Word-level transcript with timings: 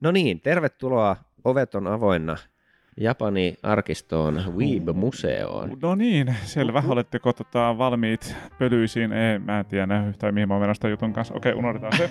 No 0.00 0.10
niin, 0.10 0.40
tervetuloa. 0.40 1.16
Ovet 1.44 1.74
on 1.74 1.86
avoinna 1.86 2.36
Japani 2.96 3.54
arkistoon 3.62 4.42
Weeb-museoon. 4.56 5.76
No 5.82 5.94
niin, 5.94 6.34
selvä. 6.44 6.82
Oletteko 6.88 7.32
tota, 7.32 7.78
valmiit 7.78 8.36
pölyisiin? 8.58 9.12
Ei, 9.12 9.38
mä 9.38 9.58
en 9.58 9.66
tiedä 9.66 10.06
yhtään 10.08 10.34
mihin 10.34 10.48
mä 10.48 10.54
oon 10.54 10.90
jutun 10.90 11.12
kanssa. 11.12 11.34
Okei, 11.34 11.52
unohdetaan 11.52 11.96
se. 11.96 12.10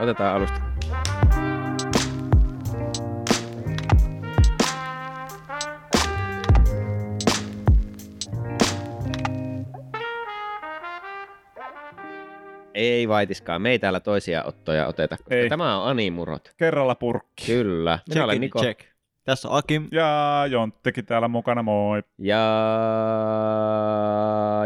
Otetaan 0.00 0.36
alusta. 0.36 0.60
Ei 12.76 13.08
vaitiskaan, 13.08 13.62
me 13.62 13.70
ei 13.70 13.78
täällä 13.78 14.00
toisia 14.00 14.44
ottoja 14.44 14.86
oteta, 14.86 15.16
koska 15.16 15.34
Ei. 15.34 15.48
tämä 15.48 15.82
on 15.82 15.88
Animurot. 15.90 16.52
Kerralla 16.56 16.94
purkki. 16.94 17.46
Kyllä. 17.46 17.98
Minä 18.08 18.24
olen 18.24 18.40
Niko. 18.40 18.60
check. 18.60 18.80
Tässä 19.24 19.48
on 19.48 19.58
Akim. 19.58 19.88
Ja 19.92 20.44
Jonttekin 20.50 21.06
täällä 21.06 21.28
mukana, 21.28 21.62
moi. 21.62 22.02
Ja 22.18 22.38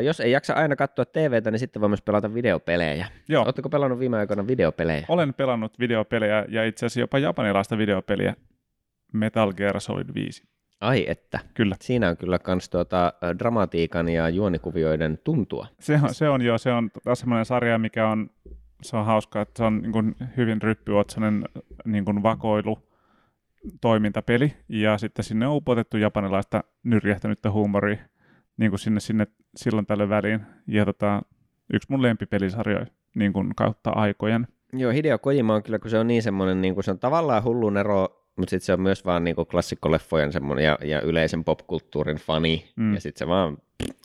jos 0.02 0.20
ei 0.20 0.33
jaksa 0.33 0.55
aina 0.55 0.77
katsoa 0.77 1.05
TVtä, 1.05 1.50
niin 1.50 1.59
sitten 1.59 1.80
voi 1.83 1.88
myös 1.88 2.02
pelata 2.02 2.34
videopelejä. 2.34 3.06
Joo, 3.28 3.45
Oletteko 3.45 3.69
pelannut 3.69 3.98
viime 3.98 4.19
aikoina 4.19 4.47
videopelejä? 4.47 5.05
olen 5.08 5.34
pelannut 5.34 5.78
videopelejä 5.78 6.45
ja 6.48 6.64
itse 6.64 6.86
asiassa 6.86 7.00
jopa 7.00 7.19
japanilaista 7.19 7.78
videopeliä 7.78 8.34
Metal 9.12 9.52
Gear 9.52 9.80
Solid 9.80 10.14
5. 10.14 10.42
Ai 10.80 11.05
että. 11.09 11.39
Kyllä. 11.55 11.77
Siinä 11.80 12.09
on 12.09 12.16
kyllä 12.16 12.39
kans 12.39 12.69
tuota, 12.69 13.12
dramatiikan 13.39 14.09
ja 14.09 14.29
juonikuvioiden 14.29 15.19
tuntua. 15.25 15.66
Se 15.79 16.01
on, 16.03 16.15
se 16.15 16.29
on 16.29 16.43
jo, 16.43 16.59
se 16.59 16.73
on 16.73 16.91
taas 17.05 17.20
semmoinen 17.20 17.45
sarja, 17.45 17.79
mikä 17.79 18.09
on, 18.09 18.30
se 18.83 18.97
on 18.97 19.06
hauska, 19.06 19.41
että 19.41 19.59
se 19.59 19.65
on 19.65 19.83
niin 19.83 19.93
kuin 19.93 20.16
hyvin 20.37 20.62
ryppyotsainen 20.62 21.45
niin 21.84 22.05
kuin 22.05 22.23
vakoilu 22.23 22.79
toimintapeli, 23.80 24.56
ja 24.69 24.98
sitten 24.98 25.25
sinne 25.25 25.47
on 25.47 25.56
upotettu 25.56 25.97
japanilaista 25.97 26.64
nyrjähtänyttä 26.83 27.50
huumoria 27.50 27.97
niin 28.56 28.70
kuin 28.70 28.78
sinne, 28.78 29.00
sinne 29.00 29.27
silloin 29.56 29.87
tällöin 29.87 30.09
väliin. 30.09 30.41
Ja 30.67 30.84
tota, 30.84 31.22
yksi 31.72 31.87
mun 31.91 32.03
lempipelisarjoja 32.03 32.87
niin 33.15 33.33
kuin 33.33 33.55
kautta 33.56 33.91
aikojen. 33.91 34.47
Joo, 34.72 34.92
Hideo 34.92 35.19
Kojima 35.19 35.55
on 35.55 35.62
kyllä, 35.62 35.78
kun 35.78 35.91
se 35.91 35.98
on 35.98 36.06
niin 36.06 36.22
semmoinen, 36.22 36.61
niin 36.61 36.75
kuin 36.75 36.84
se 36.84 36.91
on 36.91 36.98
tavallaan 36.98 37.44
hullun 37.44 37.77
ero, 37.77 38.19
mutta 38.41 38.50
sitten 38.50 38.66
se 38.66 38.72
on 38.72 38.80
myös 38.80 39.05
vaan 39.05 39.24
niin 39.24 39.36
kuin 39.36 39.46
klassikkoleffojen 39.46 40.33
semmoinen 40.33 40.64
ja, 40.64 40.78
ja 40.84 41.00
yleisen 41.00 41.44
popkulttuurin 41.44 42.16
fani, 42.16 42.72
mm. 42.77 42.94
Ja 42.94 43.00
sitten 43.00 43.19
se 43.19 43.27
vaan 43.27 43.58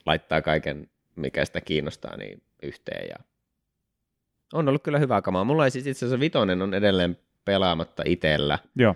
laittaa 0.06 0.42
kaiken, 0.42 0.90
mikä 1.16 1.46
sitä 1.46 1.62
kiinnostaa, 1.62 2.18
niin 2.18 2.42
yhteen. 2.64 3.08
Ja... 3.10 3.16
On 4.54 4.70
ollut 4.70 4.84
kyllä 4.84 5.00
hyvää 5.00 5.22
kamaa. 5.22 5.44
Mulla 5.44 5.66
ei 5.66 5.72
siis 5.72 5.88
itse 5.88 6.06
asiassa 6.06 6.20
vitonen 6.20 6.62
on 6.62 6.74
edelleen 6.74 7.18
pelaamatta 7.46 8.04
itsellä. 8.06 8.60
Joo, 8.76 8.96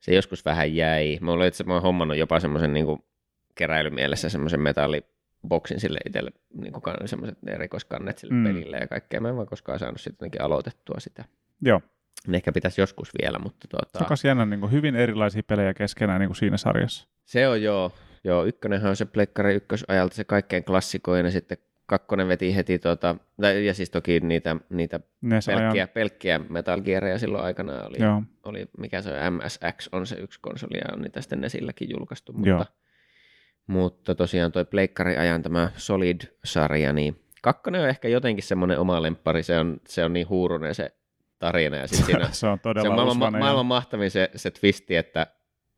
Se 0.00 0.14
joskus 0.14 0.44
vähän 0.44 0.74
jäi. 0.74 1.18
Mä 1.20 1.32
olen 1.32 1.48
itse 1.48 1.64
mä 1.64 1.72
oon 1.72 1.82
hommannut 1.82 2.16
jopa 2.16 2.40
semmoisen 2.40 2.72
niin 2.72 2.86
keräilymielessä 3.54 4.28
semmoisen 4.28 4.60
metalliboksin 4.60 5.80
sille 5.80 5.98
itselle, 6.06 6.30
niin 6.54 6.72
semmoiset 7.04 7.38
erikoiskannet 7.46 8.18
sille 8.18 8.34
mm. 8.34 8.44
Pelille 8.44 8.76
ja 8.76 8.86
kaikkea. 8.86 9.20
Mä 9.20 9.28
en 9.28 9.36
vaan 9.36 9.46
koskaan 9.46 9.78
saanut 9.78 10.00
sitten 10.00 10.30
aloitettua 10.40 11.00
sitä. 11.00 11.24
joo. 11.62 11.80
Ne 12.26 12.36
ehkä 12.36 12.52
pitäisi 12.52 12.80
joskus 12.80 13.12
vielä, 13.22 13.38
mutta 13.38 13.68
tuota, 13.68 14.06
myös 14.10 14.24
jännä 14.24 14.46
niin 14.46 14.60
kuin 14.60 14.72
hyvin 14.72 14.96
erilaisia 14.96 15.42
pelejä 15.42 15.74
keskenään 15.74 16.20
niin 16.20 16.28
kuin 16.28 16.36
siinä 16.36 16.56
sarjassa. 16.56 17.08
se 17.24 17.48
on 17.48 17.62
joo. 17.62 17.92
Joo, 18.24 18.44
ykkönen 18.44 18.86
on 18.86 18.96
se 18.96 19.04
Pleikkari 19.04 19.54
ykkösajalta 19.54 20.14
se 20.14 20.24
kaikkein 20.24 20.64
klassikoin 20.64 21.24
ja 21.24 21.30
sitten 21.30 21.58
kakkonen 21.86 22.28
veti 22.28 22.56
heti, 22.56 22.78
tuota, 22.78 23.16
tai, 23.40 23.66
ja 23.66 23.74
siis 23.74 23.90
toki 23.90 24.20
niitä, 24.20 24.56
niitä 24.70 25.00
NES 25.20 25.48
ajan. 25.48 25.60
pelkkiä, 25.60 25.86
pelkkiä 25.86 26.40
Metal 26.48 26.80
Gearia 26.80 27.18
silloin 27.18 27.44
aikana 27.44 27.72
oli, 27.72 27.96
Joo, 28.02 28.22
oli, 28.44 28.66
mikä 28.78 29.02
se 29.02 29.10
on, 29.10 29.32
MSX 29.32 29.88
on 29.92 30.06
se 30.06 30.16
yksi 30.16 30.40
konsoli 30.40 30.78
ja 30.78 30.94
on 30.94 31.02
niitä 31.02 31.20
sitten 31.20 31.40
Nesilläkin 31.40 31.90
julkaistu, 31.90 32.32
mutta, 32.32 32.48
Joo. 32.48 32.64
mutta 33.66 34.14
tosiaan 34.14 34.52
toi 34.52 34.64
Pleikkari 34.64 35.16
ajan 35.16 35.42
tämä 35.42 35.70
Solid-sarja, 35.76 36.92
niin 36.92 37.20
kakkonen 37.42 37.82
on 37.82 37.88
ehkä 37.88 38.08
jotenkin 38.08 38.44
semmoinen 38.44 38.78
oma 38.78 39.02
lemppari, 39.02 39.42
se 39.42 39.58
on, 39.58 39.80
se 39.88 40.04
on 40.04 40.12
niin 40.12 40.28
huurunen 40.28 40.74
se 40.74 40.94
tarina 41.38 41.76
ja 41.76 41.86
sitten 41.88 42.06
siinä 42.06 42.28
se 42.32 42.46
on 42.46 42.58
se 42.58 42.62
todella 42.62 42.88
on 42.88 42.94
maailman, 42.94 43.34
ja- 43.34 43.38
maailman 43.38 43.66
mahtavin 43.66 44.10
se, 44.10 44.30
se 44.36 44.50
twisti, 44.50 44.96
että, 44.96 45.26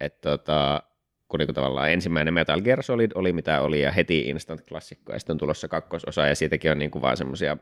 että 0.01 0.31
tota, 0.31 0.83
kun 1.29 1.39
niinku 1.39 1.53
tavallaan 1.53 1.91
ensimmäinen 1.91 2.35
Metal 2.35 2.61
Gear 2.61 2.83
Solid 2.83 3.11
oli 3.15 3.33
mitä 3.33 3.61
oli 3.61 3.81
ja 3.81 3.93
heti 3.93 4.21
instant 4.21 4.61
klassikko 4.69 5.13
ja 5.13 5.19
sitten 5.19 5.35
on 5.35 5.39
tulossa 5.39 5.69
kakkososa 5.69 6.27
ja 6.27 6.35
siitäkin 6.35 6.71
on 6.71 6.79
niinku 6.79 7.03
vaan 7.03 7.17
semmoisia 7.17 7.57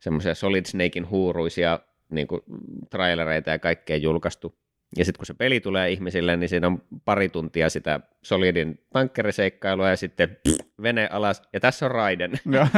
semmoisia 0.00 0.34
Solid 0.34 0.66
Snakein 0.66 1.10
huuruisia 1.10 1.78
niinku 2.10 2.44
trailereita 2.90 3.50
ja 3.50 3.58
kaikkea 3.58 3.96
julkaistu. 3.96 4.58
Ja 4.96 5.04
sitten 5.04 5.18
kun 5.18 5.26
se 5.26 5.34
peli 5.34 5.60
tulee 5.60 5.90
ihmisille, 5.90 6.36
niin 6.36 6.48
siinä 6.48 6.66
on 6.66 6.82
pari 7.04 7.28
tuntia 7.28 7.70
sitä 7.70 8.00
Solidin 8.22 8.80
tankkeriseikkailua 8.92 9.90
ja 9.90 9.96
sitten 9.96 10.28
pff, 10.28 10.58
vene 10.82 11.08
alas. 11.12 11.42
Ja 11.52 11.60
tässä 11.60 11.86
on 11.86 11.90
Raiden. 11.90 12.32
Joo. 12.52 12.66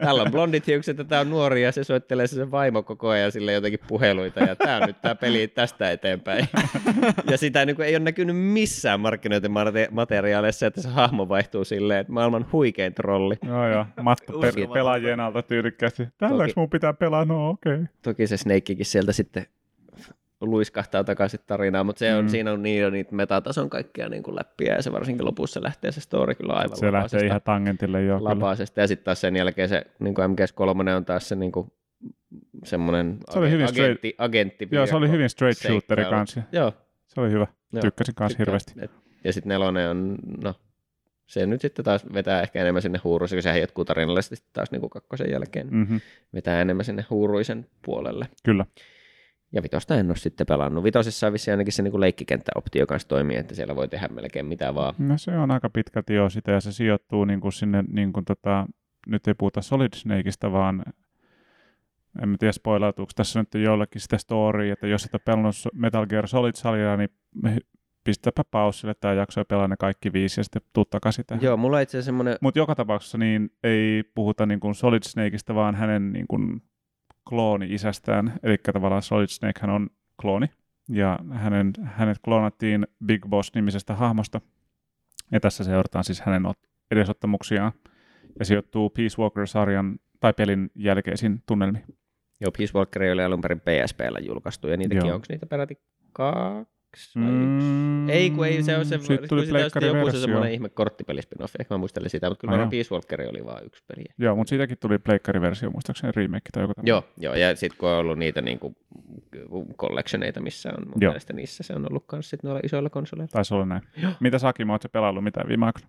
Täällä 0.00 0.22
on 0.22 0.30
blondit 0.30 0.66
hiukset 0.66 0.98
ja 0.98 1.04
tää 1.04 1.20
on 1.20 1.30
nuori 1.30 1.62
ja 1.62 1.72
se 1.72 1.84
soittelee 1.84 2.26
se 2.26 2.34
sen 2.36 2.50
vaimo 2.50 2.82
koko 2.82 3.08
ajan 3.08 3.32
sille 3.32 3.52
jotenkin 3.52 3.80
puheluita 3.88 4.40
ja 4.40 4.56
tää 4.56 4.76
on 4.76 4.82
nyt 4.86 5.00
tää 5.00 5.14
peli 5.14 5.48
tästä 5.48 5.90
eteenpäin. 5.90 6.48
ja 7.30 7.38
sitä 7.38 7.66
niin 7.66 7.76
kuin, 7.76 7.86
ei 7.86 7.96
ole 7.96 8.04
näkynyt 8.04 8.36
missään 8.36 9.00
markkinointimateriaaleissa, 9.00 10.66
että 10.66 10.82
se 10.82 10.88
hahmo 10.88 11.28
vaihtuu 11.28 11.64
silleen, 11.64 12.00
että 12.00 12.12
maailman 12.12 12.46
huikein 12.52 12.94
trolli. 12.94 13.34
Joo, 13.46 13.68
joo. 13.68 13.86
Matto 14.02 14.38
pe- 14.38 14.52
pelaajien 14.72 15.20
alta 15.20 15.42
tyylikkäästi. 15.42 16.08
Tälläks 16.18 16.56
mun 16.56 16.70
pitää 16.70 16.92
pelaa? 16.92 17.24
No 17.24 17.48
okei. 17.48 17.74
Okay. 17.74 17.86
Toki 18.02 18.26
se 18.26 18.36
Snakekin 18.36 18.86
sieltä 18.86 19.12
sitten 19.12 19.46
luiskahtaa 20.40 21.04
takaisin 21.04 21.40
tarinaan, 21.46 21.86
mutta 21.86 21.98
se 21.98 22.14
on, 22.14 22.24
Mm. 22.24 22.28
siinä 22.28 22.52
on 22.52 22.62
niin, 22.62 22.92
niitä 22.92 23.14
metatason 23.14 23.70
kaikkia 23.70 24.08
niin 24.08 24.22
kuin 24.22 24.36
läppiä 24.36 24.74
ja 24.74 24.82
se 24.82 24.92
varsinkin 24.92 25.26
lopussa 25.26 25.62
lähtee 25.62 25.92
se 25.92 26.00
story 26.00 26.34
kyllä 26.34 26.52
aivan 26.52 26.76
Se 26.76 26.92
lähtee 26.92 27.26
ihan 27.26 27.42
tangentille 27.42 28.02
jo. 28.02 28.24
lapaisesta. 28.24 28.80
Ja 28.80 28.86
sitten 28.86 29.04
taas 29.04 29.20
sen 29.20 29.36
jälkeen 29.36 29.68
se 29.68 29.86
niin 29.98 30.14
kuin 30.14 30.30
MGS3 30.30 30.96
on 30.96 31.04
taas 31.04 31.28
se 31.28 31.34
niin 31.36 31.52
kuin, 31.52 31.72
semmoinen 32.64 33.18
Se 33.30 33.38
oli 33.38 33.50
hyvin 33.50 33.68
agentti, 33.68 34.14
agentti 34.18 34.68
Joo, 34.70 34.86
se 34.86 34.96
oli 34.96 35.08
hyvin 35.10 35.30
straight 35.30 35.62
shooteri 35.62 36.04
kanssa. 36.04 36.42
Joo. 36.52 36.72
Se 37.06 37.20
oli 37.20 37.30
hyvä. 37.30 37.46
joo. 37.72 37.80
Tykkäsin 37.82 38.14
kanssa 38.14 38.36
hirveästi. 38.38 38.72
Et, 38.82 38.90
ja 39.24 39.32
sitten 39.32 39.48
nelonen 39.48 39.90
on, 39.90 40.16
no, 40.44 40.54
se 41.26 41.46
nyt 41.46 41.60
sitten 41.60 41.84
taas 41.84 42.06
vetää 42.14 42.42
ehkä 42.42 42.60
enemmän 42.60 42.82
sinne 42.82 43.00
huuruisen, 43.04 43.36
kun 43.36 43.42
sehän 43.42 43.60
jatkuu 43.60 43.84
tarinallisesti 43.84 44.36
taas 44.52 44.70
niin 44.70 44.80
kuin 44.80 44.90
kakkosen 44.90 45.30
jälkeen. 45.30 45.66
Mm. 45.66 45.76
Mm-hmm. 45.76 46.00
Vetää 46.34 46.60
enemmän 46.60 46.84
sinne 46.84 47.04
huuruisen 47.10 47.66
puolelle. 47.84 48.28
Kyllä. 48.44 48.66
Ja 49.54 49.62
vitosta 49.62 49.96
en 49.96 50.06
ole 50.06 50.16
sitten 50.16 50.46
pelannut. 50.46 50.84
Vitosessa 50.84 51.26
on 51.26 51.32
vissiin 51.32 51.52
ainakin 51.52 51.72
se 51.72 51.82
niin 51.82 52.00
leikkikenttäoptio 52.00 52.86
kanssa 52.86 53.08
toimii, 53.08 53.36
että 53.36 53.54
siellä 53.54 53.76
voi 53.76 53.88
tehdä 53.88 54.08
melkein 54.08 54.46
mitä 54.46 54.74
vaan. 54.74 54.94
No 54.98 55.18
se 55.18 55.30
on 55.30 55.50
aika 55.50 55.70
pitkälti 55.70 56.14
jo 56.14 56.30
sitä 56.30 56.52
ja 56.52 56.60
se 56.60 56.72
sijoittuu 56.72 57.24
niin 57.24 57.40
kuin 57.40 57.52
sinne, 57.52 57.84
niin 57.88 58.12
kuin 58.12 58.24
tota, 58.24 58.66
nyt 59.06 59.28
ei 59.28 59.34
puhuta 59.34 59.62
Solid 59.62 59.94
Snakeista, 59.94 60.52
vaan 60.52 60.84
en 62.22 62.28
mä 62.28 62.36
tiedä 62.38 62.52
spoilautuuko 62.52 63.12
tässä 63.14 63.40
nyt 63.40 63.64
jollekin 63.64 64.00
sitä 64.00 64.18
storya, 64.18 64.72
että 64.72 64.86
jos 64.86 65.04
et 65.04 65.14
ole 65.14 65.22
pelannut 65.24 65.54
Metal 65.74 66.06
Gear 66.06 66.28
Solid-salia, 66.28 66.96
niin 66.96 67.10
pistäpä 68.04 68.42
paussille 68.50 68.94
tämä 69.00 69.14
jakso 69.14 69.40
ja 69.40 69.44
pelaa 69.44 69.68
ne 69.68 69.76
kaikki 69.78 70.12
viisi 70.12 70.40
ja 70.40 70.44
sitten 70.44 70.62
tuu 70.72 70.84
takaisin 70.84 71.24
tähän. 71.26 71.42
Joo, 71.42 71.56
mulla 71.56 71.80
itse 71.80 72.02
semmoinen, 72.02 72.36
Mutta 72.40 72.58
joka 72.58 72.74
tapauksessa 72.74 73.18
niin 73.18 73.50
ei 73.62 74.02
puhuta 74.14 74.46
niin 74.46 74.60
kuin 74.60 74.74
Solid 74.74 75.02
Snakeista, 75.02 75.54
vaan 75.54 75.74
hänen 75.74 76.12
niin 76.12 76.26
kuin 76.28 76.62
klooni 77.28 77.74
isästään. 77.74 78.32
Eli 78.42 78.58
tavallaan 78.72 79.02
Solid 79.02 79.28
Snake 79.28 79.60
hän 79.60 79.70
on 79.70 79.90
klooni. 80.20 80.46
Ja 80.88 81.18
hänen, 81.30 81.72
hänet 81.84 82.18
kloonattiin 82.24 82.86
Big 83.06 83.26
Boss-nimisestä 83.28 83.94
hahmosta. 83.94 84.40
Ja 85.32 85.40
tässä 85.40 85.64
seurataan 85.64 86.04
siis 86.04 86.20
hänen 86.20 86.42
ot- 86.46 86.68
edesottamuksiaan. 86.90 87.72
Ja 88.38 88.44
sijoittuu 88.44 88.90
Peace 88.90 89.22
Walker-sarjan 89.22 89.98
tai 90.20 90.32
pelin 90.32 90.70
jälkeisiin 90.74 91.42
tunnelmiin. 91.46 91.84
joo, 92.40 92.52
Peace 92.58 92.78
Walker 92.78 93.02
oli 93.12 93.24
alun 93.24 93.40
perin 93.40 93.60
PSPllä 93.60 94.18
julkaistu, 94.18 94.68
ja 94.68 94.76
niitäkin, 94.76 95.06
Joo. 95.06 95.14
onko 95.14 95.26
niitä 95.28 95.46
peräti 95.46 95.78
kaksi 96.12 96.73
vai 97.16 97.30
yksi? 97.30 97.68
Mm, 97.68 98.08
Ei, 98.08 98.30
kun 98.30 98.46
ei, 98.46 98.62
se 98.62 98.76
on 98.76 98.86
se, 98.86 98.98
Sitten 98.98 99.28
tuli 99.28 99.46
sitä 99.46 99.86
joku 99.86 100.10
se 100.10 100.20
semmoinen 100.20 100.52
ihme 100.52 100.68
korttipelispin-off, 100.68 101.54
ehkä 101.60 101.74
mä 101.74 101.78
muistelin 101.78 102.10
sitä, 102.10 102.28
mutta 102.28 102.46
kyllä. 102.46 102.66
Peace 102.70 102.94
Walker 102.94 103.20
oli 103.30 103.44
vain 103.44 103.66
yksi 103.66 103.84
peli. 103.86 104.04
Joo, 104.18 104.36
mutta 104.36 104.48
siitäkin 104.48 104.78
tuli 104.78 104.98
pleikkariversio, 104.98 105.70
muistaakseni 105.70 106.12
remake 106.16 106.50
tai 106.52 106.62
joku 106.62 106.74
tämmöinen. 106.74 106.90
Joo, 106.90 107.04
joo, 107.16 107.34
ja 107.34 107.56
sitten 107.56 107.78
kun 107.78 107.88
on 107.88 107.98
ollut 107.98 108.18
niitä 108.18 108.40
niinku 108.40 108.76
collectioneita, 109.76 110.40
missä 110.40 110.68
on 110.68 110.88
mun 110.88 110.94
Joo. 111.00 111.12
mielestä 111.12 111.32
niissä 111.32 111.62
se 111.62 111.72
on 111.74 111.86
ollut 111.90 112.04
myös 112.12 112.34
noilla 112.42 112.60
isoilla 112.64 112.90
konsoleilla. 112.90 113.32
Taisi 113.32 113.54
olla 113.54 113.66
näin. 113.66 113.82
Joo. 113.96 114.12
Mitä 114.20 114.38
Saki, 114.38 114.62
ootko 114.70 114.88
pelannut 114.88 115.24
mitään 115.24 115.48
viime 115.48 115.66
aikoina? 115.66 115.88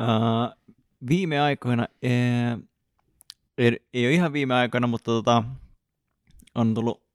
Uh, 0.00 0.76
viime 1.08 1.40
aikoina, 1.40 1.88
eh, 2.02 2.58
ei, 3.58 3.80
ei 3.94 4.06
ole 4.06 4.12
ihan 4.12 4.32
viime 4.32 4.54
aikoina, 4.54 4.86
mutta 4.86 5.10
tota, 5.10 5.44
on 6.54 6.74
tullut 6.74 7.05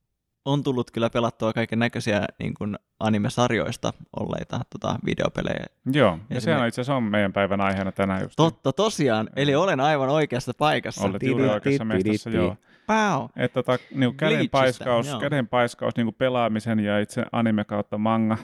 on 0.45 0.63
tullut 0.63 0.91
kyllä 0.91 1.09
pelattua 1.09 1.53
kaiken 1.53 1.79
näköisiä 1.79 2.25
niin 2.39 2.53
kuin 2.53 2.77
anime-sarjoista 2.99 3.93
olleita 4.19 4.59
tota, 4.69 4.99
videopelejä. 5.05 5.65
Joo, 5.93 6.19
ja 6.29 6.41
sehän 6.41 6.67
itse 6.67 6.81
asiassa 6.81 6.95
on 6.95 7.03
meidän 7.03 7.33
päivän 7.33 7.61
aiheena 7.61 7.91
tänään 7.91 8.21
just. 8.21 8.35
Totta, 8.35 8.73
tosiaan. 8.73 9.29
Eli 9.35 9.55
olen 9.55 9.79
aivan 9.79 10.09
oikeassa 10.09 10.53
paikassa. 10.57 11.05
Olet 11.05 11.23
juuri 11.23 11.49
oikeassa 11.49 11.85
mestassa, 11.85 12.29
joo. 12.29 12.55
Wow. 12.89 13.25
Että 13.35 13.63
tota, 13.63 13.83
niin 13.95 14.17
käden 14.17 14.49
paiskaus, 14.49 15.15
käden 15.19 15.47
paiskaus 15.47 15.95
niin 15.95 16.13
pelaamisen 16.13 16.79
ja 16.79 16.99
itse 16.99 17.25
anime 17.31 17.63
kautta 17.63 17.97
manga 17.97 18.37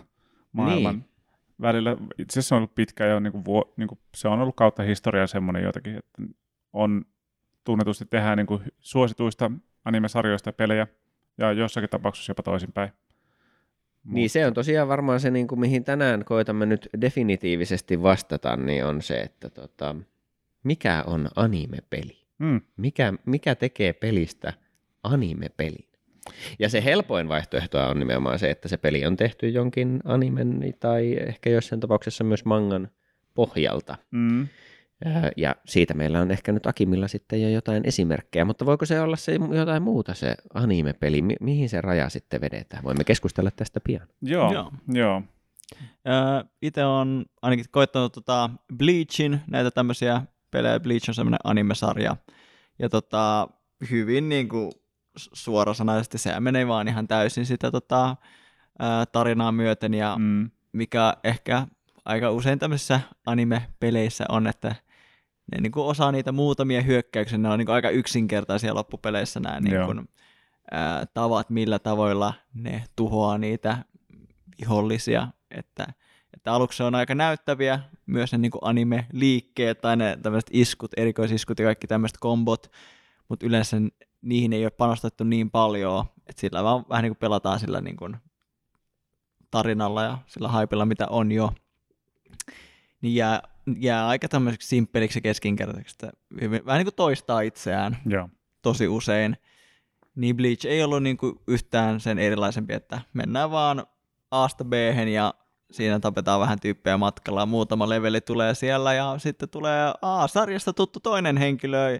maailman 0.52 0.96
niin. 0.96 1.06
välillä. 1.62 1.98
Itse 2.18 2.40
asiassa 2.40 2.56
on 2.56 2.58
ollut 2.58 2.76
pitkä 2.76 3.06
jo, 3.06 3.20
niin 3.20 3.32
kuin, 3.32 3.46
vuo, 3.46 3.74
niin 3.78 3.88
kuin, 3.88 4.00
se 4.16 4.28
on 4.28 4.42
ollut 4.42 4.56
kautta 4.56 4.84
historiaa 4.84 5.28
semmoinen 5.28 5.64
jotenkin, 5.64 5.98
että 5.98 6.24
on 6.74 7.06
tunnetusti 7.64 8.06
tehdään 8.06 8.38
niin 8.38 8.48
kuin, 8.48 8.62
suosituista 8.80 9.52
anime-sarjoista 9.86 10.54
pelejä, 10.54 10.88
ja 11.38 11.52
jossakin 11.52 11.90
tapauksessa 11.90 12.32
jopa 12.32 12.44
toisinpäin. 12.44 12.90
Niin 14.04 14.30
se 14.30 14.48
on 14.48 14.54
tosiaan 14.54 14.88
varmaan 14.88 15.20
se, 15.20 15.32
niin 15.32 15.48
kuin, 15.48 15.60
mihin 15.60 15.84
tänään 15.84 16.26
koitamme 16.26 16.66
nyt 16.66 16.90
definitiivisesti 17.02 18.02
vastata, 18.02 18.56
niin 18.56 18.86
on 18.86 19.02
se, 19.02 19.20
että 19.20 19.50
tota, 19.50 19.96
mikä 20.64 21.04
on 21.08 21.28
anime-peli? 21.36 22.28
Mm. 22.38 22.62
Mikä, 22.78 23.14
mikä 23.26 23.56
tekee 23.56 23.94
pelistä 23.94 24.54
anime-pelin? 25.04 25.88
Ja 26.60 26.70
se 26.70 26.84
helpoin 26.84 27.30
vaihtoehto 27.30 27.88
on 27.88 28.00
nimenomaan 28.00 28.40
se, 28.40 28.50
että 28.50 28.68
se 28.68 28.78
peli 28.78 29.06
on 29.06 29.18
tehty 29.18 29.50
jonkin 29.50 30.00
animen 30.04 30.74
tai 30.80 31.18
ehkä 31.28 31.50
jossain 31.50 31.80
tapauksessa 31.80 32.24
myös 32.24 32.46
mangan 32.46 32.90
pohjalta. 33.34 33.96
Mm. 34.12 34.48
Ja 35.38 35.56
siitä 35.66 35.94
meillä 35.94 36.22
on 36.22 36.32
ehkä 36.32 36.52
nyt 36.52 36.66
Akimilla 36.66 37.08
sitten 37.08 37.42
jo 37.42 37.50
jotain 37.50 37.84
esimerkkejä, 37.86 38.46
mutta 38.46 38.66
voiko 38.66 38.86
se 38.86 39.02
olla 39.02 39.16
se 39.16 39.32
jotain 39.56 39.84
muuta 39.84 40.14
se 40.14 40.36
anime-peli, 40.54 41.22
Mi- 41.22 41.36
mihin 41.42 41.70
se 41.70 41.82
raja 41.82 42.10
sitten 42.10 42.42
vedetään? 42.42 42.84
Voimme 42.84 43.04
keskustella 43.04 43.52
tästä 43.52 43.80
pian. 43.84 44.08
Joo, 44.22 44.54
joo. 44.54 44.72
joo. 44.94 45.22
Itse 46.62 46.86
on 46.86 47.26
ainakin 47.42 47.66
koittanut 47.72 48.14
tota 48.14 48.50
Bleachin, 48.78 49.42
näitä 49.52 49.72
tämmöisiä 49.72 50.22
pelejä. 50.52 50.80
Bleach 50.80 51.10
on 51.10 51.16
semmoinen 51.16 51.40
anime-sarja. 51.44 52.16
Ja 52.80 52.90
tota, 52.90 53.48
hyvin 53.92 54.30
niin 54.30 54.50
kuin 54.50 54.72
suorasanaisesti 55.16 56.18
se 56.18 56.40
menee 56.40 56.68
vaan 56.68 56.88
ihan 56.88 57.08
täysin 57.08 57.46
sitä 57.46 57.72
tota, 57.72 58.16
tarinaa 59.12 59.52
myöten. 59.52 59.94
Ja 59.94 60.16
mm. 60.20 60.52
mikä 60.72 61.14
ehkä 61.24 61.68
aika 62.06 62.32
usein 62.32 62.60
tämmöisissä 62.60 63.00
anime-peleissä 63.26 64.26
on, 64.30 64.48
että 64.48 64.76
ne 65.52 65.62
niin 65.62 65.72
kuin 65.72 65.86
osaa 65.86 66.12
niitä 66.12 66.32
muutamia 66.32 66.82
hyökkäyksiä, 66.82 67.38
ne 67.38 67.50
on 67.50 67.60
niin 67.60 67.66
kuin 67.66 67.76
aika 67.76 67.90
yksinkertaisia 67.90 68.76
loppupeleissä 68.76 69.40
nämä 69.40 69.60
niin 69.60 69.86
kuin, 69.86 70.10
ää, 70.72 71.06
tavat, 71.06 71.50
millä 71.50 71.80
tavoilla 71.80 72.34
ne 72.54 72.84
tuhoaa 72.96 73.38
niitä 73.38 73.78
vihollisia, 74.62 75.28
että, 75.52 75.88
että 76.34 76.54
aluksi 76.54 76.84
on 76.84 76.96
aika 76.96 77.16
näyttäviä 77.16 77.80
myös 78.06 78.32
ne 78.32 78.38
niin 78.38 78.52
kuin 78.52 78.62
anime-liikkeet 78.64 79.82
tai 79.82 79.98
ne 79.98 80.18
tämmöiset 80.24 80.50
iskut, 80.54 80.92
erikoisiskut 80.98 81.60
ja 81.60 81.66
kaikki 81.66 81.88
tämmöiset 81.88 82.18
kombot, 82.20 82.72
mutta 83.30 83.46
yleensä 83.46 83.78
niihin 84.22 84.54
ei 84.54 84.66
ole 84.66 84.72
panostettu 84.72 85.24
niin 85.24 85.52
paljon, 85.52 86.06
että 86.28 86.42
sillä 86.42 86.64
vaan 86.64 86.86
vähän 86.90 87.04
niin 87.04 87.12
kuin 87.12 87.20
pelataan 87.20 87.60
sillä 87.60 87.82
niin 87.82 87.98
kuin 87.98 88.18
tarinalla 89.52 90.04
ja 90.04 90.18
sillä 90.28 90.48
haipilla, 90.48 90.86
mitä 90.86 91.08
on 91.10 91.32
jo. 91.32 91.54
Niin 93.02 93.16
jää 93.16 93.42
jää 93.76 94.08
aika 94.08 94.28
tämmöiseksi 94.28 94.68
simppeliksi 94.68 95.18
ja 95.18 95.22
keskinkertaiseksi, 95.22 95.96
että 96.04 96.18
vähän 96.66 96.80
niin 96.80 96.86
kuin 96.86 96.96
toistaa 96.96 97.42
itseään 97.42 97.98
Joo. 98.06 98.30
tosi 98.62 98.88
usein. 98.88 99.38
Niin 100.16 100.38
Bleach 100.38 100.66
ei 100.66 100.84
ollut 100.84 101.04
niin 101.04 101.18
kuin 101.18 101.40
yhtään 101.48 102.00
sen 102.00 102.20
erilaisempi, 102.20 102.74
että 102.74 103.02
mennään 103.14 103.52
vaan 103.52 103.86
Asta 104.32 104.66
b 104.66 104.74
ja 105.14 105.34
siinä 105.72 106.00
tapetaan 106.00 106.40
vähän 106.40 106.60
tyyppejä 106.60 106.98
matkalla, 106.98 107.46
muutama 107.46 107.90
leveli 107.90 108.22
tulee 108.22 108.56
siellä 108.56 108.94
ja 108.94 109.16
sitten 109.18 109.50
tulee 109.50 109.94
A, 110.02 110.28
sarjasta 110.28 110.74
tuttu 110.74 111.00
toinen 111.00 111.38
henkilö, 111.38 112.00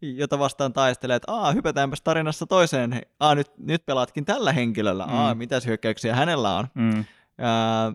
jota 0.00 0.38
vastaan 0.38 0.72
taistelee, 0.72 1.16
että 1.16 1.32
Aa, 1.32 1.52
hypätäänpäs 1.52 2.02
tarinassa 2.02 2.46
toiseen, 2.46 3.02
Aa, 3.20 3.34
nyt, 3.34 3.50
nyt 3.58 3.86
pelaatkin 3.86 4.24
tällä 4.24 4.52
henkilöllä, 4.52 5.04
Aa, 5.04 5.34
mm. 5.34 5.38
mitäs 5.38 5.66
hyökkäyksiä 5.66 6.16
hänellä 6.16 6.56
on. 6.56 6.68
Mm. 6.74 7.04
Ja, 7.38 7.92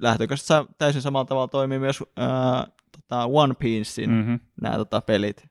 lähtökohtaisesti 0.00 0.74
täysin 0.78 1.02
samalla 1.02 1.24
tavalla 1.24 1.48
toimii 1.48 1.78
myös 1.78 2.02
ää, 2.16 2.66
tota 2.92 3.24
One 3.24 3.54
Piecein 3.54 4.10
mm-hmm. 4.10 4.40
nämä 4.60 4.76
tota, 4.76 5.00
pelit. 5.00 5.46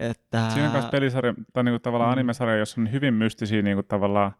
Että... 0.00 0.50
Siinä 0.50 0.66
on 0.66 0.72
myös 0.72 0.84
pelisarja, 0.84 1.34
tai 1.52 1.64
niinku 1.64 1.78
tavallaan 1.78 2.10
mm. 2.10 2.12
animesarja, 2.12 2.56
jossa 2.56 2.80
on 2.80 2.92
hyvin 2.92 3.14
mystisiä 3.14 3.62
niinku 3.62 3.82
tavallaan, 3.82 4.32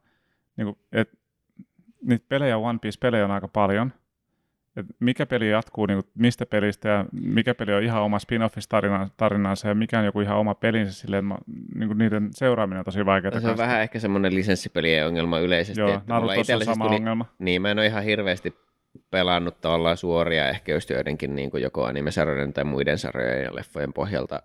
niinku, 0.57 0.79
että 0.93 1.17
niitä 2.03 2.25
pelejä, 2.29 2.59
One 2.59 2.79
Piece-pelejä 2.79 3.25
on 3.25 3.31
aika 3.31 3.49
paljon. 3.49 3.93
Mikä 5.01 5.27
peli 5.27 5.51
jatkuu 5.51 5.87
niinku, 5.87 6.11
mistä 6.19 6.47
pelistä 6.47 6.89
ja 6.89 7.05
mikä 7.13 7.55
peli 7.55 7.73
on 7.73 7.83
ihan 7.83 8.03
oma 8.03 8.19
spin-offis 8.19 8.69
tarinansa 9.17 9.69
ja 9.69 9.75
mikä 9.75 9.99
on 9.99 10.05
joku 10.05 10.21
ihan 10.21 10.37
oma 10.37 10.55
pelinsä 10.55 10.93
silleen, 10.93 11.33
että 11.33 11.45
niinku, 11.75 11.95
niiden 11.95 12.29
seuraaminen 12.31 12.79
on 12.79 12.85
tosi 12.85 13.07
vaikeaa. 13.07 13.41
Se 13.41 13.49
on 13.49 13.57
vähän 13.57 13.83
ehkä 13.83 13.99
semmoinen 13.99 14.35
lisenssipelien 14.35 15.07
ongelma 15.07 15.39
yleisesti. 15.39 15.81
Joo, 15.81 16.01
Narutossa 16.07 16.57
on 16.57 16.65
sama 16.65 16.85
tuli, 16.85 16.97
ongelma. 16.97 17.25
Niin, 17.39 17.63
mä 17.63 17.71
en 17.71 17.79
ole 17.79 17.87
ihan 17.87 18.03
hirveästi 18.03 18.55
pelannut 19.11 19.61
tavallaan 19.61 19.97
suoria 19.97 20.49
ehkä 20.49 20.73
just 20.73 20.91
joidenkin 20.91 21.35
niin 21.35 21.51
kuin 21.51 21.63
joko 21.63 21.85
animesarjojen 21.85 22.53
tai 22.53 22.65
muiden 22.65 22.99
sarjojen 22.99 23.45
ja 23.45 23.55
leffojen 23.55 23.93
pohjalta 23.93 24.43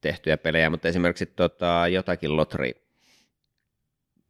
tehtyjä 0.00 0.36
pelejä, 0.36 0.70
mutta 0.70 0.88
esimerkiksi 0.88 1.26
tota, 1.26 1.88
jotakin 1.90 2.36
Lotri 2.36 2.87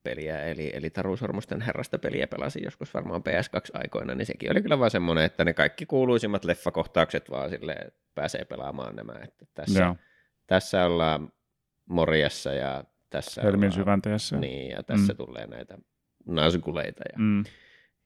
peliä, 0.08 0.42
eli, 0.44 0.70
eli 0.74 0.90
Tarusormusten 0.90 1.60
herrasta 1.60 1.98
peliä 1.98 2.26
pelasin 2.26 2.64
joskus 2.64 2.94
varmaan 2.94 3.22
PS2-aikoina, 3.28 4.14
niin 4.14 4.26
sekin 4.26 4.50
oli 4.50 4.62
kyllä 4.62 4.78
vaan 4.78 4.90
semmoinen, 4.90 5.24
että 5.24 5.44
ne 5.44 5.54
kaikki 5.54 5.86
kuuluisimmat 5.86 6.44
leffakohtaukset 6.44 7.30
vaan 7.30 7.50
sille 7.50 7.76
pääsee 8.14 8.44
pelaamaan 8.44 8.96
nämä, 8.96 9.12
että 9.22 9.46
tässä, 9.54 9.94
tässä 10.46 10.84
ollaan 10.84 11.32
Morjassa 11.86 12.52
ja 12.52 12.84
tässä 13.10 13.42
Helmin 13.42 13.72
syvänteessä. 13.72 14.36
Niin, 14.36 14.70
ja 14.70 14.82
tässä 14.82 15.12
mm. 15.12 15.16
tulee 15.16 15.46
näitä 15.46 15.78
naskuleita 16.26 17.04
ja 17.12 17.18
mm 17.18 17.44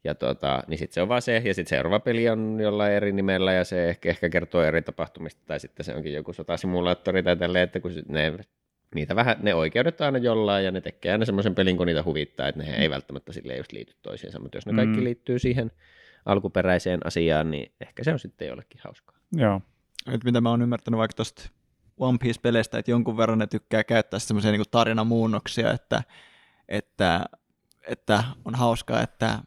ja 0.04 0.14
tota, 0.14 0.62
niin 0.66 0.78
sitten 0.78 0.94
se 0.94 1.02
on 1.02 1.08
vaan 1.08 1.22
se, 1.22 1.42
ja 1.44 1.54
sitten 1.54 1.76
seuraava 1.76 2.00
peli 2.00 2.28
on 2.28 2.58
jollain 2.60 2.92
eri 2.92 3.12
nimellä, 3.12 3.52
ja 3.52 3.64
se 3.64 3.88
ehkä, 3.88 4.08
ehkä 4.08 4.28
kertoo 4.28 4.62
eri 4.62 4.82
tapahtumista, 4.82 5.42
tai 5.46 5.60
sitten 5.60 5.84
se 5.84 5.94
onkin 5.94 6.12
joku 6.12 6.32
sotasimulaattori 6.32 7.22
tai 7.22 7.36
tälleen, 7.36 7.64
että 7.64 7.80
kun 7.80 7.92
ne, 8.08 8.32
niitä 8.94 9.16
vähän, 9.16 9.36
ne 9.42 9.54
oikeudet 9.54 10.00
aina 10.00 10.18
jollain, 10.18 10.64
ja 10.64 10.70
ne 10.70 10.80
tekee 10.80 11.12
aina 11.12 11.24
semmoisen 11.24 11.54
pelin, 11.54 11.76
kun 11.76 11.86
niitä 11.86 12.04
huvittaa, 12.04 12.48
että 12.48 12.62
ne 12.62 12.76
ei 12.76 12.90
välttämättä 12.90 13.32
sille 13.32 13.56
just 13.56 13.72
liity 13.72 13.94
toisiinsa, 14.02 14.38
mutta 14.38 14.56
jos 14.56 14.66
ne 14.66 14.72
kaikki 14.72 14.98
mm. 14.98 15.04
liittyy 15.04 15.38
siihen 15.38 15.70
alkuperäiseen 16.26 17.06
asiaan, 17.06 17.50
niin 17.50 17.72
ehkä 17.80 18.04
se 18.04 18.12
on 18.12 18.18
sitten 18.18 18.48
jollekin 18.48 18.80
hauskaa. 18.84 19.16
Joo. 19.32 19.60
Nyt 20.06 20.24
mitä 20.24 20.40
mä 20.40 20.50
oon 20.50 20.62
ymmärtänyt 20.62 20.98
vaikka 20.98 21.14
tuosta 21.14 21.50
One 21.98 22.18
Piece-peleistä, 22.18 22.78
että 22.78 22.90
jonkun 22.90 23.16
verran 23.16 23.38
ne 23.38 23.46
tykkää 23.46 23.84
käyttää 23.84 24.20
semmoisia 24.20 24.52
niin 24.52 24.62
tarinamuunnoksia, 24.70 25.72
että, 25.72 26.02
että, 26.68 27.24
että 27.86 28.24
on 28.44 28.54
hauskaa, 28.54 29.02
että 29.02 29.38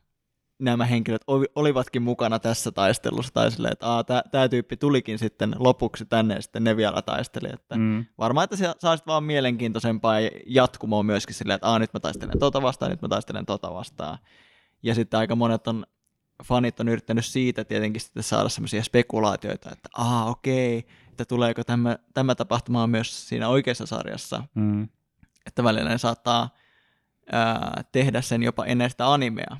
nämä 0.59 0.85
henkilöt 0.85 1.21
olivatkin 1.55 2.01
mukana 2.01 2.39
tässä 2.39 2.71
taistelussa, 2.71 3.33
tai 3.33 3.51
silleen, 3.51 3.73
että 3.73 4.23
tämä 4.31 4.49
tyyppi 4.49 4.77
tulikin 4.77 5.19
sitten 5.19 5.55
lopuksi 5.59 6.05
tänne, 6.05 6.35
ja 6.35 6.41
sitten 6.41 6.63
ne 6.63 6.77
vielä 6.77 7.01
taisteli, 7.01 7.49
että 7.53 7.75
mm. 7.77 8.05
varmaan, 8.17 8.43
että 8.43 8.55
sä 8.55 8.75
saisit 8.79 9.07
vaan 9.07 9.23
mielenkiintoisempaa 9.23 10.15
jatkumoa 10.45 11.03
myöskin 11.03 11.35
silleen, 11.35 11.55
että 11.55 11.79
nyt 11.79 11.93
mä 11.93 11.99
taistelen 11.99 12.39
tota 12.39 12.61
vastaan, 12.61 12.91
nyt 12.91 13.01
mä 13.01 13.07
taistelen 13.07 13.45
tota 13.45 13.73
vastaan, 13.73 14.17
ja 14.83 14.95
sitten 14.95 15.17
aika 15.17 15.35
monet 15.35 15.67
on, 15.67 15.85
fanit 16.43 16.79
on 16.79 16.87
yrittänyt 16.87 17.25
siitä 17.25 17.63
tietenkin 17.63 18.01
sitten 18.01 18.23
saada 18.23 18.49
semmoisia 18.49 18.83
spekulaatioita, 18.83 19.71
että 19.71 19.89
aa 19.97 20.29
okei, 20.29 20.77
okay, 20.77 20.91
että 21.11 21.25
tuleeko 21.25 21.63
tämä, 21.63 21.97
tämä 22.13 22.35
tapahtumaan 22.35 22.89
myös 22.89 23.29
siinä 23.29 23.49
oikeassa 23.49 23.85
sarjassa, 23.85 24.43
mm. 24.55 24.89
että 25.45 25.63
välillä 25.63 25.89
ne 25.89 25.97
saattaa 25.97 26.49
ää, 27.31 27.83
tehdä 27.91 28.21
sen 28.21 28.43
jopa 28.43 28.65
ennen 28.65 28.89
sitä 28.89 29.13
animea, 29.13 29.57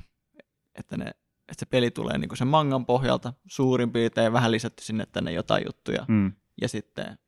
että, 0.78 0.96
ne, 0.96 1.04
että 1.48 1.58
se 1.58 1.66
peli 1.66 1.90
tulee 1.90 2.18
niin 2.18 2.28
kuin 2.28 2.38
sen 2.38 2.48
mangan 2.48 2.86
pohjalta 2.86 3.32
suurin 3.46 3.92
piirtein 3.92 4.32
vähän 4.32 4.52
lisätty 4.52 4.84
sinne 4.84 5.06
tänne 5.06 5.32
jotain 5.32 5.62
juttuja. 5.66 6.04
Mm. 6.08 6.32
Ja 6.60 6.68
sitten 6.68 7.18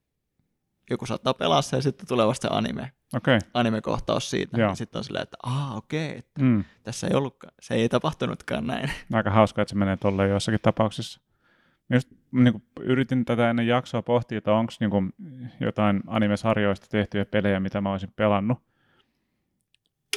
joku 0.90 1.07
saattaa 1.07 1.35
pelaa 1.35 1.62
se 1.62 1.76
ja 1.76 1.83
sitten 1.83 2.09
tulee 2.09 2.26
vasta 2.26 2.49
anime. 2.50 2.93
Okay. 3.17 3.38
Anime-kohtaus 3.55 4.31
siitä. 4.31 4.61
Ja 4.61 4.75
sitten 4.75 4.99
on 4.99 5.05
silleen, 5.05 5.23
että 5.23 5.37
aa 5.43 5.75
okei, 5.76 6.09
okay, 6.09 6.19
että 6.19 6.43
mm. 6.43 6.64
tässä 6.83 7.07
ei 7.07 7.14
ollutkaan, 7.14 7.52
se 7.61 7.75
ei 7.75 7.88
tapahtunutkaan 7.88 8.67
näin. 8.67 8.90
Aika 9.12 9.31
hauska, 9.31 9.62
että 9.62 9.71
se 9.71 9.76
menee 9.76 9.97
tolleen 9.97 10.31
joissakin 10.31 10.61
tapauksissa. 10.62 11.21
Just 11.93 12.09
niin 12.33 12.52
kuin, 12.52 12.64
yritin 12.81 13.25
tätä 13.25 13.50
ennen 13.50 13.67
jaksoa 13.67 14.02
pohtia, 14.02 14.38
että 14.38 14.52
onko 14.52 14.73
niin 14.81 15.12
jotain 15.61 16.00
anime-sarjoista 16.07 16.87
tehtyjä 16.90 17.25
pelejä, 17.25 17.61
mitä 17.61 17.81
mä 17.81 17.93
olisin 17.93 18.12
pelannut. 18.17 18.59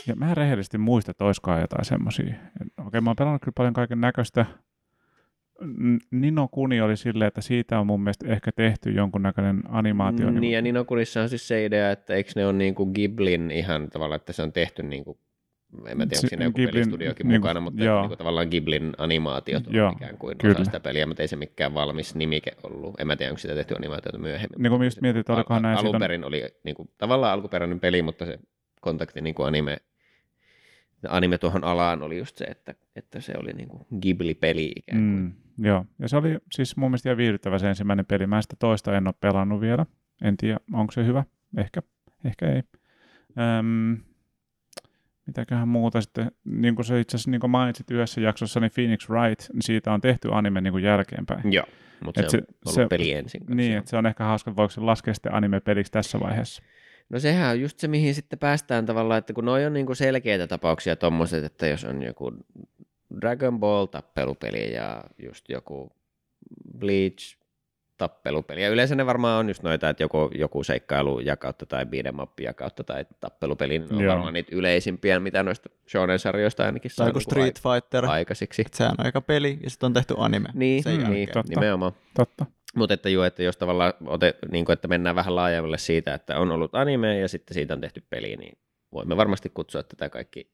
Ja 0.08 0.16
mä 0.16 0.30
en 0.30 0.38
rehellisesti 0.38 0.78
muista, 0.78 1.12
että 1.12 1.26
olisikohan 1.26 1.62
jotain 1.62 1.86
semmoisia. 1.86 2.26
Okei, 2.26 2.68
okay, 2.88 3.02
mä 3.02 3.10
oon 3.10 3.16
pelannut 3.16 3.42
kyllä 3.42 3.56
paljon 3.58 3.74
kaiken 3.74 4.02
näköistä. 4.02 4.46
Nino 6.12 6.48
Kuni 6.48 6.82
oli 6.82 6.98
silleen, 6.98 7.28
että 7.28 7.42
siitä 7.42 7.80
on 7.80 7.88
mun 7.88 8.02
mielestä 8.02 8.28
ehkä 8.28 8.52
tehty 8.52 8.92
jonkunnäköinen 8.92 9.64
animaatio. 9.70 10.30
Niin, 10.32 10.54
ja 10.54 10.62
Nino 10.62 10.86
Kunissa 10.86 11.22
on 11.22 11.30
siis 11.30 11.48
se 11.48 11.66
idea, 11.66 11.92
että 11.92 12.14
eikö 12.14 12.32
ne 12.36 12.46
ole 12.46 12.54
niin 12.54 12.76
kuin 12.76 12.92
Giblin 12.96 13.52
ihan 13.52 13.90
tavallaan, 13.90 14.16
että 14.16 14.34
se 14.34 14.44
on 14.44 14.52
tehty 14.52 14.84
niin 14.84 15.04
kuin, 15.04 15.18
en 15.88 15.98
mä 15.98 16.06
tiedä, 16.06 16.20
onko 16.20 16.28
siinä 16.28 16.46
joku 16.46 16.56
Ghiblin, 16.56 16.74
pelistudiokin 16.74 17.28
niin 17.28 17.42
mukana, 17.42 17.60
mutta 17.60 17.84
joo. 17.84 18.00
niin 18.00 18.08
kuin, 18.08 18.18
tavallaan 18.18 18.48
Giblin 18.52 18.94
animaatiot 18.98 19.68
on 19.68 19.74
Joo, 19.74 19.92
ikään 19.92 20.18
kuin 20.18 20.38
kyllä. 20.38 20.56
osa 20.56 20.64
sitä 20.64 20.80
peliä, 20.80 21.06
mutta 21.06 21.24
ei 21.24 21.28
se 21.28 21.36
mikään 21.36 21.74
valmis 21.74 22.16
nimike 22.16 22.52
ollut. 22.64 23.00
En 23.00 23.08
mä 23.08 23.16
tiedä, 23.16 23.32
onko 23.32 23.40
sitä 23.40 23.56
tehty 23.56 23.76
animaatiota 23.76 24.18
myöhemmin. 24.18 24.62
Niin 24.62 24.70
kuin 24.70 24.82
mietit, 25.02 25.20
että 25.20 25.34
olikohan 25.34 25.62
näin 25.62 25.78
Alun 25.78 26.00
perin 26.00 26.24
oli 26.24 26.44
niin 26.64 26.76
kuin, 26.76 26.90
tavallaan 26.98 27.34
alkuperäinen 27.34 27.80
peli, 27.80 28.02
mutta 28.02 28.26
se 28.26 28.40
kontakti 28.82 29.22
niin 29.22 29.36
kuin 29.36 29.48
anime, 29.48 29.78
anime 31.10 31.38
tuohon 31.38 31.64
alaan 31.64 32.02
oli 32.02 32.18
just 32.18 32.38
se, 32.38 32.46
että, 32.46 32.74
että 32.96 33.22
se 33.22 33.34
oli 33.38 33.54
niin 33.54 33.70
kuin 33.70 33.86
Ghibli-peli 34.02 34.72
ikään 34.76 35.00
kuin. 35.02 35.36
Mm, 35.58 35.66
joo, 35.66 35.86
ja 36.00 36.08
se 36.10 36.18
oli 36.18 36.38
siis 36.52 36.78
mun 36.78 36.90
mielestä 36.92 37.10
ihan 37.10 37.18
viihdyttävä 37.18 37.60
se 37.60 37.70
ensimmäinen 37.70 38.06
peli. 38.06 38.28
Mä 38.28 38.42
sitä 38.42 38.56
toista 38.60 38.98
en 38.98 39.08
ole 39.08 39.16
pelannut 39.20 39.62
vielä. 39.62 39.86
En 40.22 40.38
tiedä, 40.38 40.58
onko 40.74 40.92
se 40.92 41.06
hyvä. 41.06 41.24
Ehkä, 41.58 41.82
ehkä 42.26 42.50
ei. 42.54 42.62
Öm, 43.60 43.98
mitäköhän 45.26 45.68
muuta 45.68 46.02
sitten, 46.02 46.32
niin 46.46 46.76
kuin 46.76 46.86
se 46.86 47.00
itse 47.00 47.16
asiassa 47.18 47.32
niin 47.32 47.50
mainitsit 47.52 47.92
yhdessä 47.92 48.22
jaksossa, 48.22 48.60
niin 48.60 48.72
Phoenix 48.76 49.10
Wright, 49.10 49.50
niin 49.54 49.62
siitä 49.62 49.94
on 49.94 50.02
tehty 50.02 50.30
anime 50.32 50.62
niin 50.62 50.72
kuin 50.74 50.84
jälkeenpäin. 50.84 51.54
Joo, 51.54 51.66
mutta 52.06 52.22
se, 52.22 52.30
se- 52.30 52.38
on 52.38 52.44
ollut 52.66 52.76
se- 52.76 52.88
peli 52.90 53.12
ensin. 53.14 53.42
Niin, 53.50 53.78
että 53.78 53.90
se 53.90 53.98
on 53.98 54.06
ehkä 54.06 54.24
hauska, 54.24 54.56
voiko 54.56 54.70
se 54.72 54.82
laskea 54.82 55.14
sitten 55.14 55.34
anime-peliksi 55.34 55.92
tässä 55.92 56.20
vaiheessa. 56.20 56.64
No 57.12 57.20
sehän 57.20 57.52
on 57.52 57.62
just 57.62 57.80
se, 57.80 57.88
mihin 57.88 58.16
sitten 58.16 58.40
päästään 58.40 58.86
tavallaan, 58.86 59.18
että 59.18 59.34
kun 59.34 59.46
noi 59.46 59.66
on 59.66 59.74
niinku 59.74 59.96
selkeitä 59.96 60.48
tapauksia 60.48 60.96
tommoset, 60.96 61.44
että 61.44 61.68
jos 61.68 61.84
on 61.86 62.04
joku 62.04 62.32
Dragon 63.22 63.60
Ball 63.60 63.86
tappelupeli 63.86 64.74
ja 64.74 65.04
just 65.24 65.50
joku 65.50 65.92
Bleach 66.80 67.38
tappelupeli. 67.98 68.64
Ja 68.64 68.70
yleensä 68.70 68.96
ne 68.96 69.06
varmaan 69.06 69.40
on 69.40 69.48
just 69.50 69.64
noita, 69.64 69.90
että 69.90 70.04
joku, 70.04 70.30
joku 70.36 70.64
seikkailu 70.64 71.20
jakautta 71.20 71.66
tai 71.66 71.84
beat'em 71.84 72.22
up 72.22 72.40
jakautta 72.40 72.84
tai 72.84 73.06
tappelupeli, 73.20 73.80
niin 73.80 73.94
on 73.94 74.02
Joo. 74.04 74.12
varmaan 74.12 74.34
niitä 74.34 74.56
yleisimpiä, 74.56 75.20
mitä 75.20 75.44
noista 75.44 75.70
shonen-sarjoista 75.90 76.66
ainakin 76.66 76.92
Tai 76.92 76.96
saa 76.96 77.08
joku 77.08 77.20
niinku 77.20 77.32
Street 77.32 77.62
Fighter, 77.62 78.06
ai- 78.06 78.12
aikaiseksi. 78.12 78.64
sehän 78.72 78.96
on 79.00 79.06
aika 79.06 79.22
peli 79.22 79.60
ja 79.64 79.70
sitten 79.70 79.88
on 79.88 79.94
tehty 79.94 80.14
anime. 80.18 80.50
Niin, 80.54 80.84
sen 80.84 81.10
niin. 81.10 81.30
Totta. 81.34 81.50
nimenomaan. 81.50 81.92
Totta. 82.14 82.46
Mutta 82.76 82.94
että 82.94 83.10
joo, 83.10 83.24
että 83.24 83.44
jos 83.44 83.58
tavallaan 83.58 83.94
ote, 84.06 84.36
niin 84.52 84.66
kuin, 84.66 84.74
että 84.74 84.88
mennään 84.88 85.16
vähän 85.16 85.36
laajemmalle 85.36 85.78
siitä, 85.78 86.14
että 86.14 86.40
on 86.40 86.52
ollut 86.52 86.76
anime 86.76 87.20
ja 87.20 87.28
sitten 87.28 87.54
siitä 87.54 87.74
on 87.74 87.82
tehty 87.82 88.04
peli, 88.10 88.36
niin 88.36 88.58
voimme 88.92 89.18
varmasti 89.18 89.50
kutsua 89.50 89.84
tätä 89.84 90.10
kaikki 90.10 90.52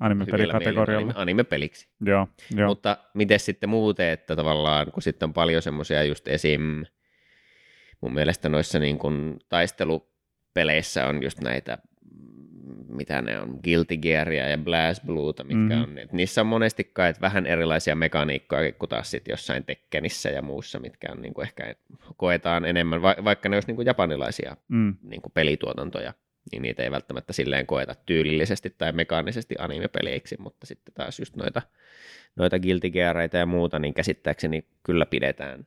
Anime-pelikategorialle. 0.00 1.12
anime- 1.12 1.20
anime-peliksi. 1.20 1.88
Joo, 2.00 2.28
joo. 2.56 2.68
Mutta 2.68 2.96
miten 3.14 3.40
sitten 3.40 3.68
muuten, 3.68 4.08
että 4.08 4.36
tavallaan 4.36 4.92
kun 4.92 5.02
sitten 5.02 5.26
on 5.26 5.32
paljon 5.32 5.62
semmoisia 5.62 6.04
just 6.04 6.28
esim. 6.28 6.84
mun 8.00 8.14
mielestä 8.14 8.48
noissa 8.48 8.78
niin 8.78 8.98
kuin 8.98 9.38
taistelupeleissä 9.48 11.06
on 11.06 11.22
just 11.22 11.40
näitä 11.40 11.78
mitä 12.96 13.22
ne 13.22 13.38
on, 13.40 13.58
Guilty 13.64 13.96
Gearia 13.96 14.48
ja 14.48 14.58
Blast 14.58 15.04
Blueta, 15.06 15.44
mitkä 15.44 15.74
Mhm. 15.76 15.82
on, 15.82 15.98
että 15.98 16.16
niissä 16.16 16.40
on 16.40 16.46
monesti 16.46 16.90
kai 16.92 17.14
vähän 17.20 17.46
erilaisia 17.46 17.94
mekaniikkoja 17.94 18.72
kuin 18.72 18.88
taas 18.88 19.10
sitten 19.10 19.32
jossain 19.32 19.64
Tekkenissä 19.64 20.30
ja 20.30 20.42
muussa, 20.42 20.78
mitkä 20.78 21.08
on 21.12 21.22
niin 21.22 21.34
kuin 21.34 21.46
ehkä 21.46 21.74
koetaan 22.16 22.64
enemmän, 22.64 23.02
va- 23.02 23.16
vaikka 23.24 23.48
ne 23.48 23.56
olisi 23.56 23.68
niin 23.68 23.76
kuin 23.76 23.86
japanilaisia 23.86 24.56
Mm, 24.68 24.94
niin 25.02 25.22
kuin 25.22 25.32
pelituotantoja, 25.32 26.14
niin 26.52 26.62
niitä 26.62 26.82
ei 26.82 26.90
välttämättä 26.90 27.32
silleen 27.32 27.66
koeta 27.66 27.94
tyylillisesti 28.06 28.74
tai 28.78 28.92
mekaanisesti 28.92 29.54
anime-peleiksi, 29.58 30.36
mutta 30.38 30.66
sitten 30.66 30.94
taas 30.94 31.18
just 31.18 31.36
noita, 31.36 31.62
noita 32.36 32.58
Guilty 32.58 32.90
Geareita 32.90 33.36
ja 33.36 33.46
muuta, 33.46 33.78
niin 33.78 33.94
käsittääkseni 33.94 34.64
kyllä 34.82 35.06
pidetään 35.06 35.66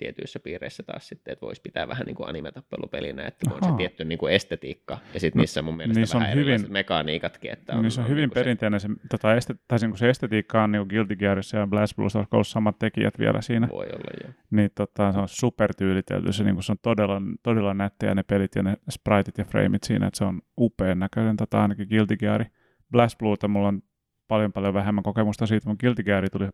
tietyissä 0.00 0.40
piireissä 0.40 0.82
taas 0.82 1.08
sitten, 1.08 1.32
että 1.32 1.46
voisi 1.46 1.60
pitää 1.62 1.88
vähän 1.88 2.06
niin 2.06 2.16
kuin 2.16 2.28
anime-tappelupelinä, 2.28 3.26
että 3.26 3.50
on 3.50 3.70
se 3.70 3.76
tietty 3.76 4.04
niin 4.04 4.18
kuin 4.18 4.32
estetiikka, 4.34 4.98
ja 5.14 5.20
sitten 5.20 5.38
No, 5.38 5.42
niissä 5.42 5.60
on 5.60 5.64
mun 5.64 5.76
mielestä 5.76 6.00
niissä 6.00 6.16
on 6.18 6.22
vähän 6.22 6.34
hyvin- 6.34 6.42
erilaiset 6.42 6.68
mekaniikatkin, 6.70 7.52
että 7.52 7.72
on, 7.74 7.82
niin 7.82 7.90
se 7.90 8.00
on 8.00 8.08
hyvin 8.08 8.20
niin 8.20 8.30
kuin 8.30 8.38
se- 8.38 8.44
perinteinen 8.44 8.80
se, 8.80 8.88
tota, 9.10 9.34
este, 9.34 9.54
tai 9.68 9.78
niin 9.78 9.90
kuin 9.90 9.98
se 9.98 10.10
estetiikka 10.10 10.62
on 10.62 10.72
niin 10.72 10.86
Guilty 10.88 11.16
Gearissa 11.16 11.56
ja 11.56 11.66
Blast 11.66 11.98
on 11.98 12.26
ollut 12.32 12.46
samat 12.46 12.78
tekijät 12.78 13.18
vielä 13.18 13.40
siinä. 13.40 13.68
Voi 13.72 13.86
olla, 13.86 14.10
joo. 14.24 14.32
Niin 14.50 14.70
tota, 14.74 15.12
se 15.12 15.18
on 15.18 15.28
supertyylitelty, 15.28 16.32
se, 16.32 16.44
niin 16.44 16.54
kuin 16.54 16.64
se 16.64 16.72
on 16.72 16.78
todella, 16.82 17.22
todella 17.42 17.74
nättejä 17.74 18.14
ne 18.14 18.22
pelit 18.22 18.54
ja 18.54 18.62
ne 18.62 18.76
spriteit 18.90 19.38
ja 19.38 19.44
frameit 19.44 19.82
siinä, 19.82 20.06
että 20.06 20.18
se 20.18 20.24
on 20.24 20.40
upean 20.58 20.98
näköinen, 20.98 21.36
tota, 21.36 21.62
ainakin 21.62 21.88
Guilty 21.88 22.16
Gear. 22.16 22.44
Blast 22.90 23.18
Blueta 23.18 23.48
mulla 23.48 23.68
on 23.68 23.82
paljon 24.28 24.52
paljon 24.52 24.74
vähemmän 24.74 25.02
kokemusta 25.04 25.46
siitä, 25.46 25.68
mutta 25.68 25.80
Guilty 25.80 26.02
Gear 26.02 26.30
tuli 26.30 26.48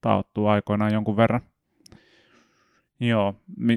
taottua 0.00 0.52
aikoinaan 0.52 0.92
jonkun 0.92 1.16
verran. 1.16 1.40
Joo, 3.00 3.34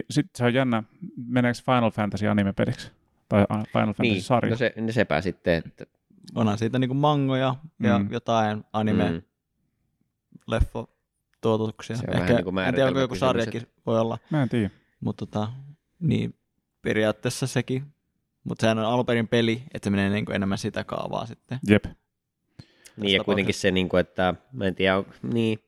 sitten 0.10 0.38
se 0.38 0.46
on 0.46 0.54
jännä, 0.54 0.84
meneekö 1.28 1.60
Final 1.66 1.92
Fantasy 1.92 2.28
anime-peliksi? 2.28 2.92
Tai 3.30 3.46
a- 3.50 3.64
Final 3.74 3.86
Niin, 3.86 3.96
Fantasy-sarja? 3.96 4.50
no 4.52 4.58
se, 4.58 4.74
niin 4.76 4.94
sepä 4.94 5.22
sitten, 5.22 5.64
että 5.66 5.86
Onhan 6.36 6.58
siitä 6.58 6.80
niinku 6.80 6.94
mangoja 6.94 7.56
ja 7.80 8.00
Mm. 8.00 8.08
jotain 8.12 8.64
anime 8.74 9.10
mm, 9.10 9.22
leffo 10.48 10.90
tuotuksia. 11.42 11.96
Se 11.96 12.04
on 12.08 12.14
Ehkä, 12.14 12.22
vähän 12.24 12.36
niinku 12.36 12.60
en 12.60 12.74
tiedä, 12.76 12.88
onko 12.88 13.00
joku 13.00 13.16
sarjakin 13.16 13.68
voi 13.86 14.00
olla, 14.00 14.18
Mä 14.30 14.44
en 14.44 14.50
tiedä. 14.50 14.70
mutta 15.00 15.26
tota, 15.26 15.52
niin 16.00 16.36
periaatteessa 16.82 17.48
sekin. 17.48 17.84
Mutta 18.44 18.62
sehän 18.62 18.80
on 18.80 18.86
alun 18.86 19.06
perin 19.06 19.28
peli, 19.28 19.64
että 19.74 19.86
se 19.86 19.90
menee 19.90 20.10
niinku 20.10 20.32
enemmän 20.32 20.58
sitä 20.58 20.84
kaavaa 20.84 21.26
sitten. 21.26 21.60
Jep. 21.68 21.86
Niin 22.98 23.14
ja 23.18 23.24
kuitenkin 23.24 23.56
se, 23.56 23.72
niin 23.72 23.90
kuin, 23.90 24.00
että 24.02 24.34
mä 24.54 24.66
en 24.66 24.76
tiedä, 24.76 24.98
on- 24.98 25.06
niin, 25.34 25.60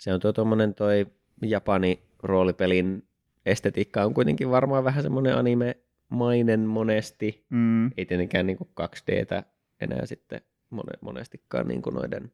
se 0.00 0.14
on 0.14 0.20
tuo 0.20 0.32
tuommoinen 0.32 0.74
toi 0.74 1.06
Japani 1.42 2.02
roolipelin 2.26 3.08
estetiikka 3.46 4.02
on 4.04 4.14
kuitenkin 4.14 4.50
varmaan 4.50 4.84
vähän 4.84 5.02
semmoinen 5.02 5.36
anime-mainen 5.36 6.60
monesti. 6.60 7.44
Mm. 7.50 7.86
Ei 7.96 8.06
tietenkään 8.06 8.46
niin 8.46 8.56
kuin 8.56 8.70
2Dtä 8.80 9.42
enää 9.80 10.06
sitten 10.06 10.40
mone, 10.70 10.92
monestikaan 11.00 11.68
niin 11.68 11.82
kuin 11.82 11.94
noiden, 11.94 12.32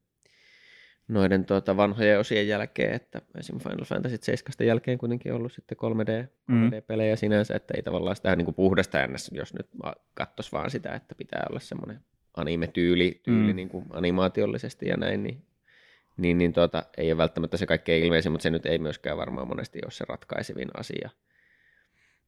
noiden 1.09 1.45
tuota 1.45 1.77
vanhojen 1.77 2.19
osien 2.21 2.49
jälkeen, 2.49 2.95
että 2.95 3.23
esim. 3.39 3.59
Final 3.59 3.85
Fantasy 3.85 4.19
7 4.21 4.67
jälkeen 4.67 4.99
kuitenkin 4.99 5.33
ollut 5.35 5.53
sitten 5.53 5.79
3D, 5.79 6.29
Mm. 6.49 6.69
3D-pelejä 6.71 7.17
sinänsä, 7.17 7.55
että 7.55 7.75
ei 7.77 7.83
tavallaan 7.83 8.17
sitä 8.17 8.37
niin 8.37 8.45
kuin 8.45 8.55
puhdasta 8.55 9.07
ns, 9.07 9.31
jos 9.33 9.55
nyt 9.55 9.67
katsoisi 10.15 10.53
vaan 10.53 10.71
sitä, 10.71 10.95
että 10.95 11.15
pitää 11.15 11.47
olla 11.51 11.61
semmoinen 11.61 12.01
anime-tyyli 12.37 13.21
tyyli 13.23 13.51
Mm. 13.53 13.57
niin 13.57 13.69
kuin 13.69 13.85
animaatiollisesti 13.91 14.87
ja 14.87 14.97
näin, 14.97 15.23
niin, 15.23 15.43
niin, 16.17 16.39
niin 16.39 16.53
tuota, 16.53 16.85
ei 16.97 17.13
ole 17.13 17.19
välttämättä 17.19 17.57
se 17.57 17.67
kaikkein 17.67 18.05
ilmeisin, 18.05 18.33
mutta 18.33 18.43
se 18.43 18.51
nyt 18.51 18.67
ei 18.67 18.79
myöskään 18.79 19.17
varmaan 19.17 19.49
monesti 19.49 19.79
ole 19.85 19.91
se 19.91 20.05
ratkaisevin 20.09 20.69
asia. 20.75 21.11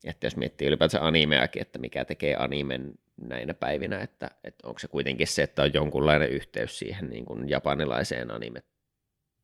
Että 0.04 0.26
jos 0.26 0.36
miettii 0.36 0.68
ylipäätään 0.68 1.04
animeakin, 1.04 1.62
että 1.62 1.78
mikä 1.78 2.04
tekee 2.04 2.36
animen 2.38 2.94
näinä 3.16 3.54
päivinä, 3.54 4.00
että, 4.00 4.30
että 4.44 4.68
onko 4.68 4.78
se 4.78 4.88
kuitenkin 4.88 5.26
se, 5.26 5.42
että 5.42 5.62
on 5.62 5.74
jonkunlainen 5.74 6.30
yhteys 6.30 6.78
siihen 6.78 7.10
niin 7.10 7.24
kuin 7.24 7.48
japanilaiseen 7.48 8.30
anime 8.30 8.62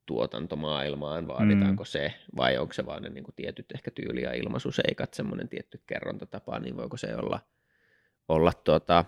tuotantomaailmaan, 0.06 1.28
vaaditaanko 1.28 1.82
mm. 1.82 1.86
se, 1.86 2.14
vai 2.36 2.58
onko 2.58 2.72
se 2.72 2.86
vaan 2.86 3.02
ne 3.02 3.08
niin 3.08 3.24
kuin 3.24 3.34
tietyt 3.34 3.72
ehkä 3.74 3.90
tyyli- 3.90 4.22
ja 4.22 4.32
ilmaisuseikat, 4.32 5.14
semmoinen 5.14 5.48
tietty 5.48 5.82
kerrontatapa, 5.86 6.58
niin 6.58 6.76
voiko 6.76 6.96
se 6.96 7.16
olla, 7.16 7.40
olla 8.28 8.52
tuota, 8.52 9.04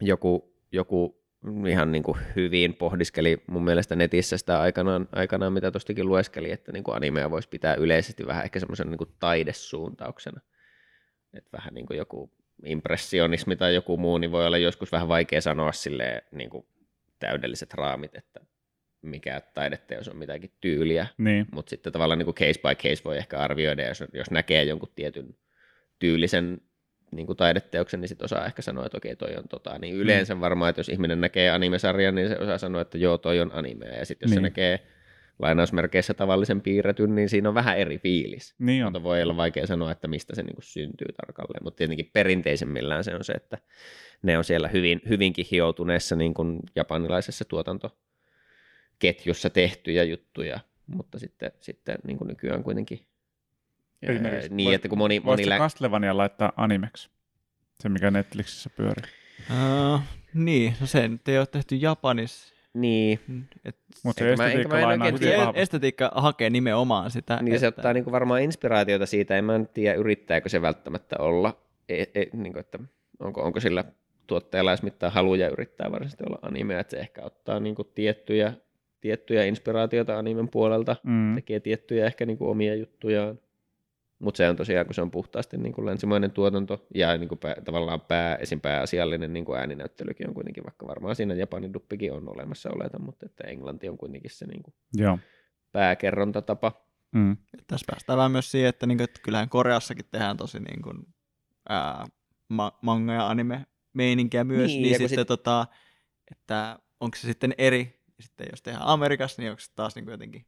joku, 0.00 0.56
joku 0.72 1.21
ihan 1.68 1.92
niin 1.92 2.02
kuin 2.02 2.18
hyvin 2.36 2.74
pohdiskeli 2.74 3.42
mun 3.46 3.64
mielestä 3.64 3.96
netissä 3.96 4.36
sitä 4.38 4.60
aikanaan, 4.60 5.08
aikanaan 5.12 5.52
mitä 5.52 5.70
tuostakin 5.70 6.08
lueskeli, 6.08 6.50
että 6.50 6.72
niin 6.72 6.84
kuin 6.84 6.96
animea 6.96 7.30
voisi 7.30 7.48
pitää 7.48 7.74
yleisesti 7.74 8.26
vähän 8.26 8.44
ehkä 8.44 8.60
semmoisen 8.60 8.90
niin 8.90 8.98
kuin 8.98 9.10
taidesuuntauksena. 9.20 10.40
Että 11.34 11.50
vähän 11.52 11.74
niin 11.74 11.86
kuin 11.86 11.96
joku 11.98 12.30
impressionismi 12.64 13.56
tai 13.56 13.74
joku 13.74 13.96
muu, 13.96 14.18
niin 14.18 14.32
voi 14.32 14.46
olla 14.46 14.58
joskus 14.58 14.92
vähän 14.92 15.08
vaikea 15.08 15.40
sanoa 15.40 15.72
sille 15.72 16.24
niin 16.32 16.50
kuin 16.50 16.66
täydelliset 17.18 17.74
raamit, 17.74 18.14
että 18.14 18.40
mikä 19.02 19.40
taideteos 19.40 20.08
on 20.08 20.16
mitäkin 20.16 20.50
tyyliä, 20.60 21.06
Niin. 21.18 21.46
mutta 21.52 21.70
sitten 21.70 21.92
tavallaan 21.92 22.18
niin 22.18 22.24
kuin 22.24 22.34
case 22.34 22.60
by 22.60 22.74
case 22.74 23.04
voi 23.04 23.18
ehkä 23.18 23.38
arvioida, 23.38 23.88
jos, 23.88 24.04
jos 24.12 24.30
näkee 24.30 24.64
jonkun 24.64 24.92
tietyn 24.94 25.36
tyylisen 25.98 26.60
niin 27.12 27.26
kuin 27.26 27.36
taideteoksen, 27.36 28.00
niin 28.00 28.08
sitten 28.08 28.24
osaa 28.24 28.46
ehkä 28.46 28.62
sanoa, 28.62 28.86
että 28.86 28.98
okei, 28.98 29.16
toi 29.16 29.36
on 29.36 29.48
tota. 29.48 29.78
Niin 29.78 29.94
yleensä 29.94 30.40
varmaan, 30.40 30.70
että 30.70 30.80
jos 30.80 30.88
ihminen 30.88 31.20
näkee 31.20 31.50
animesarjan, 31.50 32.14
niin 32.14 32.28
se 32.28 32.38
osaa 32.38 32.58
sanoa, 32.58 32.82
että 32.82 32.98
joo, 32.98 33.18
toi 33.18 33.40
on 33.40 33.50
animea. 33.54 33.98
Ja 33.98 34.06
sitten 34.06 34.26
jos 34.26 34.30
niin. 34.30 34.36
se 34.36 34.42
näkee 34.42 34.80
lainausmerkeissä 35.38 36.14
tavallisen 36.14 36.60
piirretyn, 36.60 37.14
niin 37.14 37.28
siinä 37.28 37.48
on 37.48 37.54
vähän 37.54 37.78
eri 37.78 37.98
fiilis. 37.98 38.54
Niin 38.58 38.84
on. 38.84 38.86
Mutta 38.86 39.02
voi 39.02 39.22
olla 39.22 39.36
vaikea 39.36 39.66
sanoa, 39.66 39.92
että 39.92 40.08
mistä 40.08 40.34
se 40.34 40.42
niin 40.42 40.54
kuin 40.54 40.64
syntyy 40.64 41.08
tarkalleen. 41.26 41.64
Mutta 41.64 41.78
tietenkin 41.78 42.10
perinteisemmillään 42.12 43.04
se 43.04 43.14
on 43.14 43.24
se, 43.24 43.32
että 43.32 43.58
ne 44.22 44.38
on 44.38 44.44
siellä 44.44 44.68
hyvin, 44.68 45.00
hyvinkin 45.08 45.46
hioutuneessa 45.50 46.16
niin 46.16 46.34
kuin 46.34 46.60
japanilaisessa 46.76 47.44
tuotantoketjussa 47.44 49.50
tehtyjä 49.50 50.04
juttuja. 50.04 50.60
Mutta 50.86 51.18
sitten, 51.18 51.52
sitten 51.60 51.98
niin 52.06 52.18
kuin 52.18 52.28
nykyään 52.28 52.64
kuitenkin 52.64 53.06
Esimerkiksi 54.02 54.54
niin, 54.54 54.66
voi- 54.66 54.74
että 54.74 54.88
kun 54.88 54.98
moni, 54.98 55.20
moni 55.20 55.48
lä- 55.48 55.58
Castlevania 55.58 56.16
laittaa 56.16 56.52
animeksi? 56.56 57.10
Se, 57.80 57.88
mikä 57.88 58.10
Netflixissä 58.10 58.70
pyörii. 58.70 59.04
Uh, 59.50 60.00
niin, 60.34 60.74
no 60.80 60.86
se 60.86 61.08
nyt 61.08 61.28
ei 61.28 61.38
ole 61.38 61.46
tehty 61.46 61.76
Japanissa. 61.76 62.54
Niin, 62.74 63.20
Et 63.64 63.76
Mutta 64.04 64.18
se 64.24 64.30
Enkä 64.30 64.42
mä- 64.42 64.46
enkä 64.46 64.58
estetiikka 64.58 64.76
mä 64.76 64.82
lainaa 64.86 65.04
oikein 65.06 65.14
hyvin 65.14 65.18
se 65.18 65.24
tiedä. 65.30 65.38
vahvasti. 65.40 65.60
estetiikka 65.60 66.12
hakee 66.14 66.50
nimenomaan 66.50 67.10
sitä. 67.10 67.38
niin 67.42 67.60
se 67.60 67.66
että- 67.66 67.80
ottaa 67.80 67.92
niin 67.92 68.04
kuin 68.04 68.12
varmaan 68.12 68.42
inspiraatiota 68.42 69.06
siitä, 69.06 69.36
en 69.38 69.44
mä 69.44 69.58
nyt 69.58 69.72
tiedä 69.74 69.94
yrittääkö 69.94 70.48
se 70.48 70.62
välttämättä 70.62 71.16
olla, 71.18 71.56
e, 71.88 72.02
e, 72.02 72.24
niin 72.32 72.52
kuin, 72.52 72.60
että 72.60 72.78
onko, 73.20 73.42
onko 73.42 73.60
sillä 73.60 73.84
tuottajalla 74.26 74.70
edes 74.70 74.82
mitään 74.82 75.12
haluja 75.12 75.48
yrittää 75.48 75.90
varsinaisesti 75.92 76.24
olla 76.26 76.38
animea, 76.42 76.80
että 76.80 76.90
se 76.90 77.00
ehkä 77.00 77.22
ottaa 77.22 77.60
niin 77.60 77.74
kuin 77.74 77.88
tiettyjä, 77.94 78.52
tiettyjä 79.00 79.44
inspiraatioita 79.44 80.18
animen 80.18 80.48
puolelta, 80.48 80.96
Mm. 81.02 81.34
tekee 81.34 81.60
tiettyjä 81.60 82.06
ehkä 82.06 82.26
niin 82.26 82.38
kuin 82.38 82.50
omia 82.50 82.74
juttujaan. 82.74 83.38
Mutta 84.22 84.36
se 84.38 84.48
on 84.48 84.56
tosiaan, 84.56 84.86
kun 84.86 84.94
se 84.94 85.02
on 85.02 85.10
puhtaasti 85.10 85.56
niin 85.56 85.72
kuin 85.72 85.86
länsimainen 85.86 86.30
tuotanto 86.30 86.86
ja 86.94 87.18
niin 87.18 87.28
kuin 87.28 87.38
pää, 87.38 87.54
tavallaan 87.64 88.00
pää, 88.00 88.36
esim. 88.36 88.60
pääasiallinen 88.60 89.32
niin 89.32 89.44
kuin 89.44 89.58
ääninäyttelykin 89.58 90.28
on 90.28 90.34
kuitenkin, 90.34 90.64
vaikka 90.64 90.86
varmaan 90.86 91.16
siinä 91.16 91.34
Japanin 91.34 91.72
duppikin 91.72 92.12
on 92.12 92.28
olemassa 92.28 92.70
oletan, 92.70 93.02
mutta 93.02 93.26
että 93.26 93.44
englanti 93.48 93.88
on 93.88 93.98
kuitenkin 93.98 94.30
se 94.30 94.46
niin 94.46 94.62
kuin 94.62 94.74
Joo. 94.94 95.18
pääkerrontatapa. 95.72 96.72
Mm. 97.14 97.36
Tässä 97.66 97.86
päästään 97.90 98.16
vähän 98.16 98.32
myös 98.32 98.50
siihen, 98.50 98.68
että, 98.68 98.86
niinku, 98.86 99.04
että 99.04 99.20
kyllähän 99.22 99.48
Koreassakin 99.48 100.04
tehdään 100.10 100.36
tosi 100.36 100.60
niin 100.60 100.82
kuin, 100.82 100.98
ää, 101.68 102.06
ma- 102.48 102.78
manga- 102.82 103.12
ja 103.12 103.28
anime-meininkiä 103.28 104.44
myös, 104.44 104.66
Niin, 104.66 104.82
niin, 104.82 104.82
niin 104.82 104.94
sitten 104.98 105.18
sit- 105.18 105.28
tota, 105.28 105.66
että 106.30 106.78
onko 107.00 107.16
se 107.16 107.26
sitten 107.26 107.54
eri, 107.58 108.04
sitten 108.20 108.46
jos 108.50 108.62
tehdään 108.62 108.86
Amerikassa, 108.86 109.42
niin 109.42 109.50
onko 109.50 109.60
se 109.60 109.72
taas 109.74 109.94
niin 109.94 110.04
kuin 110.04 110.12
jotenkin, 110.12 110.46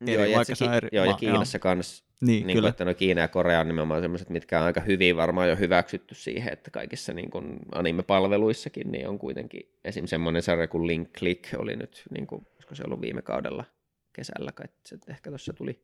joo, 0.00 0.24
ja, 0.24 0.36
vaikka 0.36 0.54
se 0.54 0.64
Ki- 0.64 0.74
eri 0.76 0.88
joo, 0.92 1.04
ja 1.04 1.14
Kiinassa 1.14 1.58
kanssa, 1.58 2.04
niin, 2.20 2.26
niin 2.26 2.44
kuin, 2.46 2.54
kyllä, 2.54 2.68
että 2.68 2.84
no 2.84 2.94
Kiina 2.94 3.20
ja 3.20 3.28
Korea 3.28 3.60
on 3.60 3.68
nimenomaan 3.68 4.02
sellaiset, 4.02 4.30
mitkä 4.30 4.60
on 4.60 4.66
aika 4.66 4.80
hyvin 4.80 5.16
varmaan 5.16 5.48
jo 5.48 5.56
hyväksytty 5.56 6.14
siihen, 6.14 6.52
että 6.52 6.70
kaikissa 6.70 7.12
niin 7.12 7.30
kuin 7.30 7.58
anime-palveluissakin 7.72 8.92
niin 8.92 9.08
on 9.08 9.18
kuitenkin 9.18 9.72
esim. 9.84 10.06
semmoinen 10.06 10.42
sarja 10.42 10.68
kuin 10.68 10.86
Link 10.86 11.12
Click 11.18 11.54
oli 11.58 11.76
nyt, 11.76 12.02
niin 12.10 12.26
kuin, 12.26 12.46
olisiko 12.54 12.74
se 12.74 12.82
ollut 12.86 13.00
viime 13.00 13.22
kaudella 13.22 13.64
kesällä, 14.12 14.52
kai 14.52 14.66
se 14.86 14.98
ehkä 15.08 15.30
tuossa 15.30 15.52
tuli, 15.52 15.80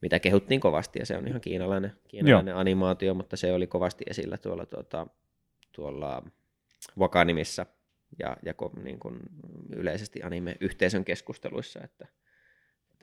mitä 0.00 0.18
kehuttiin 0.18 0.60
kovasti, 0.60 0.98
ja 0.98 1.06
se 1.06 1.16
on 1.16 1.28
ihan 1.28 1.40
kiinalainen, 1.40 1.92
kiinalainen 2.08 2.56
animaatio, 2.56 3.14
mutta 3.14 3.36
se 3.36 3.52
oli 3.52 3.66
kovasti 3.66 4.04
esillä 4.10 4.38
tuolla, 4.38 4.66
tuota, 4.66 5.06
tuolla 5.72 6.22
Wakanimissa 6.98 7.66
ja, 8.18 8.36
ja 8.42 8.54
niin 8.82 8.98
kuin 8.98 9.18
yleisesti 9.76 10.22
anime-yhteisön 10.22 11.04
keskusteluissa, 11.04 11.80
että 11.84 12.06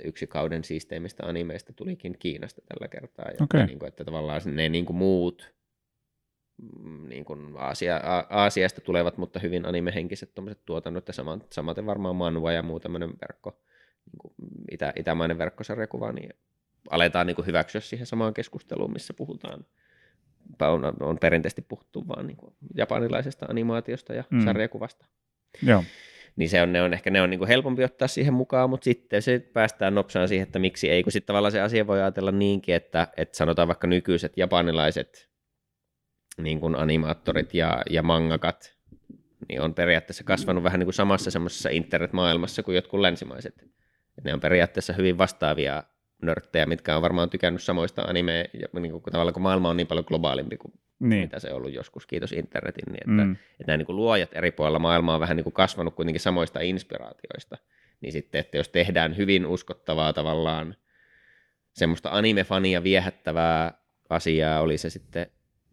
yksi 0.03 0.27
kauden 0.27 0.63
siisteimmistä 0.63 1.25
animeista 1.25 1.73
tulikin 1.73 2.15
Kiinasta 2.19 2.61
tällä 2.61 2.87
kertaa. 2.87 3.25
Ja 3.25 3.43
Okei. 3.43 3.65
niin 3.65 3.79
kuin, 3.79 3.87
että 3.87 4.05
tavallaan 4.05 4.41
ne 4.45 4.69
niin 4.69 4.85
kuin 4.85 4.97
muut 4.97 5.53
mm, 6.57 7.09
niin 7.09 7.25
kuin 7.25 7.57
Aasia, 7.57 7.97
A- 7.97 8.27
Aasiasta 8.29 8.81
tulevat, 8.81 9.17
mutta 9.17 9.39
hyvin 9.39 9.65
animehenkiset 9.65 10.35
tommoset 10.35 10.65
tuotannot 10.65 11.07
ja 11.07 11.13
saman, 11.13 11.43
samaten 11.51 11.85
varmaan 11.85 12.15
manua 12.15 12.51
ja 12.51 12.63
muu 12.63 12.79
tämmöinen 12.79 13.09
verkko, 13.09 13.61
niin 14.05 14.19
kuin 14.19 14.33
itä, 14.71 14.93
itämainen 14.95 15.37
verkkosarjakuva, 15.37 16.11
niin 16.11 16.29
aletaan 16.89 17.27
niin 17.27 17.35
kuin 17.35 17.45
hyväksyä 17.45 17.81
siihen 17.81 18.07
samaan 18.07 18.33
keskusteluun, 18.33 18.93
missä 18.93 19.13
puhutaan 19.13 19.65
on, 20.61 20.93
on 20.99 21.17
perinteisesti 21.17 21.61
puhuttu 21.61 22.07
vaan 22.07 22.27
niin 22.27 22.37
kuin 22.37 22.53
japanilaisesta 22.75 23.45
animaatiosta 23.49 24.13
ja 24.13 24.23
mm. 24.29 24.43
sarjakuvasta. 24.45 25.05
Joo. 25.63 25.83
Niin 26.37 26.49
se 26.49 26.61
on, 26.61 26.73
ne 26.73 26.81
on 26.81 26.93
ehkä 26.93 27.09
ne 27.09 27.21
on 27.21 27.29
niin 27.29 27.37
kuin 27.37 27.47
helpompi 27.47 27.83
ottaa 27.83 28.07
siihen 28.07 28.33
mukaan, 28.33 28.69
mutta 28.69 28.83
sitten 28.83 29.21
se 29.21 29.39
päästään 29.53 29.95
nopsaan 29.95 30.27
siihen, 30.27 30.43
että 30.43 30.59
miksi 30.59 30.89
ei, 30.89 31.03
kun 31.03 31.11
sitten 31.11 31.27
tavallaan 31.27 31.51
se 31.51 31.61
asia 31.61 31.87
voi 31.87 32.01
ajatella 32.01 32.31
niinkin, 32.31 32.75
että, 32.75 33.07
että 33.17 33.37
sanotaan 33.37 33.67
vaikka 33.67 33.87
nykyiset 33.87 34.33
japanilaiset 34.37 35.29
niin 36.37 36.59
kuin 36.59 36.75
animaattorit 36.75 37.53
ja, 37.53 37.81
ja 37.89 38.03
mangakat, 38.03 38.77
niin 39.49 39.61
on 39.61 39.73
periaatteessa 39.73 40.23
kasvanut 40.23 40.63
vähän 40.63 40.79
niin 40.79 40.85
kuin 40.85 40.93
samassa 40.93 41.31
semmoisessa 41.31 41.69
internet-maailmassa 41.69 42.63
kuin 42.63 42.75
jotkut 42.75 42.99
länsimaiset. 42.99 43.53
Et 44.17 44.23
ne 44.23 44.33
on 44.33 44.39
periaatteessa 44.39 44.93
hyvin 44.93 45.17
vastaavia 45.17 45.83
nörttejä, 46.21 46.65
mitkä 46.65 46.95
on 46.95 47.01
varmaan 47.01 47.29
tykännyt 47.29 47.63
samoista 47.63 48.01
anime, 48.01 48.49
niin 48.73 48.91
kuin, 48.91 49.03
tavallaan 49.03 49.33
kun 49.33 49.43
maailma 49.43 49.69
on 49.69 49.77
niin 49.77 49.87
paljon 49.87 50.05
globaalimpi 50.07 50.57
kuin 50.57 50.73
Niin. 50.99 51.21
mitä 51.21 51.39
se 51.39 51.49
on 51.49 51.55
ollut 51.55 51.73
joskus, 51.73 52.05
kiitos 52.05 52.31
internetin, 52.31 52.93
niin 52.93 53.11
että, 53.11 53.25
Mm. 53.25 53.31
että 53.31 53.63
nämä 53.67 53.77
niin 53.77 53.85
kuin 53.85 53.95
luojat 53.95 54.29
eri 54.33 54.51
puolilla 54.51 54.79
maailmaa 54.79 55.15
on 55.15 55.21
vähän 55.21 55.37
niin 55.37 55.43
kuin 55.43 55.53
kasvanut 55.53 55.95
kuitenkin 55.95 56.19
samoista 56.21 56.59
inspiraatioista, 56.59 57.57
niin 58.01 58.11
sitten, 58.11 58.39
että 58.39 58.57
jos 58.57 58.69
tehdään 58.69 59.17
hyvin 59.17 59.45
uskottavaa 59.45 60.13
tavallaan 60.13 60.75
semmoista 61.73 62.09
anime-fania 62.09 62.83
viehättävää 62.83 63.73
asiaa, 64.09 64.61
oli 64.61 64.77
se 64.77 64.89
sitten 64.89 65.27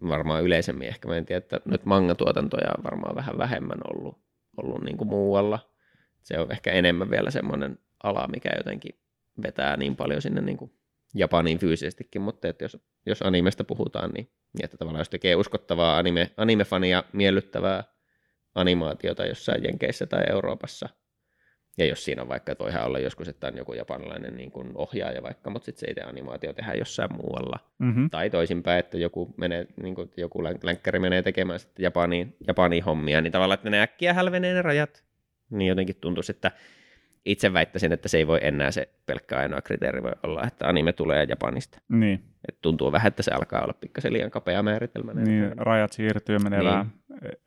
varmaan 0.09 0.43
yleisemmin 0.45 0.89
ehkä, 0.89 1.09
mä 1.09 1.17
en 1.17 1.27
tiedä, 1.27 1.39
että 1.39 1.61
nyt 1.65 1.85
manga-tuotantoja 1.85 2.75
on 2.79 2.85
varmaan 2.85 3.17
vähän 3.17 3.39
vähemmän 3.39 3.79
ollut, 3.95 4.19
ollut 4.57 4.83
niin 4.85 4.97
kuin 4.97 5.09
muualla. 5.09 5.71
Se 6.23 6.39
on 6.39 6.53
ehkä 6.53 6.73
enemmän 6.73 7.11
vielä 7.11 7.31
semmoinen 7.31 7.79
ala, 8.03 8.29
mikä 8.29 8.51
jotenkin 8.57 8.99
vetää 9.43 9.77
niin 9.77 9.97
paljon 9.97 10.23
sinne 10.23 10.41
niin 10.41 10.57
kuin 10.57 10.73
Japaniin 11.15 11.59
fyysisestikin, 11.59 12.23
mutta 12.23 12.49
että 12.49 12.65
jos, 12.65 12.79
jos 13.07 13.23
animesta 13.23 13.65
puhutaan, 13.65 14.11
niin, 14.11 14.31
niin 14.53 14.65
että 14.65 14.77
tavallaan 14.77 15.01
jos 15.01 15.09
tekee 15.09 15.35
uskottavaa 15.35 15.99
anime, 15.99 16.31
anime-fania 16.37 17.05
miellyttävää 17.13 17.85
animaatiota 18.55 19.27
jossain 19.27 19.65
Jenkeissä 19.65 20.07
tai 20.07 20.25
Euroopassa, 20.31 20.89
ja 21.79 21.87
jos 21.87 22.05
siinä 22.05 22.23
on 22.23 22.29
vaikka, 22.29 22.53
että 22.53 22.65
voihan 22.65 22.85
olla 22.85 22.99
joskus, 22.99 23.29
että 23.29 23.47
on 23.47 23.57
joku 23.57 23.73
japanilainen 23.73 24.37
niin 24.37 24.51
kuin 24.51 24.71
ohjaaja 24.75 25.23
vaikka, 25.23 25.51
mutta 25.51 25.67
sitten 25.67 25.81
se 25.81 25.91
itse 25.91 26.03
animaatio 26.03 26.53
tehdään 26.53 26.79
jossain 26.79 27.17
muualla. 27.17 27.59
Mm-hmm. 27.79 28.11
Tai 28.11 28.31
toisinpäin, 28.31 28.79
että 28.79 28.99
joku, 28.99 29.35
menee, 29.37 29.67
niin 29.83 29.95
kuin, 29.95 30.11
joku 30.17 30.45
län- 30.45 30.59
länkkäri 30.63 30.99
menee 30.99 31.23
tekemään 31.23 31.59
sitten 31.59 31.83
Japaniin, 31.83 32.37
Japaniin 32.47 32.85
hommia, 32.85 33.21
niin 33.21 33.33
tavallaan, 33.33 33.55
että 33.55 33.71
ne 33.71 33.81
äkkiä 33.81 34.15
hälvenee 34.15 34.55
ne 34.55 34.63
rajat. 34.63 35.05
Niin 35.51 35.69
jotenkin 35.69 35.97
tuntuisi, 36.01 36.33
että 36.33 36.51
itse 37.27 37.53
väittäisin, 37.53 37.93
että 37.93 38.09
se 38.09 38.19
ei 38.19 38.27
voi 38.27 38.39
enää 38.43 38.71
se 38.71 38.89
pelkkä 39.07 39.39
ainoa 39.39 39.61
kriteeri 39.63 40.03
voi 40.03 40.13
olla, 40.23 40.43
että 40.47 40.69
anime 40.69 40.93
tulee 40.93 41.27
Japanista. 41.29 41.79
Niin, 41.89 42.25
Et 42.49 42.59
tuntuu 42.63 42.93
vähän, 42.93 43.09
että 43.09 43.23
se 43.23 43.31
alkaa 43.31 43.63
olla 43.63 43.73
pikkasen 43.73 44.13
liian 44.13 44.31
kapea 44.31 44.63
määritelmä. 44.63 45.13
niin 45.15 45.53
rajat 45.59 45.93
siirtyy 45.93 46.35
ja 46.37 46.41
menee 46.41 46.59
Niin. 46.61 46.71
vähän 46.71 46.93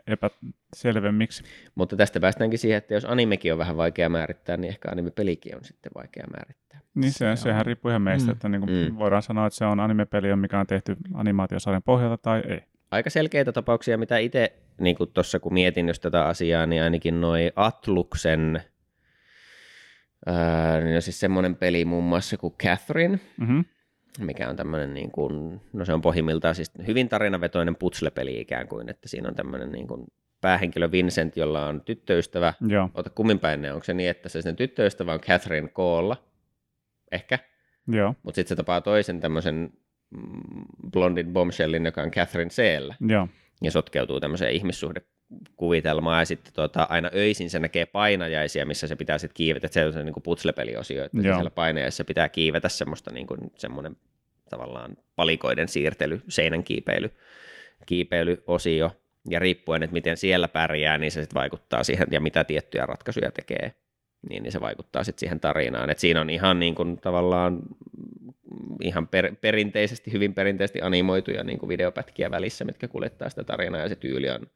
epäselvemmiksi. 0.08 1.44
Mutta 1.76 1.96
tästä 1.96 2.20
päästäänkin 2.20 2.60
siihen, 2.60 2.78
että 2.78 2.94
jos 2.94 3.06
animekin 3.06 3.52
on 3.54 3.60
vähän 3.60 3.78
vaikea 3.78 4.10
määrittää, 4.10 4.58
niin 4.58 4.70
ehkä 4.70 4.90
anime-pelikin 4.92 5.56
on 5.56 5.64
sitten 5.64 5.92
vaikea 5.96 6.26
määrittää. 6.38 6.80
Niin 6.96 7.12
se, 7.12 7.18
Se 7.18 7.30
on- 7.30 7.38
sehän 7.38 7.66
riippuu 7.66 7.90
ihan 7.90 8.02
meistä, 8.02 8.28
Mm. 8.28 8.34
että 8.34 8.50
niin 8.50 8.62
kuin 8.62 8.92
Mm. 8.92 8.98
voidaan 9.00 9.22
sanoa, 9.22 9.48
että 9.48 9.58
se 9.58 9.66
on 9.66 9.80
animepeli, 9.80 10.36
mikä 10.36 10.60
on 10.60 10.68
tehty 10.68 10.96
animaatiosarjan 11.14 11.84
pohjalta 11.84 12.18
tai 12.18 12.44
ei. 12.50 12.62
aika 12.92 13.10
selkeitä 13.10 13.52
tapauksia, 13.52 13.98
mitä 13.98 14.18
itse 14.18 14.54
niin 14.82 14.96
tuossa 15.14 15.40
kun 15.40 15.54
mietin 15.54 15.88
just 15.88 16.02
tätä 16.02 16.26
asiaa, 16.26 16.66
niin 16.66 16.84
ainakin 16.84 17.22
noi 17.22 17.52
Atluksen, 17.56 18.62
niin 20.84 20.96
on 20.96 21.02
siis 21.02 21.20
semmoinen 21.20 21.56
peli 21.56 21.86
muun 21.86 22.04
muassa 22.04 22.38
kuin 22.38 22.54
Catherine, 22.64 23.20
Mm-hmm. 23.38 23.66
mikä 24.20 24.50
on 24.50 24.56
tämmöinen, 24.56 24.94
niin 24.94 25.12
kuin, 25.12 25.62
no 25.74 25.86
se 25.86 25.94
on 25.94 26.02
pohjimmiltaan 26.02 26.56
siis 26.56 26.72
hyvin 26.88 27.10
tarinavetoinen 27.10 27.76
putslepeli 27.76 28.40
ikään 28.40 28.68
kuin, 28.68 28.90
että 28.90 29.08
siinä 29.10 29.30
on 29.30 29.36
tämmöinen 29.36 29.72
niin 29.72 29.88
kuin 29.88 30.08
päähenkilö 30.42 30.92
Vincent, 30.92 31.38
jolla 31.38 31.68
on 31.68 31.82
tyttöystävä. 31.82 32.54
Joo, 32.68 32.90
Ota 32.94 33.10
kummin 33.10 33.40
päin 33.40 33.62
ne, 33.62 33.74
onko 33.74 33.84
se 33.84 33.94
niin, 33.94 34.10
että 34.10 34.30
se 34.30 34.42
sen 34.42 34.56
tyttöystävä 34.56 35.14
on 35.14 35.20
Catherine 35.20 35.68
Koolla, 35.68 36.18
ehkä, 37.12 37.40
joo, 37.88 38.16
mutta 38.24 38.36
sitten 38.36 38.50
se 38.50 38.56
tapaa 38.56 38.82
toisen 38.82 39.20
tämmöisen 39.20 39.70
mm, 40.10 40.92
blondin 40.92 41.34
bombshellin, 41.34 41.86
joka 41.86 42.02
on 42.02 42.12
Catherine 42.12 42.50
Seellä. 42.50 42.96
Joo, 43.08 43.28
ja 43.62 43.72
sotkeutuu 43.72 44.20
tämmöiseen 44.20 44.56
ihmissuhdekuvitelmaan 45.32 46.22
ja 46.22 46.26
sitten 46.26 46.54
tuota, 46.54 46.88
aina 46.90 47.10
öisin 47.16 47.50
se 47.50 47.60
näkee 47.60 47.86
painajaisia, 47.86 48.66
missä 48.66 48.88
se 48.88 48.96
pitää 48.96 49.18
sitten 49.18 49.36
kiivetä, 49.36 49.68
että 49.68 49.92
se 49.92 50.00
on 50.00 50.06
niin 50.06 50.24
putslepeliosio, 50.24 51.06
että 51.06 51.18
Joo. 51.22 51.36
siellä 51.36 51.50
painajaisissa 51.50 52.06
pitää 52.06 52.30
kiivetä 52.30 52.70
semmoista 52.70 53.12
niin 53.12 53.28
kuin, 53.28 53.40
semmoinen 53.56 53.98
tavallaan 54.50 54.98
palikoiden 55.16 55.68
siirtely, 55.68 56.22
seinän 56.28 56.64
kiipeily, 56.64 57.12
kiipeilyosio 57.86 58.92
ja 59.30 59.40
riippuen, 59.40 59.84
että 59.84 59.94
miten 59.94 60.18
siellä 60.18 60.48
pärjää, 60.48 60.98
niin 60.98 61.12
se 61.12 61.22
sitten 61.22 61.40
vaikuttaa 61.40 61.84
siihen 61.84 62.08
ja 62.12 62.22
mitä 62.22 62.44
tiettyjä 62.44 62.86
ratkaisuja 62.86 63.32
tekee, 63.32 63.74
niin, 64.30 64.44
niin 64.44 64.52
se 64.52 64.62
vaikuttaa 64.62 65.04
sitten 65.04 65.20
siihen 65.20 65.40
tarinaan. 65.40 65.90
Et 65.90 66.00
siinä 66.00 66.22
on 66.22 66.30
ihan 66.30 66.60
niin 66.60 66.76
kuin 66.76 66.98
tavallaan 66.98 67.62
ihan 68.82 69.08
per, 69.08 69.36
perinteisesti, 69.42 70.12
hyvin 70.12 70.34
perinteisesti 70.34 70.82
animoituja 70.82 71.44
niin 71.44 71.60
kuin 71.60 71.70
videopätkiä 71.70 72.32
välissä, 72.32 72.66
mitkä 72.66 72.88
kuljettaa 72.88 73.30
sitä 73.30 73.44
tarinaa 73.44 73.82
ja 73.82 73.90
se 73.90 73.96
tyyli 73.96 74.30
on 74.30 74.48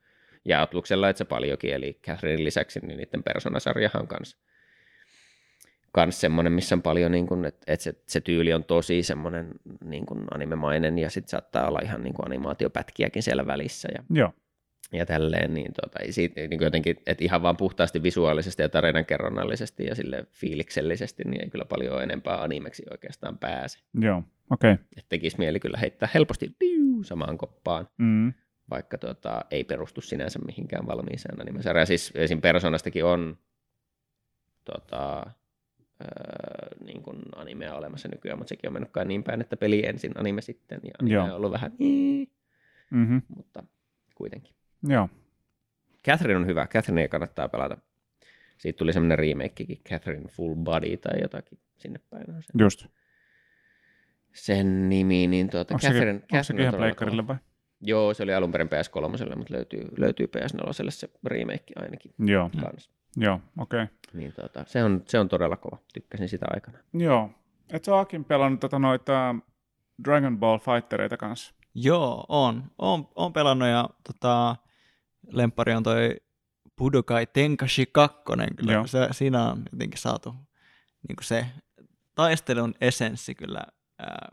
ja 0.45 0.61
Outluksella, 0.61 1.09
että 1.09 1.17
se 1.17 1.25
paljonkin, 1.25 1.73
eli 1.73 1.99
Catherine 2.07 2.43
lisäksi, 2.43 2.79
niin 2.79 2.97
niiden 2.97 3.23
persoonasarjahan 3.23 4.01
on 4.01 4.07
kanssa 4.07 4.37
kans 5.91 6.21
semmoinen, 6.21 6.53
missä 6.53 6.75
on 6.75 6.81
paljon, 6.81 7.11
niin 7.11 7.27
kuin, 7.27 7.45
että, 7.45 7.73
että 7.73 7.83
se, 7.83 7.93
se, 8.07 8.21
tyyli 8.21 8.53
on 8.53 8.63
tosi 8.63 9.03
semmoinen 9.03 9.49
niin 9.85 10.05
kuin 10.05 10.23
animemainen 10.33 10.99
ja 10.99 11.09
sitten 11.09 11.29
saattaa 11.29 11.67
olla 11.67 11.79
ihan 11.83 12.03
niin 12.03 12.13
kuin 12.13 12.25
animaatiopätkiäkin 12.25 13.23
siellä 13.23 13.47
välissä 13.47 13.89
ja, 13.95 14.03
joo, 14.09 14.33
ja 14.91 15.05
tälleen, 15.05 15.53
niin, 15.53 15.73
tota, 15.81 15.99
siitä, 16.09 16.41
niin 16.41 16.57
kuin 16.57 16.65
jotenkin, 16.65 16.97
että 17.05 17.23
ihan 17.23 17.41
vaan 17.41 17.57
puhtaasti 17.57 18.03
visuaalisesti 18.03 18.61
ja 18.61 18.69
tarinankerronnallisesti 18.69 19.85
ja 19.85 19.95
sille 19.95 20.25
fiiliksellisesti, 20.31 21.23
niin 21.23 21.43
ei 21.43 21.49
kyllä 21.49 21.65
paljon 21.65 22.03
enempää 22.03 22.41
animeksi 22.43 22.83
oikeastaan 22.91 23.37
pääse. 23.37 23.79
joo, 24.01 24.23
okei. 24.49 24.73
Okay. 24.73 24.85
Että 24.97 25.09
tekisi 25.09 25.37
mieli 25.37 25.59
kyllä 25.59 25.77
heittää 25.77 26.09
helposti 26.13 26.55
piu, 26.59 27.03
samaan 27.03 27.37
koppaan, 27.37 27.87
Mm. 27.97 28.33
Vaikka 28.69 28.97
tota, 28.97 29.45
ei 29.51 29.63
perustu 29.63 30.01
sinänsä 30.01 30.39
mihinkään 30.39 30.87
valmiiseen 30.87 31.41
animesarjaan. 31.41 31.87
Siis 31.87 32.11
esim. 32.15 32.41
Personastakin 32.41 33.05
on 33.05 33.37
tota, 34.65 35.25
öö, 36.01 36.85
niin 36.85 37.03
kuin 37.03 37.17
animea 37.35 37.75
olemassa 37.75 38.07
nykyään, 38.07 38.37
mutta 38.37 38.49
sekin 38.49 38.67
on 38.67 38.73
mennyt 38.73 38.91
kai 38.91 39.05
niin 39.05 39.23
päin, 39.23 39.41
että 39.41 39.57
peli 39.57 39.85
ensin, 39.85 40.11
anime 40.15 40.41
sitten, 40.41 40.79
ja 40.83 40.91
anime 40.99 41.13
Joo. 41.15 41.25
on 41.25 41.31
ollut 41.31 41.51
vähän, 41.51 41.71
Mm-hmm. 42.91 43.21
mutta 43.35 43.63
kuitenkin. 44.15 44.55
Joo. 44.87 45.09
Catherine 46.07 46.37
on 46.39 46.45
hyvä, 46.45 46.67
Catherine 46.67 47.07
kannattaa 47.07 47.49
pelata. 47.49 47.77
Siitä 48.57 48.77
tuli 48.77 48.93
semmoinen 48.93 49.19
remakekin, 49.19 49.81
Catherine 49.89 50.27
Full 50.27 50.55
Body 50.55 50.97
tai 50.97 51.21
jotakin 51.21 51.59
sinne 51.77 51.99
päin 52.09 52.29
on 52.35 52.43
se, 52.43 52.49
Just. 52.59 52.85
sen 54.33 54.89
nimi, 54.89 55.27
niin 55.27 55.49
tuota, 55.49 55.73
Onko 55.73 55.87
Catherine, 55.87 56.11
onko 56.13 56.21
sekin 56.21 56.37
Catherine 56.37 56.59
on 56.59 56.61
ihan 56.63 56.73
todella 56.73 56.85
pleikkarille 56.87 57.27
vai? 57.27 57.35
Joo, 57.81 58.13
se 58.13 58.23
oli 58.23 58.33
alun 58.33 58.51
perin 58.51 58.67
PS3, 58.67 59.37
mutta 59.37 59.53
löytyy, 59.53 59.89
löytyy 59.97 60.27
PS4 60.37 60.89
se 60.89 61.09
remake 61.25 61.73
ainakin 61.75 62.13
Joo, 62.19 62.49
kanssa. 62.61 62.91
joo, 63.17 63.39
okei. 63.57 63.83
Okay. 63.83 63.95
Niin 64.13 64.33
tota, 64.33 64.63
se, 64.67 64.83
on, 64.83 65.03
se 65.07 65.19
on 65.19 65.29
todella 65.29 65.57
kova, 65.57 65.77
tykkäsin 65.93 66.29
sitä 66.29 66.45
aikana. 66.49 66.77
Joo. 66.93 67.29
Et 67.69 67.83
sä 67.83 67.99
Akin 67.99 68.25
pelannut 68.25 68.59
tota 68.59 68.79
noita 68.79 69.35
Dragon 70.05 70.39
Ball 70.39 70.57
Fightereita 70.57 71.17
kanssa? 71.17 71.53
Joo, 71.75 72.25
on. 72.29 72.63
on. 72.77 73.07
on 73.15 73.33
pelannut 73.33 73.67
ja 73.67 73.89
tota, 74.03 74.55
lempari 75.31 75.73
on 75.73 75.83
toi 75.83 76.15
Budokai 76.77 77.27
Tenkashi 77.27 77.85
2. 77.91 78.17
Kyllä. 78.55 78.73
Joo. 78.73 78.87
Se, 78.87 79.07
siinä 79.11 79.49
on 79.49 79.63
jotenkin 79.71 79.99
saatu 79.99 80.35
niin 81.07 81.15
se 81.21 81.45
taistelun 82.15 82.73
essenssi 82.81 83.35
kyllä 83.35 83.61
ää, 83.99 84.31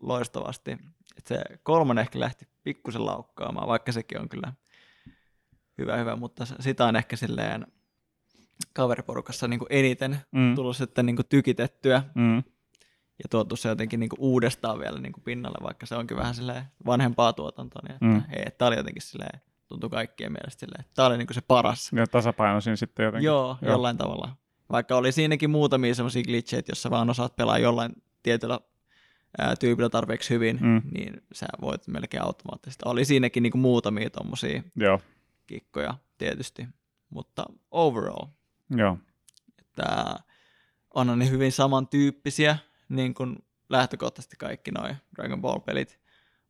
loistavasti. 0.00 0.70
Et 1.18 1.26
se 1.26 1.44
kolmonen 1.62 2.02
ehkä 2.02 2.20
lähti 2.20 2.46
pikkusen 2.64 3.06
laukkaamaan, 3.06 3.68
vaikka 3.68 3.92
sekin 3.92 4.20
on 4.20 4.28
kyllä 4.28 4.52
hyvä, 5.78 5.96
hyvä, 5.96 6.16
mutta 6.16 6.44
sitä 6.60 6.84
on 6.84 6.96
ehkä 6.96 7.16
silleen 7.16 7.66
kaveriporukassa 8.72 9.48
niin 9.48 9.60
eniten 9.70 10.18
Mm. 10.32 10.54
tullut 10.54 10.76
sitten 10.76 11.06
niin 11.06 11.16
tykitettyä 11.28 12.02
Mm. 12.14 12.36
ja 13.22 13.28
tuotu 13.30 13.56
se 13.56 13.68
jotenkin 13.68 14.00
niin 14.00 14.10
uudestaan 14.18 14.78
vielä 14.78 15.00
niin 15.00 15.12
pinnalle, 15.24 15.58
vaikka 15.62 15.86
se 15.86 15.96
onkin 15.96 16.16
vähän 16.16 16.34
silleen 16.34 16.64
vanhempaa 16.86 17.32
tuotantoa, 17.32 17.82
niin 17.88 17.92
että 17.94 18.06
Mm. 18.06 18.22
hei, 18.36 18.44
tämä 18.58 18.66
oli 18.68 18.76
jotenkin 18.76 19.02
silleen, 19.02 19.40
tuntui 19.68 19.90
kaikkien 19.90 20.32
mielestä 20.32 20.60
silleen, 20.60 20.80
että 20.80 20.92
tämä 20.94 21.06
oli 21.08 21.18
niin 21.18 21.28
se 21.32 21.40
paras. 21.40 21.90
Ja 21.92 22.06
tasapainoisin 22.06 22.76
sitten 22.76 23.04
jotenkin. 23.04 23.26
Joo, 23.26 23.56
Joo, 23.62 23.72
jollain 23.72 23.96
tavalla. 23.96 24.36
Vaikka 24.70 24.96
oli 24.96 25.12
siinäkin 25.12 25.50
muutamia 25.50 25.94
semmoisia 25.94 26.22
glitcheitä, 26.22 26.70
jossa 26.72 26.90
vaan 26.90 27.10
osaat 27.10 27.36
pelaa 27.36 27.58
jollain 27.58 27.92
tietyllä 28.22 28.60
ää, 29.38 29.56
tyypillä 29.56 29.88
tarpeeksi 29.90 30.30
hyvin, 30.34 30.58
Mm. 30.62 30.82
niin 30.94 31.22
sä 31.32 31.46
voit 31.60 31.86
melkein 31.86 32.22
automaattisesti. 32.22 32.82
Oli 32.86 33.04
siinäkin 33.04 33.42
niin 33.42 33.58
muutamia 33.58 34.10
tommosia 34.10 34.62
Joo, 34.76 35.00
kikkoja 35.46 35.94
tietysti, 36.18 36.66
mutta 37.10 37.44
overall, 37.70 38.26
joo. 38.70 38.98
että 39.58 40.14
onhan 40.94 41.18
ne 41.18 41.30
hyvin 41.30 41.52
samantyyppisiä, 41.52 42.58
niin 42.88 43.14
kuin 43.14 43.36
lähtökohtaisesti 43.68 44.36
kaikki 44.36 44.70
noin 44.70 44.96
Dragon 45.16 45.40
Ball-pelit, 45.42 45.98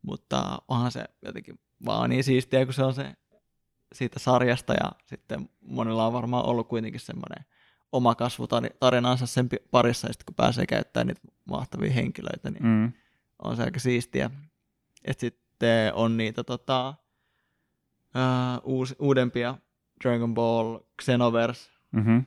mutta 0.01 0.57
onhan 0.67 0.91
se 0.91 1.05
jotenkin 1.25 1.59
vaan 1.85 2.09
niin 2.09 2.23
siistiä, 2.23 2.65
kun 2.65 2.73
se 2.73 2.83
on 2.83 2.93
se 2.93 3.13
siitä 3.93 4.19
sarjasta 4.19 4.73
ja 4.73 4.91
sitten 5.05 5.49
monella 5.61 6.07
on 6.07 6.13
varmaan 6.13 6.45
ollut 6.45 6.67
kuitenkin 6.67 6.99
semmoinen 7.01 7.45
oma 7.95 8.15
kasvutarinansa 8.15 9.25
sen 9.25 9.49
parissa 9.71 10.07
ja 10.07 10.13
sitten 10.13 10.25
kun 10.25 10.35
pääsee 10.35 10.65
käyttämään 10.65 11.07
niitä 11.07 11.21
mahtavia 11.45 11.91
henkilöitä, 11.91 12.49
niin 12.51 12.63
Mm. 12.65 12.93
on 13.43 13.55
se 13.55 13.63
aika 13.63 13.79
siistiä. 13.79 14.31
Et 15.05 15.19
sitten 15.19 15.93
on 15.93 16.17
niitä 16.17 16.43
tota, 16.43 16.93
ää, 18.13 18.59
uus, 18.63 18.95
uudempia 18.99 19.55
Dragon 20.03 20.33
Ball 20.33 20.79
Xenoverse 21.01 21.69
Mm-hmm. 21.91 22.25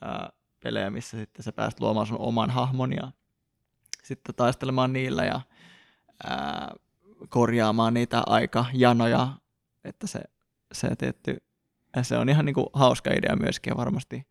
ää, 0.00 0.32
pelejä, 0.64 0.90
missä 0.90 1.16
sitten 1.18 1.42
sä 1.42 1.52
pääset 1.52 1.80
luomaan 1.80 2.06
sun 2.06 2.18
oman 2.20 2.50
hahmon 2.50 2.92
ja 2.92 3.12
sitten 4.04 4.34
taistelemaan 4.34 4.92
niillä 4.92 5.24
ja 5.24 5.40
ää, 6.24 6.74
korjaamaan 7.28 7.94
niitä 7.94 8.22
aika 8.26 8.64
janoja, 8.72 9.28
että 9.84 10.06
se, 10.06 10.20
se 10.72 10.96
tietty, 10.96 11.36
se 12.02 12.16
on 12.18 12.28
ihan 12.28 12.44
niinku 12.44 12.70
hauska 12.72 13.10
idea 13.10 13.36
myöskin 13.36 13.70
ja 13.70 13.76
varmasti 13.76 14.26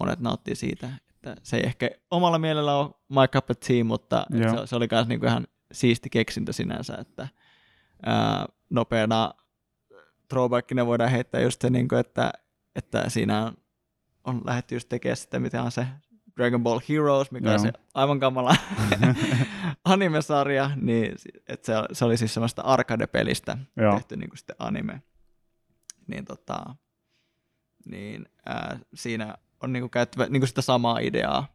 monet 0.00 0.20
nauttii 0.20 0.54
siitä, 0.54 0.90
että 1.10 1.36
se 1.42 1.56
ei 1.56 1.62
ehkä 1.66 1.90
omalla 2.10 2.38
mielellä 2.38 2.76
ole 2.76 2.90
my 3.08 3.28
cup 3.32 3.50
of 3.50 3.56
tea, 3.66 3.84
mutta 3.84 4.26
Joo. 4.30 4.60
se, 4.60 4.66
se, 4.66 4.76
oli 4.76 4.88
myös 4.90 5.08
niinku 5.08 5.26
ihan 5.26 5.46
siisti 5.72 6.10
keksintö 6.10 6.52
sinänsä, 6.52 6.96
että 7.00 7.28
ää, 8.06 8.46
nopeana 8.70 9.34
throwbackina 10.28 10.86
voidaan 10.86 11.10
heittää 11.10 11.40
just 11.40 11.60
se, 11.60 11.70
niinku, 11.70 11.94
että, 11.94 12.32
että 12.74 13.10
siinä 13.10 13.44
on 13.44 13.56
on 14.26 14.40
lähdetty 14.44 14.74
just 14.74 14.88
tekemään 14.88 15.16
sitä, 15.16 15.38
mitä 15.38 15.62
on 15.62 15.70
se 15.70 15.86
Dragon 16.36 16.62
Ball 16.62 16.80
Heroes, 16.88 17.30
mikä 17.30 17.48
Joo. 17.48 17.54
on 17.54 17.60
se 17.60 17.72
aivan 17.94 18.20
kamala 18.20 18.56
animesarja, 19.84 20.70
niin 20.76 21.14
et 21.48 21.64
se, 21.64 21.72
se 21.92 22.04
oli 22.04 22.16
siis 22.16 22.34
semmoista 22.34 22.62
arcade-pelistä 22.62 23.58
Joo. 23.76 23.94
tehty 23.94 24.16
niin 24.16 24.30
kuin 24.30 24.38
sitten 24.38 24.56
anime. 24.58 25.02
Niin, 26.06 26.24
tota, 26.24 26.76
niin 27.86 28.26
ää, 28.46 28.78
siinä 28.94 29.34
on 29.62 29.72
niin 29.72 29.80
kuin 29.82 29.90
käytetty 29.90 30.18
niin 30.32 30.40
kuin 30.40 30.48
sitä 30.48 30.62
samaa 30.62 30.98
ideaa, 30.98 31.46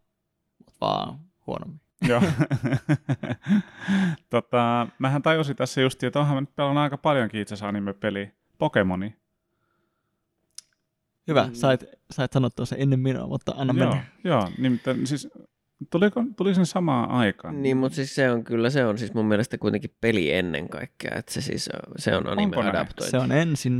mutta 0.57 0.73
vaan 0.81 1.19
huonommin. 1.47 1.81
Joo. 2.07 2.21
tota, 4.29 4.87
mähän 4.99 5.21
tajusin 5.21 5.55
tässä 5.55 5.81
just, 5.81 6.03
että 6.03 6.19
onhan 6.19 6.35
mä 6.35 6.41
nyt 6.41 6.55
pelannut 6.55 6.81
aika 6.81 6.97
paljonkin 6.97 7.41
itse 7.41 7.53
asiassa 7.53 7.67
anime-peliä. 7.67 8.31
Pokemoni. 8.57 9.15
Hyvä, 11.27 11.43
Mm. 11.47 11.53
sait, 11.53 11.83
sait 12.11 12.31
sanottua 12.33 12.65
se 12.65 12.75
ennen 12.79 12.99
minua, 12.99 13.27
mutta 13.27 13.53
anna 13.57 13.73
Joo, 13.77 13.89
mennä. 13.89 14.03
joo, 14.23 14.49
nimittäin 14.57 15.07
siis 15.07 15.27
tuliko, 15.89 16.23
tuli 16.37 16.55
sen 16.55 16.65
samaan 16.65 17.09
aikaan. 17.11 17.61
Niin, 17.61 17.77
mutta 17.77 17.95
siis 17.95 18.15
se 18.15 18.31
on 18.31 18.43
kyllä, 18.43 18.69
se 18.69 18.85
on 18.85 18.97
siis 18.97 19.13
mun 19.13 19.25
mielestä 19.25 19.57
kuitenkin 19.57 19.95
peli 20.01 20.31
ennen 20.33 20.69
kaikkea, 20.69 21.11
että 21.15 21.33
se 21.33 21.41
siis 21.41 21.69
on, 21.73 21.93
se 21.97 22.15
on 22.15 22.27
anime 22.29 22.57
adaptoitu. 22.57 23.11
Se 23.11 23.17
on 23.17 23.31
ensin 23.31 23.73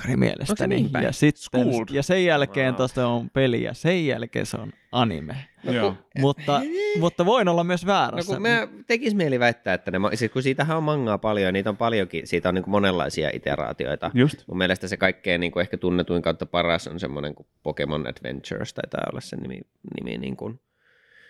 manga-pokkari 0.00 0.16
mielestäni. 0.16 0.74
niin 0.76 0.90
päin? 0.90 1.04
ja, 1.04 1.12
sitten, 1.12 1.42
Schooled. 1.42 1.88
ja 1.90 2.02
sen 2.02 2.24
jälkeen 2.24 2.66
Wow. 2.68 2.76
tuosta 2.76 3.06
on 3.06 3.30
peli 3.30 3.62
ja 3.62 3.74
sen 3.74 4.06
jälkeen 4.06 4.46
se 4.46 4.56
on 4.56 4.72
anime. 4.92 5.36
No, 5.64 5.72
Joo. 5.72 5.90
kun, 5.92 6.20
Mutta, 6.20 6.60
mutta 6.98 7.26
voin 7.26 7.48
olla 7.48 7.64
myös 7.64 7.84
no 7.84 7.92
väärässä. 7.92 8.32
kun 8.32 8.42
mä 8.42 8.68
tekis 8.86 9.14
mieli 9.14 9.38
väittää, 9.40 9.74
että 9.74 9.90
ne, 9.90 9.98
siis 10.14 10.32
kun 10.32 10.42
siitähän 10.42 10.76
on 10.76 10.82
mangaa 10.82 11.18
paljon 11.18 11.46
ja 11.46 11.52
niitä 11.52 11.70
on 11.70 11.76
paljonkin, 11.76 12.26
siitä 12.26 12.48
on 12.48 12.54
niin 12.54 12.62
kuin 12.64 12.72
monenlaisia 12.72 13.30
iteraatioita. 13.32 14.10
Just. 14.14 14.44
Mun 14.46 14.58
mielestä 14.58 14.88
se 14.88 14.96
kaikkein 14.96 15.40
niin 15.40 15.52
kuin 15.52 15.60
ehkä 15.60 15.76
tunnetuin 15.76 16.22
kautta 16.22 16.46
paras 16.46 16.88
on 16.88 17.00
semmoinen 17.00 17.34
kuin 17.34 17.46
Pokemon 17.62 18.06
Adventures, 18.06 18.74
taitaa 18.74 19.04
olla 19.10 19.20
sen 19.20 19.38
nimi, 19.38 19.60
nimi 20.00 20.18
niin 20.18 20.36
kuin 20.36 20.60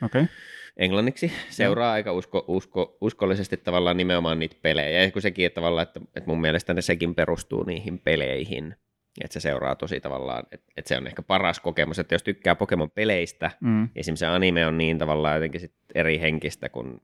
Okei. 0.02 0.22
Okay. 0.22 0.34
Englanniksi. 0.76 1.32
Seuraa 1.50 1.92
aika 1.92 2.12
usko, 2.12 2.44
usko, 2.48 2.96
uskollisesti 3.00 3.56
tavallaan 3.56 3.96
nimenomaan 3.96 4.38
niitä 4.38 4.56
pelejä. 4.62 5.02
Ja 5.02 5.10
kun 5.10 5.22
sekin, 5.22 5.46
että, 5.46 5.54
tavallaan, 5.54 5.82
että, 5.82 6.00
että 6.16 6.30
mun 6.30 6.40
mielestä 6.40 6.74
ne 6.74 6.82
sekin 6.82 7.14
perustuu 7.14 7.62
niihin 7.62 7.98
peleihin. 7.98 8.76
Että 9.24 9.32
se 9.34 9.40
seuraa 9.40 9.74
tosi 9.76 10.00
tavallaan, 10.00 10.44
että, 10.52 10.72
että 10.76 10.88
se 10.88 10.96
on 10.96 11.06
ehkä 11.06 11.22
paras 11.22 11.60
kokemus, 11.60 11.98
että 11.98 12.14
jos 12.14 12.22
tykkää 12.22 12.54
Pokemon-peleistä, 12.54 13.50
Mm. 13.60 13.88
esimerkiksi 13.96 14.20
se 14.20 14.26
anime 14.26 14.66
on 14.66 14.78
niin 14.78 14.98
tavallaan 14.98 15.36
jotenkin 15.36 15.60
sit 15.60 15.74
eri 15.94 16.20
henkistä, 16.20 16.68
kun, 16.68 17.00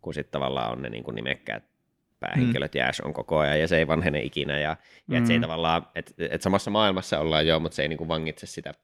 kun 0.00 0.14
sitten 0.14 0.32
tavallaan 0.32 0.72
on 0.72 0.82
ne 0.82 0.88
niin 0.90 1.04
kuin 1.04 1.14
nimekkäät 1.14 1.64
päähenkilöt 2.20 2.74
mm. 2.74 2.78
ja 2.78 2.88
Ash 2.88 3.00
on 3.04 3.12
koko 3.14 3.38
ajan 3.38 3.60
ja 3.60 3.68
se 3.68 3.78
ei 3.78 3.86
vanhene 3.86 4.20
ikinä 4.22 4.58
ja, 4.60 4.76
ja 5.08 5.18
et 5.18 5.26
se 5.26 5.32
ei 5.32 5.38
Mm. 5.38 5.42
tavallaan, 5.42 5.86
että 5.94 6.12
et 6.30 6.42
samassa 6.42 6.70
maailmassa 6.70 7.18
ollaan 7.20 7.46
joo, 7.46 7.60
mutta 7.60 7.76
se 7.76 7.82
ei 7.82 7.88
niin 7.88 7.98
kuin 7.98 8.08
vangitse 8.08 8.46
sitä 8.46 8.74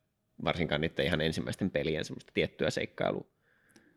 varsinkaan 0.44 0.80
niiden 0.80 1.06
ihan 1.06 1.20
ensimmäisten 1.20 1.70
pelien 1.70 2.04
semmoista 2.04 2.32
tiettyä 2.34 2.70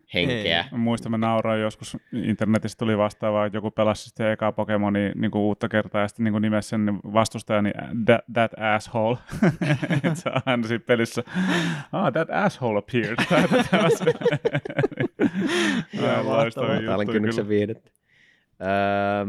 seikkailuhenkeä. 0.05 0.65
Mä 0.71 0.77
muistan, 0.77 1.11
mä 1.11 1.17
nauroin 1.17 1.61
joskus 1.61 1.97
internetissä 2.13 2.77
tuli 2.77 2.97
vastaavaa, 2.97 3.45
että 3.45 3.57
joku 3.57 3.71
pelasi 3.71 4.03
sitten 4.03 4.31
ekaa 4.31 4.51
Pokemoni 4.51 5.11
niin 5.15 5.31
kuin 5.31 5.41
uutta 5.41 5.69
kertaa 5.69 6.01
ja 6.01 6.07
sitten 6.07 6.23
niin 6.23 6.31
kuin 6.31 6.41
nimesi 6.41 6.69
sen 6.69 6.99
vastustajani 7.13 7.71
that, 8.05 8.21
that 8.33 8.51
asshole. 8.75 9.17
Et 10.03 10.17
se 10.17 10.29
on 10.29 10.41
aina 10.45 10.67
siinä 10.67 10.83
pelissä, 10.87 11.23
ah, 11.91 12.13
that 12.13 12.29
asshole 12.31 12.79
appeared. 12.79 13.17
Mahtavaa. 16.01 16.23
loistavia 16.23 16.69
Matalan 16.69 16.99
juttuja 16.99 17.13
kynnyksen 17.13 17.45
kyllä. 17.45 17.59
viidettä. 17.59 17.91
Öö, 18.61 19.25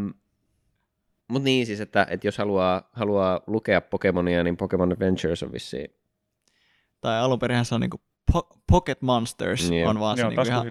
mutta 1.29 1.45
niin 1.45 1.67
siis, 1.67 1.81
että, 1.81 2.07
että 2.11 2.27
jos 2.27 2.39
haluaa, 2.39 2.89
haluaa 2.93 3.41
lukea 3.47 3.81
Pokemonia, 3.81 4.45
niin 4.45 4.57
Pokemon 4.57 4.93
Adventures 4.93 5.43
on 5.43 5.53
vissiin. 5.53 5.89
Tai 7.01 7.21
alun 7.21 7.39
se 7.63 7.75
on 7.75 7.81
niinku 7.81 8.01
po- 8.35 8.59
Pocket 8.71 9.03
Monsters, 9.03 9.71
Niin. 9.71 9.89
on 9.89 10.01
vaan 10.01 10.17
se 10.17 10.23
Joo, 10.23 10.31
niinku 10.31 10.43
ihan, 10.43 10.67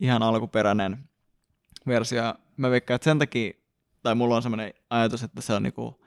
ihan 0.00 0.22
alkuperäinen 0.22 0.98
versio. 1.86 2.34
Mä 2.56 2.70
veikkaan, 2.70 2.94
että 2.96 3.04
sen 3.04 3.18
takia, 3.18 3.52
tai 4.02 4.14
mulla 4.14 4.36
on 4.36 4.42
semmoinen 4.42 4.74
ajatus, 4.90 5.22
että 5.22 5.40
se 5.40 5.52
on 5.52 5.62
niinku 5.62 6.00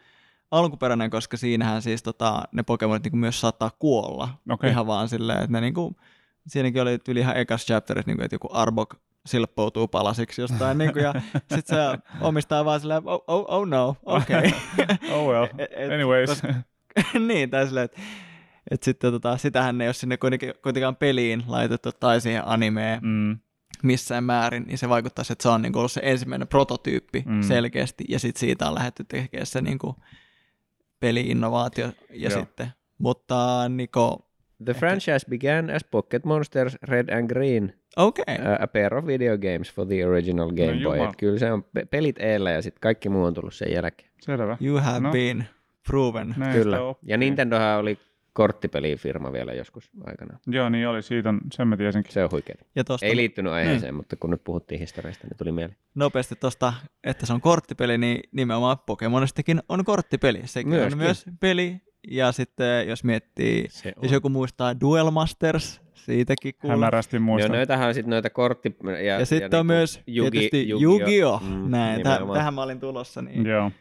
alkuperäinen, 0.51 1.09
koska 1.09 1.37
siinähän 1.37 1.81
siis 1.81 2.03
tota, 2.03 2.43
ne 2.51 2.63
Pokemonit 2.63 3.03
niinku 3.03 3.17
myös 3.17 3.41
saattaa 3.41 3.71
kuolla. 3.79 4.29
Okei. 4.49 4.69
Ihan 4.69 4.87
vaan 4.87 5.09
silleen, 5.09 5.39
että 5.39 5.51
ne 5.51 5.61
niinku, 5.61 5.95
siinäkin 6.47 6.81
oli 6.81 6.97
yli 7.07 7.19
ihan 7.19 7.37
ekas 7.37 7.65
chapterissa, 7.65 8.07
niinku, 8.09 8.23
että 8.23 8.35
joku 8.35 8.49
Arbok 8.51 8.95
silppoutuu 9.25 9.87
palasiksi 9.87 10.41
jostain, 10.41 10.77
niinku, 10.77 10.99
ja 10.99 11.13
sit 11.55 11.67
se 11.67 11.75
omistaa 12.21 12.65
vaan 12.65 12.79
silleen, 12.79 13.01
oh, 13.05 13.23
oh, 13.27 13.45
oh 13.47 13.67
no, 13.67 13.95
okei. 14.05 14.37
Okay. 14.37 14.51
Oh 15.15 15.27
well, 15.27 15.47
anyways. 15.93 16.41
niin, 17.27 17.49
tai 17.49 17.67
silleen, 17.67 17.85
että 17.85 18.01
Et 18.71 18.84
sitten 18.84 19.12
tota, 19.12 19.38
sitähän 19.38 19.82
ei 19.82 19.88
ole 19.88 19.93
sinne 19.93 20.17
kuitenkin- 20.17 20.53
kuitenkaan 20.63 20.95
peliin 20.95 21.43
laitettu 21.47 21.91
tai 21.99 22.21
siihen 22.21 22.43
animeen 22.47 22.99
Mm. 23.03 23.38
missään 23.84 24.23
määrin, 24.23 24.63
niin 24.63 24.77
se 24.77 24.89
vaikuttaisi, 24.89 25.34
että 25.34 25.43
se 25.43 25.49
on 25.49 25.62
niin 25.62 25.77
ollut 25.77 25.91
se 25.91 26.01
ensimmäinen 26.03 26.47
prototyyppi 26.47 27.23
Mm. 27.27 27.41
selkeästi, 27.41 28.03
ja 28.10 28.19
sitten 28.19 28.39
siitä 28.39 28.67
on 28.67 28.75
lähdetty 28.75 29.03
tekemään 29.03 29.45
se 29.45 29.62
niin 29.62 29.79
kuin 29.79 29.95
peli-innovaatio, 30.99 31.91
ja 32.13 32.29
Joo. 32.29 32.39
sitten, 32.39 32.67
mutta 32.97 33.69
Niko, 33.69 34.25
The 34.65 34.73
franchise 34.73 35.25
began 35.29 35.69
as 35.69 35.84
Pocket 35.91 36.25
Monsters 36.25 36.77
Red 36.84 37.10
and 37.10 37.27
Green, 37.29 37.73
okei, 37.97 38.23
uh, 38.39 38.63
a 38.63 38.67
pair 38.67 38.95
of 38.95 39.05
video 39.05 39.38
games 39.38 39.71
for 39.73 39.88
the 39.88 40.05
original 40.05 40.47
Game 40.49 40.67
Boy. 40.67 40.75
jumala. 40.82 41.10
Et 41.10 41.15
kyllä 41.17 41.39
se 41.39 41.51
on 41.51 41.63
pe- 41.63 41.86
pelit 41.86 42.15
eellä 42.19 42.51
ja 42.51 42.62
sitten 42.62 42.82
kaikki 42.82 43.10
muu 43.10 43.23
on 43.23 43.34
tullut 43.34 43.53
sen 43.53 43.71
jälkeen. 43.71 44.10
Selvä. 44.21 44.58
you 44.62 44.79
have 44.79 44.99
No. 44.99 45.08
no. 45.08 45.12
been 45.13 45.45
proven. 45.88 46.34
Näin 46.38 46.53
Kyllä. 46.53 46.77
Ja 47.03 47.17
Nintendohan 47.17 47.79
oli 47.79 47.99
korttipelifirma 48.39 49.32
vielä 49.32 49.54
joskus 49.54 49.89
aikana. 50.06 50.39
Joo, 50.47 50.69
niin 50.69 50.88
oli. 50.88 51.02
Siitä 51.02 51.30
on, 51.30 51.41
sen 51.54 51.67
mä 51.67 51.78
tiesinkin. 51.78 52.13
Se 52.13 52.23
on 52.23 52.32
huikea. 52.32 52.56
Ja 52.75 52.84
tosta 52.84 53.06
Ei 53.06 53.15
liittynyt 53.15 53.54
aiheeseen, 53.54 53.95
mutta 53.95 54.15
kun 54.15 54.30
nyt 54.30 54.43
puhuttiin 54.43 54.80
historiasta, 54.80 55.28
niin 55.28 55.38
tuli 55.38 55.52
mieleen. 55.52 55.78
nopeasti 55.95 56.36
tuosta, 56.36 56.73
että 57.04 57.25
se 57.25 57.34
on 57.34 57.41
korttipeli, 57.41 57.97
niin 57.97 58.19
nimenomaan 58.32 58.78
Pokemonistakin 58.86 59.62
on 59.69 59.86
korttipeli. 59.86 60.41
Sekin 60.45 60.69
Myöskin. 60.69 60.93
on 60.93 60.97
myös 60.99 61.25
peli, 61.39 61.82
ja 62.12 62.32
sitten 62.32 62.88
jos 62.88 63.04
miettii, 63.04 63.65
Se 63.69 63.93
jos 64.02 64.12
joku 64.12 64.30
muistaa 64.30 64.80
Duel 64.82 65.12
Masters, 65.12 65.82
siitäkin 65.93 66.54
kuulla. 66.62 66.75
Hämärästi 66.75 67.15
Joo, 67.17 67.21
muistan. 67.23 67.52
noitahan 67.52 67.88
on 67.88 67.93
sitten 67.93 68.10
noita 68.10 68.30
kortti... 68.30 68.75
Ja, 68.86 68.99
Ja, 69.19 69.25
sitten 69.25 69.60
on 69.60 69.67
niinku 69.67 69.73
myös 69.73 70.02
Yugi- 70.08 70.32
tietysti 70.32 70.69
Yu-Gi-Oh! 70.69 70.99
Yu-Gi-Oh! 70.99 71.41
Mm, 71.43 71.71
Näin, 71.71 71.99
täh- 71.99 72.34
tähän 72.34 72.54
mä 72.54 72.62
olin 72.63 72.80
tulossa, 72.80 73.21
niin 73.21 73.45
Joo. 73.45 73.71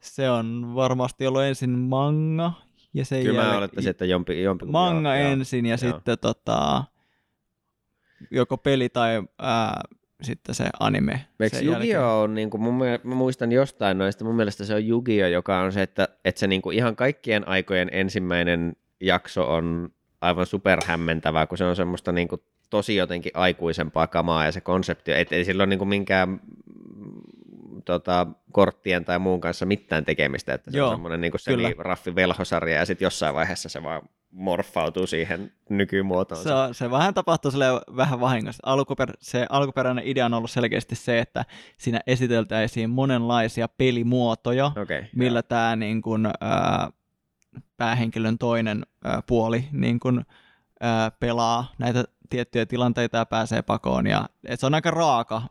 se 0.00 0.30
on 0.30 0.72
varmasti 0.74 1.26
ollut 1.26 1.42
ensin 1.42 1.70
manga, 1.70 2.52
ja 2.94 3.04
sen 3.04 3.22
Kyllä 3.22 3.36
mä 3.36 3.42
jälkeen 3.42 3.58
olettaisin, 3.58 3.90
että 3.90 4.04
jompi, 4.04 4.42
jompi 4.42 4.66
manga 4.66 5.16
joo, 5.16 5.28
ensin, 5.28 5.66
ja 5.66 5.76
joo. 5.82 5.92
sitten 5.92 6.18
tota, 6.18 6.84
joko 8.30 8.56
peli 8.56 8.88
tai 8.88 9.22
ää, 9.38 9.80
sitten 10.22 10.54
se 10.54 10.64
anime. 10.80 11.26
Eikö 11.40 11.56
sen 11.56 11.66
jälkeen. 11.66 11.90
Yu-Gi-Oh! 11.90 12.22
on, 12.22 12.34
niin 12.34 12.50
kuin, 12.50 12.60
mun, 12.60 12.78
mä 13.04 13.14
muistan 13.14 13.52
jostain 13.52 13.98
noista, 13.98 14.24
mun 14.24 14.36
mielestä 14.36 14.64
se 14.64 14.74
on 14.74 14.86
Yu-Gi-Oh! 14.88 15.30
joka 15.30 15.60
on 15.60 15.72
se, 15.72 15.82
että, 15.82 16.08
että 16.24 16.38
se 16.38 16.46
niin 16.46 16.62
kuin 16.62 16.76
ihan 16.76 16.96
kaikkien 16.96 17.48
aikojen 17.48 17.88
ensimmäinen 17.92 18.76
jakso 19.00 19.54
on 19.54 19.88
aivan 20.20 20.46
superhämmentävää, 20.46 21.46
kun 21.46 21.58
se 21.58 21.64
on 21.64 21.76
semmoista 21.76 22.12
niin 22.12 22.28
kuin 22.28 22.40
tosi 22.70 22.96
jotenkin 22.96 23.32
aikuisempaa 23.34 24.06
kamaa 24.06 24.44
ja 24.44 24.52
se 24.52 24.60
konsepti, 24.60 25.12
et 25.12 25.32
ei 25.32 25.44
sillä 25.44 25.62
ole 25.62 25.68
niin 25.68 25.78
kuin 25.78 25.88
minkään 25.88 26.40
tota, 27.84 28.26
korttien 28.52 29.04
tai 29.04 29.18
muun 29.18 29.40
kanssa 29.40 29.66
mitään 29.66 30.04
tekemistä, 30.04 30.54
että 30.54 30.70
se 30.70 30.78
Joo, 30.78 30.88
on 30.88 30.94
semmoinen 30.94 31.20
niin 31.20 31.32
kuin 31.32 31.40
semi-raffi 31.40 32.14
velhosarja 32.14 32.76
ja 32.76 32.86
sitten 32.86 33.06
jossain 33.06 33.34
vaiheessa 33.34 33.68
se 33.68 33.82
vaan 33.82 34.02
morfautuu 34.32 35.06
siihen 35.06 35.52
nykymuotoon. 35.68 36.42
Se, 36.42 36.50
se 36.72 36.90
vähän 36.90 37.14
tapahtuu 37.14 37.50
sille 37.50 37.66
vähän 37.96 38.20
vahingossa. 38.20 38.62
Alkuper, 38.66 39.12
se 39.20 39.46
alkuperäinen 39.50 40.06
idea 40.06 40.26
on 40.26 40.34
ollut 40.34 40.50
selkeästi 40.50 40.94
se, 40.94 41.18
että 41.18 41.44
siinä 41.78 42.00
esiteltäisiin 42.06 42.90
monenlaisia 42.90 43.68
pelimuotoja, 43.68 44.66
okay, 44.66 45.04
millä 45.16 45.42
tämä 45.42 45.76
niin 45.76 46.02
kun, 46.02 46.30
ää, 46.40 46.90
päähenkilön 47.76 48.38
toinen 48.38 48.86
ää, 49.04 49.22
puoli 49.26 49.64
niin 49.72 50.00
kun, 50.00 50.24
ää, 50.80 51.10
pelaa 51.10 51.72
näitä 51.78 52.04
tiettyjä 52.30 52.66
tilanteita 52.66 53.16
ja 53.16 53.26
pääsee 53.26 53.62
pakoon. 53.62 54.06
Ja, 54.06 54.28
et 54.44 54.60
se 54.60 54.66
on 54.66 54.74
aika 54.74 54.90
raaka. 54.90 55.42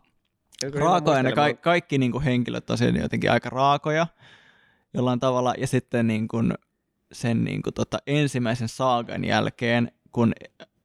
Raakoja 0.74 1.18
ja 1.18 1.24
ne 1.24 1.32
ka- 1.32 1.54
kaikki 1.54 1.98
niin 1.98 2.12
kun, 2.12 2.24
henkilöt 2.24 2.66
tosiaan 2.66 2.96
jotenkin 2.96 3.32
aika 3.32 3.50
raakoja 3.50 4.08
jollain 4.94 5.20
tavalla. 5.20 5.54
Ja 5.58 5.68
sitten 5.68 6.08
niin 6.08 6.28
kun, 6.28 6.54
sen 7.12 7.44
niin 7.44 7.62
kun, 7.62 7.74
tota, 7.74 7.98
ensimmäisen 8.08 8.68
saagan 8.68 9.26
jälkeen, 9.26 9.92
kun 10.12 10.34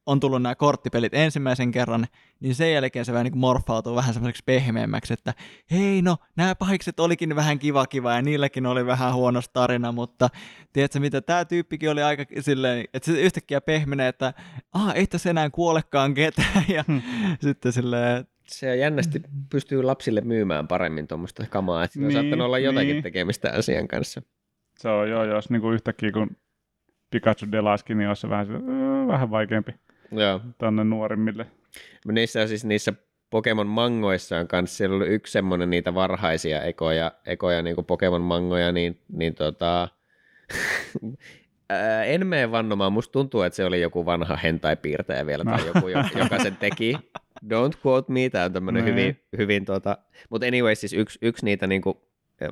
on 0.07 0.21
tullut 0.21 0.43
nämä 0.43 0.55
korttipelit 0.55 1.15
ensimmäisen 1.15 1.71
kerran, 1.71 2.07
niin 2.41 2.55
sen 2.55 2.73
jälkeen 2.73 3.05
se 3.05 3.13
vähän 3.13 3.25
niin 3.25 3.33
kuin 3.33 3.41
morfautuu 3.41 3.97
vähän 3.97 4.15
semmoiseksi 4.15 4.43
pehmeämmäksi, 4.47 5.13
että 5.13 5.35
hei 5.71 6.03
no, 6.03 6.17
nämä 6.37 6.55
pahikset 6.55 7.01
olikin 7.01 7.37
vähän 7.37 7.59
kiva 7.59 7.87
kiva 7.87 8.13
ja 8.13 8.23
niilläkin 8.23 8.67
oli 8.67 8.87
vähän 8.87 9.15
huono 9.15 9.41
tarina, 9.53 9.93
mutta 9.93 10.29
tiedätkö 10.73 11.01
mitä, 11.01 11.21
tämä 11.21 11.45
tyyppikin 11.45 11.91
oli 11.91 12.03
aika 12.03 12.25
silleen, 12.41 12.85
että 12.95 13.13
se 13.13 13.21
yhtäkkiä 13.21 13.61
pehmenee, 13.61 14.09
että 14.09 14.35
ah, 14.73 14.93
ei 14.95 15.07
tässä 15.07 15.31
enää 15.31 15.51
kuolekaan 15.51 16.15
ketään. 16.15 16.65
Ja 16.69 16.85
sitten 17.43 17.73
silleen, 17.73 18.27
se 18.49 18.77
jännästi 18.77 19.23
pystyy 19.51 19.83
lapsille 19.83 20.21
myymään 20.21 20.69
paremmin 20.69 21.07
tuommoista 21.09 21.47
kamaa, 21.51 21.85
että 21.85 21.99
on 21.99 22.03
Niin, 22.03 22.13
saattanut 22.13 22.45
olla 22.47 22.59
jotakin 22.59 22.89
niin. 22.89 23.03
tekemistä 23.03 23.53
asian 23.53 23.89
kanssa. 23.89 24.23
Se 24.79 24.89
on 24.89 25.11
joo, 25.11 25.25
jos 25.25 25.51
niinku 25.51 25.71
yhtäkkiä 25.71 26.13
kun 26.13 26.31
Pikachu 27.11 27.47
delaski, 27.53 27.95
niin 27.95 28.09
olisi 28.09 28.21
se 28.21 28.29
vähän, 28.29 28.47
"Öö, 28.51 29.07
vähän 29.07 29.31
vaikeampi 29.31 29.75
Joo. 30.13 30.41
tonne 30.59 30.85
nuorimmille. 30.85 31.47
Niissä 32.13 32.41
on 32.43 32.49
siis 32.49 32.65
niissä 32.65 32.93
Pokemon 33.31 33.67
mangoissa 33.67 34.39
on 34.39 34.49
kanssa, 34.49 34.77
siellä 34.77 34.97
oli 34.97 35.07
yksi 35.07 35.33
semmoinen 35.33 35.71
niitä 35.71 35.95
varhaisia 35.95 36.63
ekoja, 36.63 37.13
ekoja 37.27 37.63
niin 37.63 37.75
kuin 37.75 37.85
Pokemon 37.85 38.23
mangoja, 38.23 38.73
niin, 38.73 39.01
niin 39.13 39.35
tota, 39.35 39.89
ää, 41.71 42.05
en 42.05 42.27
mene 42.27 42.51
vannomaan, 42.51 42.93
musta 42.93 43.13
tuntuu, 43.13 43.43
että 43.43 43.57
se 43.57 43.65
oli 43.65 43.81
joku 43.81 44.07
vanha 44.07 44.37
hentai-piirtäjä 44.37 45.27
vielä 45.27 45.45
tai 45.45 45.59
No. 45.59 45.67
joku, 45.67 45.89
jo- 45.89 46.05
joka 46.19 46.43
sen 46.43 46.57
teki. 46.57 46.95
Don't 47.45 47.79
quote 47.87 48.13
me, 48.13 48.31
tämä 48.31 48.45
on 48.45 48.53
tämmöinen 48.53 48.85
Nee. 48.85 48.93
hyvin, 48.93 49.21
hyvin 49.39 49.65
tota, 49.65 49.99
mutta 50.31 50.47
anyway, 50.47 50.75
siis 50.75 50.93
yksi, 50.93 51.19
yksi 51.23 51.45
niitä 51.45 51.67
niin 51.67 51.83
kuin 51.83 51.99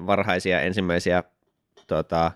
varhaisia 0.07 0.61
ensimmäisiä 0.61 1.23
tota, 1.87 2.33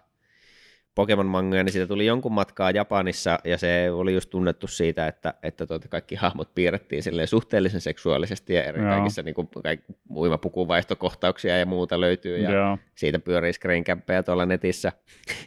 Pokemon-mangoja, 0.94 1.64
niin 1.64 1.72
siitä 1.72 1.86
tuli 1.86 2.06
jonkun 2.06 2.32
matkaa 2.32 2.70
Japanissa, 2.70 3.38
ja 3.44 3.58
se 3.58 3.90
oli 3.90 4.14
just 4.14 4.30
tunnettu 4.30 4.66
siitä, 4.66 5.06
että, 5.06 5.34
että 5.42 5.66
tuota, 5.66 5.88
kaikki 5.88 6.14
hahmot 6.14 6.54
piirrettiin 6.54 7.02
suhteellisen 7.26 7.80
seksuaalisesti, 7.80 8.54
ja 8.54 8.64
eri 8.64 8.82
Joo. 8.82 8.90
kaikissa 8.90 9.22
niin 9.22 9.34
kuin, 9.34 9.48
kaik, 9.62 9.80
uimapukuvaihtokohtauksia 10.14 11.58
ja 11.58 11.66
muuta 11.66 12.00
löytyy, 12.00 12.38
ja 12.38 12.50
Joo. 12.50 12.78
siitä 12.94 13.18
pyörii 13.18 13.52
screencappeja 13.52 14.22
tuolla 14.22 14.46
netissä. 14.46 14.92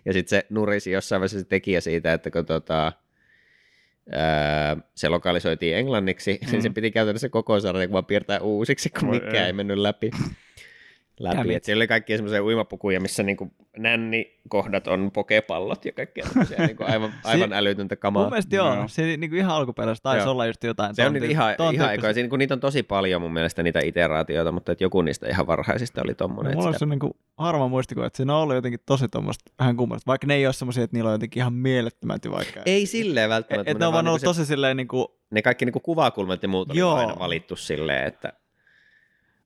Ja 0.05 0.13
sitten 0.13 0.29
se 0.29 0.45
nurisi 0.49 0.91
jossain 0.91 1.19
vaiheessa 1.19 1.39
se 1.39 1.45
tekijä 1.45 1.81
siitä, 1.81 2.13
että 2.13 2.31
kun 2.31 2.45
tota, 2.45 2.93
se 4.95 5.09
lokalisoitiin 5.09 5.77
englanniksi, 5.77 6.39
mm. 6.41 6.47
niin 6.51 6.61
se 6.61 6.69
piti 6.69 6.91
käytännössä 6.91 7.29
koko 7.29 7.59
sarjan 7.59 7.91
vaan 7.91 8.05
piirtää 8.05 8.39
uusiksi, 8.39 8.89
kun 8.89 9.07
Voi 9.07 9.15
mikään 9.19 9.35
ei. 9.35 9.43
ei 9.45 9.53
mennyt 9.53 9.77
läpi. 9.77 10.11
Läpi. 11.19 11.37
Damn 11.37 11.49
it. 11.51 11.57
Et 11.57 11.63
siellä 11.63 11.79
oli 11.79 11.87
kaikkia 11.87 12.17
semmoisia 12.17 12.43
uimapukuja, 12.43 12.99
missä 12.99 13.23
niinku 13.23 13.51
nännikohdat 13.77 14.87
on 14.87 15.11
pokepallot 15.11 15.85
ja 15.85 15.91
kaikkea 15.91 16.25
niinku 16.57 16.83
aivan, 16.87 17.13
aivan 17.23 17.53
älytöntä 17.53 17.95
kamaa. 17.95 18.23
mun 18.23 18.31
mielestä 18.31 18.55
joo, 18.55 18.75
Joo. 18.75 18.87
se 18.87 19.01
niin 19.17 19.29
kuin 19.29 19.39
ihan 19.39 19.55
alkuperäistä 19.55 20.03
taisi 20.03 20.23
Joo. 20.23 20.31
olla 20.31 20.45
just 20.45 20.63
jotain. 20.63 20.95
Se 20.95 21.05
on 21.05 21.13
niitä 21.13 21.27
ihan, 21.27 21.53
ton 21.57 21.73
ihan 21.73 21.89
aikoja, 21.89 22.13
siinä, 22.13 22.29
kun 22.29 22.39
niitä 22.39 22.53
on 22.53 22.59
tosi 22.59 22.83
paljon 22.83 23.21
mun 23.21 23.33
mielestä 23.33 23.63
niitä 23.63 23.79
iteraatioita, 23.79 24.51
mutta 24.51 24.71
et 24.71 24.81
joku 24.81 25.01
niistä 25.01 25.29
ihan 25.29 25.47
varhaisista 25.47 26.01
oli 26.05 26.13
tommonen. 26.13 26.53
Mulla 26.53 26.67
on 26.67 26.73
että 26.73 26.79
se 26.79 26.85
niinku 26.85 27.17
harva 27.37 27.67
muistikuva, 27.67 28.05
että 28.05 28.17
siinä 28.17 28.35
on 28.35 28.41
ollut 28.43 28.55
jotenkin 28.55 28.79
tosi 28.85 29.07
tuommoista 29.07 29.51
vähän 29.59 29.77
kummallista, 29.77 30.07
vaikka 30.09 30.27
ne 30.27 30.35
ei 30.35 30.45
ole 30.47 30.53
semmoisia, 30.53 30.83
että 30.83 30.97
niillä 30.97 31.07
on 31.09 31.13
jotenkin 31.15 31.41
ihan 31.41 31.53
mielettömät 31.53 32.21
vaikka. 32.31 32.59
Ei 32.65 32.85
silleen 32.85 33.29
välttämättä. 33.29 33.71
et, 33.71 33.75
et 33.75 33.79
ne 33.79 33.85
on 33.85 33.93
vaan 33.93 34.05
niinku 34.05 34.09
ollut 34.11 34.21
se- 34.21 34.25
tosi 34.25 34.45
silleen 34.45 34.77
niinku 34.77 35.17
ne 35.31 35.41
kaikki 35.41 35.65
niinku 35.65 35.79
kuvakulmat 35.79 36.43
ja 36.43 36.49
muut 36.49 36.75
Joo. 36.75 36.93
aina 36.95 37.19
valittu 37.19 37.55
silleen, 37.55 38.07
että 38.07 38.33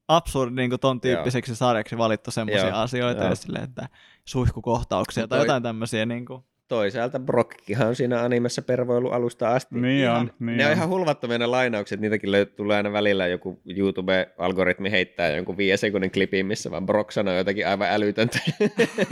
absurdi 0.07 0.55
niinku 0.55 0.77
ton 0.77 1.01
tyyppiseksi 1.01 1.55
sarjaksi 1.55 1.97
valittu 1.97 2.31
semmoisia 2.31 2.67
Joo, 2.69 2.77
asioita 2.77 3.21
joo. 3.21 3.29
ja 3.29 3.35
silleen, 3.35 3.63
että 3.63 3.87
suihkukohtauksia 4.25 5.27
tai 5.27 5.37
toi- 5.39 5.45
jotain 5.45 5.63
tämmöisiä 5.63 6.05
niinku. 6.05 6.45
toisaalta 6.67 7.19
Brockkihan 7.19 7.87
on 7.87 7.95
siinä 7.95 8.21
animessa 8.21 8.61
pervoilu 8.61 9.09
alusta 9.09 9.49
asti. 9.53 9.75
Niin 9.75 10.03
ihan, 10.03 10.17
on, 10.17 10.31
niin 10.39 10.57
ne 10.57 10.65
on 10.65 10.71
on. 10.71 10.77
ihan 10.77 10.89
hulvattomia 10.89 11.37
ne 11.37 11.45
lainaukset, 11.45 11.99
niitäkin 11.99 12.29
löy- 12.31 12.45
tulee 12.55 12.77
aina 12.77 12.91
välillä 12.93 13.27
joku 13.27 13.61
YouTube-algoritmi 13.65 14.91
heittää 14.91 15.29
jonkun 15.35 15.57
viiden 15.57 15.77
sekunnin 15.77 16.11
klipin, 16.11 16.45
missä 16.45 16.71
vaan 16.71 16.85
Brock 16.85 17.11
sanoo 17.11 17.33
jotakin 17.33 17.67
aivan 17.67 17.89
älytöntä. 17.91 18.39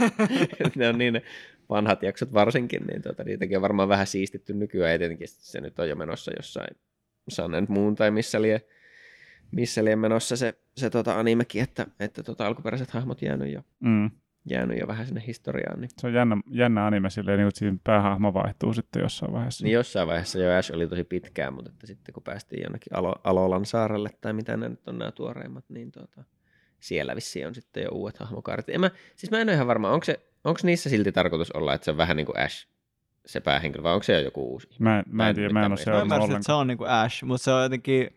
ne 0.76 0.88
on 0.88 0.98
niin 0.98 1.12
ne 1.14 1.22
vanhat 1.70 2.02
jaksot 2.02 2.32
varsinkin, 2.32 2.82
niin 2.86 3.02
tota, 3.02 3.24
niitäkin 3.24 3.58
on 3.58 3.62
varmaan 3.62 3.88
vähän 3.88 4.06
siistitty 4.06 4.54
nykyään, 4.54 4.92
ja 4.92 4.98
tietenkin 4.98 5.28
se 5.30 5.60
nyt 5.60 5.78
on 5.78 5.88
jo 5.88 5.96
menossa 5.96 6.32
jossain 6.36 6.76
Sun 7.28 7.54
and 7.54 7.66
Moon 7.68 7.94
tai 7.94 8.10
missä 8.10 8.42
lie, 8.42 8.62
missä 9.50 9.84
lie 9.84 9.96
menossa 9.96 10.36
se, 10.36 10.54
se 10.76 10.90
tota 10.90 11.18
animekin, 11.18 11.62
että, 11.62 11.86
että 12.00 12.22
tota 12.22 12.46
alkuperäiset 12.46 12.90
hahmot 12.90 13.22
jäänyt 13.22 13.52
jo, 13.52 13.60
Mm. 13.80 14.10
jäänyt 14.50 14.78
jo 14.80 14.86
vähän 14.86 15.06
sinne 15.06 15.22
historiaan, 15.26 15.80
niin 15.80 15.90
Se 15.98 16.06
on 16.06 16.14
jännä, 16.14 16.36
jännä 16.50 16.86
anime 16.86 17.10
silleen, 17.10 17.38
niin, 17.38 17.48
että 17.48 17.58
siinä 17.58 17.76
päähahmo 17.84 18.34
vaihtuu 18.34 18.72
sitten 18.74 19.02
jossain 19.02 19.32
vaiheessa. 19.32 19.64
Niin 19.64 19.72
jossain 19.74 20.08
vaiheessa 20.08 20.38
jo 20.38 20.58
Ash 20.58 20.72
oli 20.74 20.86
tosi 20.88 21.04
pitkään, 21.04 21.54
mutta 21.54 21.70
että 21.70 21.86
sitten 21.86 22.12
kun 22.12 22.22
päästiin 22.22 22.62
jonnekin 22.62 22.92
Alo- 22.96 23.20
Alolan 23.24 23.66
saarelle 23.66 24.10
tai 24.20 24.32
mitä 24.32 24.56
nämä 24.56 24.68
nyt 24.68 24.88
on 24.88 24.98
nämä 24.98 25.10
tuoreimmat, 25.12 25.64
niin 25.68 25.92
tuota, 25.92 26.24
siellä 26.80 27.16
vissiin 27.16 27.46
on 27.46 27.54
sitten 27.54 27.82
jo 27.82 27.88
uudet 27.92 28.18
hahmokaarit. 28.18 28.68
En 28.68 28.80
mä, 28.80 28.90
siis 29.16 29.30
mä 29.30 29.40
en 29.40 29.48
ole 29.48 29.54
ihan 29.54 29.66
varma, 29.66 29.90
onko, 29.90 30.04
se, 30.04 30.20
onko 30.44 30.60
niissä 30.62 30.90
silti 30.90 31.12
tarkoitus 31.12 31.50
olla, 31.52 31.74
että 31.74 31.84
se 31.84 31.90
on 31.90 31.96
vähän 31.96 32.16
niin 32.16 32.26
kuin 32.26 32.38
Ash, 32.38 32.66
se 33.26 33.40
päähenkilö, 33.40 33.82
vai 33.82 33.92
onko 33.92 34.02
se 34.02 34.12
jo 34.12 34.20
joku 34.20 34.52
uusi? 34.52 34.68
Mä, 34.78 34.98
en- 34.98 35.04
mä 35.06 35.28
en 35.28 35.34
tiedä, 35.34 35.48
mä 35.52 35.66
en 35.66 35.72
ole 35.72 35.80
Mä 35.86 35.92
Mä 35.92 36.02
ymmärsin, 36.02 36.32
että 36.32 36.46
se 36.46 36.52
on 36.52 36.66
niinku 36.66 36.84
Ash, 36.88 37.24
mutta 37.24 37.44
se 37.44 37.52
on 37.52 37.62
jotenkin 37.62 38.10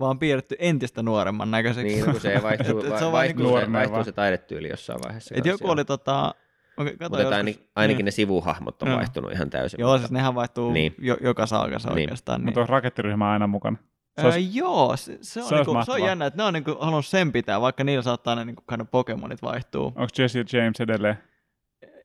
vaan 0.00 0.18
piirretty 0.18 0.56
entistä 0.58 1.02
nuoremman 1.02 1.50
näköiseksi. 1.50 1.94
Niin, 1.94 2.06
no 2.06 2.12
kun 2.12 2.20
se 2.20 2.40
vaihtuu, 2.42 2.78
Et- 2.80 2.84
et 2.92 2.98
se 2.98 3.04
on 3.04 3.12
vaihtuu, 3.12 3.46
niinku- 3.46 3.60
se, 3.66 3.72
vaihtuu 3.72 4.04
se 4.04 4.12
taidetyyli 4.12 4.68
jossain 4.68 5.00
vaiheessa. 5.04 5.34
Et 5.38 5.46
joku 5.46 5.70
oli 5.70 5.84
tota, 5.84 6.34
Okay, 6.76 6.92
Mutta 7.00 7.18
joskus. 7.18 7.36
ainakin, 7.36 7.66
ainakin 7.76 7.96
Niin. 7.98 8.04
ne 8.04 8.10
sivuhahmot 8.10 8.82
on 8.82 8.96
vaihtunut 8.96 9.32
ihan 9.32 9.50
täysin. 9.50 9.80
Joo, 9.80 9.90
mutta- 9.90 9.98
siis 10.02 10.10
nehän 10.12 10.34
vaihtuu 10.34 10.72
Niin. 10.72 10.94
jo, 10.98 11.16
joka 11.20 11.46
saakassa 11.46 11.88
Niin. 11.88 11.94
oikeastaan. 12.08 12.40
Niin. 12.40 12.44
Mutta 12.44 12.60
onko 12.60 12.70
rakettiryhmä 12.72 13.30
aina 13.32 13.46
mukana? 13.46 13.76
Se 14.20 14.26
olisi- 14.26 14.56
joo, 14.58 14.96
se, 14.96 15.18
se, 15.20 15.42
on, 15.42 15.48
se 15.48 15.54
niinku, 15.54 15.72
se 15.84 15.92
on 15.92 16.02
jännä, 16.02 16.26
että 16.26 16.36
ne 16.36 16.42
on 16.44 16.52
niinku, 16.54 16.76
halunnut 16.80 17.06
sen 17.06 17.32
pitää, 17.32 17.60
vaikka 17.60 17.84
niillä 17.84 18.02
saattaa 18.02 18.34
ne 18.34 18.44
niinku, 18.44 18.62
kind 18.68 18.80
of 18.80 18.90
Pokemonit 18.90 19.42
vaihtuu. 19.42 19.84
Onko 19.86 20.06
Jesse 20.18 20.38
ja 20.38 20.44
James 20.52 20.80
edelleen? 20.80 21.18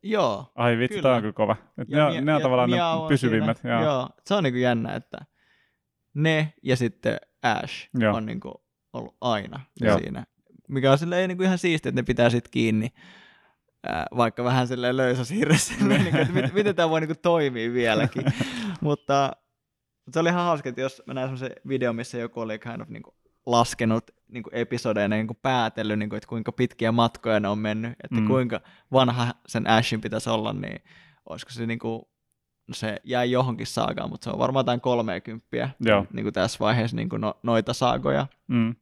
Joo. 0.03 0.51
Ai 0.55 0.77
vitsi, 0.77 1.01
tämä 1.01 1.15
on 1.15 1.21
kyllä 1.21 1.33
kova. 1.33 1.55
Et 1.77 1.87
ne, 1.87 1.97
Ja 1.97 2.05
on, 2.07 2.13
Mia- 2.13 2.21
ne 2.21 2.33
on 2.33 2.39
ja 2.39 2.43
tavallaan 2.43 2.69
ne 2.69 2.83
on 2.83 3.07
pysyvimmät. 3.07 3.57
siinä. 3.57 3.73
Joo. 3.73 3.83
Joo, 3.83 4.09
se 4.25 4.33
on 4.33 4.43
niinku 4.43 4.59
jännä, 4.59 4.95
että 4.95 5.17
ne 6.13 6.53
ja 6.63 6.75
sitten 6.77 7.17
Ash 7.45 7.89
Joo. 7.99 8.15
on 8.15 8.25
niinku 8.25 8.63
ollut 8.93 9.15
aina 9.21 9.59
Joo. 9.81 9.99
siinä. 9.99 10.25
Mikä 10.67 10.91
on 10.91 10.97
silleen 10.97 11.27
niinku 11.27 11.43
ihan 11.43 11.57
siistiä, 11.57 11.89
että 11.89 12.01
ne 12.01 12.05
pitää 12.05 12.29
sit 12.29 12.47
kiinni. 12.47 12.89
Ää, 13.83 14.05
vaikka 14.17 14.43
vähän 14.43 14.67
silleen 14.67 14.97
löysä 14.97 15.25
siirressä, 15.25 15.73
niin, 15.85 16.15
että 16.15 16.33
mit, 16.33 16.53
miten 16.53 16.75
tämä 16.75 16.89
voi 16.89 17.01
niinku 17.01 17.19
toimia 17.21 17.73
vieläkin. 17.73 18.23
mutta 18.81 19.31
se 20.11 20.19
oli 20.19 20.29
ihan 20.29 20.43
hauska, 20.45 20.69
että 20.69 20.81
jos 20.81 21.03
mä 21.07 21.13
näin 21.13 21.25
semmoisen 21.27 21.51
video, 21.67 21.93
missä 21.93 22.17
joku 22.17 22.39
oli 22.39 22.59
kind 22.59 22.81
of 22.81 22.89
niinku 22.89 23.15
laskenut 23.45 24.11
niinku 24.27 24.49
episodeina 24.53 25.15
niinku 25.15 25.33
päätellyt, 25.41 25.99
niinku, 25.99 26.15
että 26.15 26.27
kuinka 26.29 26.51
pitkiä 26.51 26.91
matkoja 26.91 27.39
ne 27.39 27.47
on 27.47 27.59
mennyt, 27.59 27.91
että 28.03 28.15
Mm. 28.21 28.27
kuinka 28.27 28.61
vanha 28.91 29.33
sen 29.47 29.67
Ashin 29.67 30.01
pitäisi 30.01 30.29
olla, 30.29 30.53
niin 30.53 30.83
olisiko 31.29 31.51
se 31.51 31.65
niinku, 31.65 31.87
no 31.89 32.14
se 32.73 32.99
jäi 33.03 33.31
johonkin 33.31 33.67
saagaan, 33.67 34.09
mutta 34.09 34.23
se 34.23 34.29
on 34.29 34.39
varmaan 34.39 34.63
jotain 34.63 34.81
30 34.81 35.69
Joo. 35.79 36.05
niinku 36.13 36.31
tässä 36.31 36.59
vaiheessa 36.59 36.97
niinku 36.97 37.17
no, 37.17 37.33
noita 37.43 37.73
saagoja, 37.73 38.27
Mm. 38.47 38.75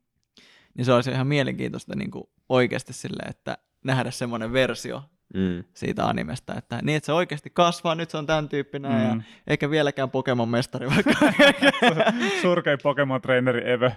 niin 0.73 0.85
se 0.85 0.93
olisi 0.93 1.11
ihan 1.11 1.27
mielenkiintoista 1.27 1.95
niinku 1.95 2.29
oikeasti 2.49 2.93
silleen, 2.93 3.29
että 3.29 3.57
nähdä 3.83 4.11
semmoinen 4.11 4.53
versio 4.53 5.03
Mm. 5.33 5.63
siitä 5.73 6.05
animesta, 6.07 6.53
että 6.57 6.79
niin, 6.81 6.95
että 6.97 7.05
se 7.05 7.13
oikeasti 7.13 7.49
kasvaa, 7.49 7.95
nyt 7.95 8.09
se 8.09 8.17
on 8.17 8.25
tämän 8.25 8.49
tyyppinen 8.49 8.91
mm. 8.91 9.03
ja 9.03 9.15
eikä 9.47 9.69
vieläkään 9.69 10.11
Pokemon 10.11 10.49
mestari 10.49 10.87
vaikka. 10.89 11.11
Surkein 12.41 12.79
Pokemon-treeneri 12.83 13.69
ever. 13.71 13.91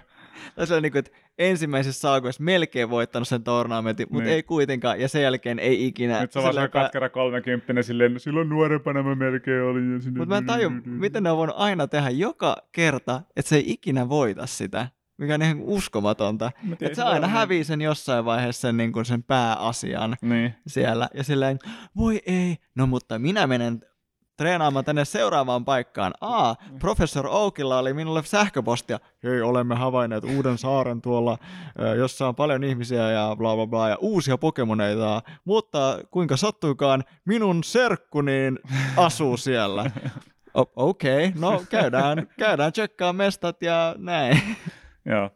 Se 0.65 0.73
on 0.75 0.81
niin 0.83 0.91
kuin, 0.91 0.99
että 0.99 1.11
ensimmäisessä 1.37 2.01
saakoissa 2.01 2.43
melkein 2.43 2.89
voittanut 2.89 3.27
sen 3.27 3.43
tornamentin, 3.43 4.07
mutta 4.09 4.23
Niin. 4.23 4.33
ei 4.35 4.43
kuitenkaan, 4.43 4.99
ja 5.01 5.07
sen 5.07 5.21
jälkeen 5.21 5.59
ei 5.59 5.85
ikinä. 5.87 6.21
Nyt 6.21 6.31
se 6.31 6.39
on 6.39 6.43
vaan 6.43 6.53
semmoinen 6.53 6.71
katkera 6.71 7.09
kolmekymppinen 7.09 7.83
silleen, 7.83 8.13
"No 8.13 8.19
silloin 8.19 8.49
nuorempana 8.49 9.03
mä 9.03 9.15
melkein 9.15 9.63
olin. 9.63 9.83
Mutta 9.83 10.25
mä 10.25 10.37
en 10.37 10.45
tajua, 10.45 10.71
miten 10.85 11.23
ne 11.23 11.31
on 11.31 11.37
voinut 11.37 11.55
aina 11.59 11.87
tehdä 11.87 12.09
joka 12.09 12.55
kerta, 12.71 13.21
että 13.35 13.49
se 13.49 13.55
ei 13.55 13.63
ikinä 13.67 14.09
voita 14.09 14.45
sitä, 14.45 14.87
mikä 15.17 15.33
on 15.33 15.41
ihan 15.41 15.61
uskomatonta. 15.61 16.51
Että 16.71 16.95
se 16.95 17.03
aina 17.03 17.27
hävii 17.27 17.63
sen 17.63 17.81
jossain 17.81 18.25
vaiheessa 18.25 18.61
sen, 18.61 18.77
niin 18.77 18.91
kuin 18.91 19.05
sen 19.05 19.23
pääasian 19.23 20.17
Niin. 20.21 20.55
siellä, 20.67 21.09
ja 21.13 21.23
silleen, 21.23 21.59
voi 21.95 22.21
ei, 22.25 22.57
no 22.75 22.87
mutta 22.87 23.19
minä 23.19 23.47
menen 23.47 23.81
treenaamaan 24.37 24.85
tänne 24.85 25.05
seuraavaan 25.05 25.65
paikkaan. 25.65 26.13
Aa, 26.21 26.55
professor 26.79 27.27
Oakilla 27.27 27.77
oli 27.77 27.93
minulle 27.93 28.23
sähköpostia. 28.23 28.99
Hei, 29.23 29.41
olemme 29.41 29.75
havainneet 29.75 30.23
uuden 30.23 30.57
saaren 30.57 31.01
tuolla, 31.01 31.37
jossa 31.97 32.27
on 32.27 32.35
paljon 32.35 32.63
ihmisiä 32.63 33.11
ja 33.11 33.35
bla 33.37 33.55
bla 33.55 33.67
bla, 33.67 33.89
ja 33.89 33.97
uusia 33.99 34.37
pokemoneita. 34.37 35.21
Mutta 35.45 35.99
kuinka 36.11 36.37
sattuikaan, 36.37 37.03
minun 37.25 37.63
serkkuniin 37.63 38.59
asuu 38.97 39.37
siellä. 39.37 39.85
Okei, 40.75 41.25
okay, 41.27 41.41
no 41.41 41.63
käydään, 41.69 42.27
käydään 42.39 42.71
tsekkaa 42.71 43.13
mestat 43.13 43.61
ja 43.61 43.95
näin. 43.97 44.41
Joo. 45.07 45.29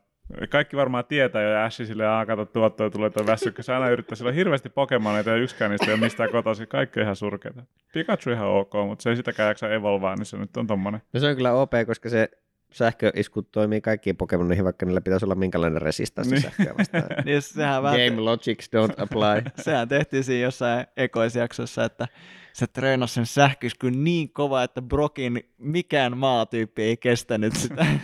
Kaikki 0.50 0.78
varmaan 0.78 1.06
tietää 1.06 1.42
jo, 1.42 1.50
ja 1.50 1.66
Ashi 1.66 1.86
silleen, 1.86 2.10
aah, 2.10 2.28
kato 2.28 2.46
tuottoja 2.46 2.90
tulee 2.90 3.10
tuo 3.10 3.26
väsykkä. 3.26 3.64
Se 3.64 3.74
aina 3.74 3.90
yrittää, 3.90 4.16
sillä 4.16 4.30
on 4.30 4.36
hirveästi 4.36 4.70
Pokemoneita 4.70 5.30
ja 5.30 5.36
yksikään 5.36 5.72
niistä 5.72 5.88
ei 5.88 5.94
ole 5.94 6.00
mistään 6.02 6.30
kotoisin. 6.32 6.68
Kaikki 6.68 7.00
on 7.00 7.04
ihan 7.04 7.16
surkeita. 7.16 7.64
Pikachu 7.94 8.30
ihan 8.30 8.48
ok, 8.48 8.74
mutta 8.86 9.04
se 9.04 9.10
ei 9.10 9.16
sitäkään 9.16 9.48
jaksa 9.48 9.70
evolvaa, 9.74 10.16
niin 10.16 10.26
se 10.26 10.38
nyt 10.38 10.58
on 10.58 10.68
tommonen. 10.68 11.02
No 11.14 11.20
se 11.20 11.28
on 11.28 11.36
kyllä 11.36 11.54
OP, 11.54 11.72
koska 11.88 12.10
se 12.10 12.30
sähköisku 12.72 13.42
toimii 13.42 13.82
kaikkiin 13.82 14.18
Pokemoneihin, 14.18 14.66
vaikka 14.66 14.86
niillä 14.86 15.02
pitäisi 15.02 15.26
olla 15.26 15.36
minkälainen 15.36 15.82
resistanssi 15.82 16.36
Niin. 16.36 16.42
sähköä 16.44 16.74
vastaan. 16.78 17.04
Niin 17.26 17.42
sehän 17.42 17.84
vähän, 17.84 18.00
Game 18.00 18.22
logics 18.22 18.70
don't 18.76 19.04
apply. 19.04 19.52
sehän 19.66 19.88
tehtiin 19.88 20.24
siinä 20.24 20.44
jossain 20.44 20.86
ekoisjaksossa, 20.98 21.84
että 21.86 22.08
se 22.54 22.68
treenasi 22.68 23.14
sen 23.14 23.26
sähköiskyn 23.26 24.04
niin 24.04 24.34
kova, 24.34 24.64
että 24.64 24.82
Brokin 24.82 25.44
mikään 25.58 26.18
maatyyppi 26.18 26.84
ei 26.84 26.98
kestänyt 26.98 27.56
sitä. 27.56 27.86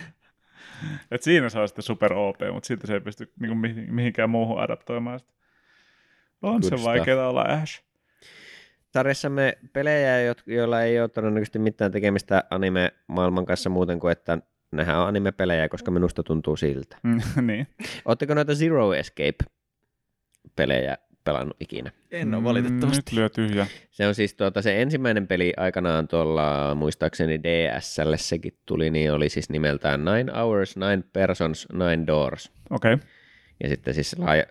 Et 1.10 1.22
siinä 1.22 1.46
on 1.60 1.68
sitten 1.68 1.82
super 1.82 2.12
OP, 2.12 2.36
mutta 2.52 2.66
silti 2.66 2.86
se 2.86 2.94
ei 2.94 3.00
pysty 3.00 3.32
niinku 3.40 3.54
mihin- 3.54 3.94
mihinkään 3.94 4.30
muuhun 4.30 4.60
adaptoimaan 4.60 5.18
sitä. 5.18 5.32
On 6.42 6.60
Good 6.60 6.78
se 6.78 6.84
vaikeaa 6.84 7.28
olla 7.28 7.42
Ash. 7.42 7.82
Sarjassamme 8.92 9.58
pelejä, 9.72 10.34
joilla 10.46 10.82
ei 10.82 11.00
ole 11.00 11.08
todennäköisesti 11.08 11.58
mitään 11.58 11.92
tekemistä 11.92 12.44
anime-maailman 12.50 13.46
kanssa 13.46 13.70
muuten 13.70 14.00
kuin, 14.00 14.12
että 14.12 14.38
nehän 14.72 14.98
on 14.98 15.08
anime-pelejä, 15.08 15.68
koska 15.68 15.90
minusta 15.90 16.22
tuntuu 16.22 16.56
siltä. 16.56 16.96
Mm, 17.02 17.20
niin. 17.46 17.66
Oletteko 18.04 18.34
noita 18.34 18.54
Zero 18.54 18.94
Escape-pelejä 18.94 20.98
pelannut 21.28 21.56
ikinä? 21.60 21.90
En 22.10 22.34
ole 22.34 22.40
Mm, 22.40 22.44
valitettavasti. 22.44 22.98
Nyt 22.98 23.12
lyö 23.12 23.28
tyhjä. 23.28 23.66
Se 23.90 24.06
on 24.06 24.14
siis 24.14 24.34
tuota, 24.34 24.62
se 24.62 24.82
ensimmäinen 24.82 25.26
peli 25.26 25.52
aikanaan 25.56 26.08
tuolla, 26.08 26.74
muistaakseni 26.74 27.40
DSlle 27.42 28.18
sekin 28.18 28.58
tuli, 28.66 28.90
niin 28.90 29.12
oli 29.12 29.28
siis 29.28 29.50
nimeltään 29.50 30.04
Nine 30.04 30.32
Hours, 30.32 30.76
Nine 30.76 31.02
Persons, 31.12 31.68
Nine 31.72 32.06
Doors. 32.06 32.52
Okei. 32.70 32.94
Okay. 32.94 33.08
Ja 33.62 33.68
sitten 33.68 33.94
siis 33.94 34.18
laaja, 34.18 34.44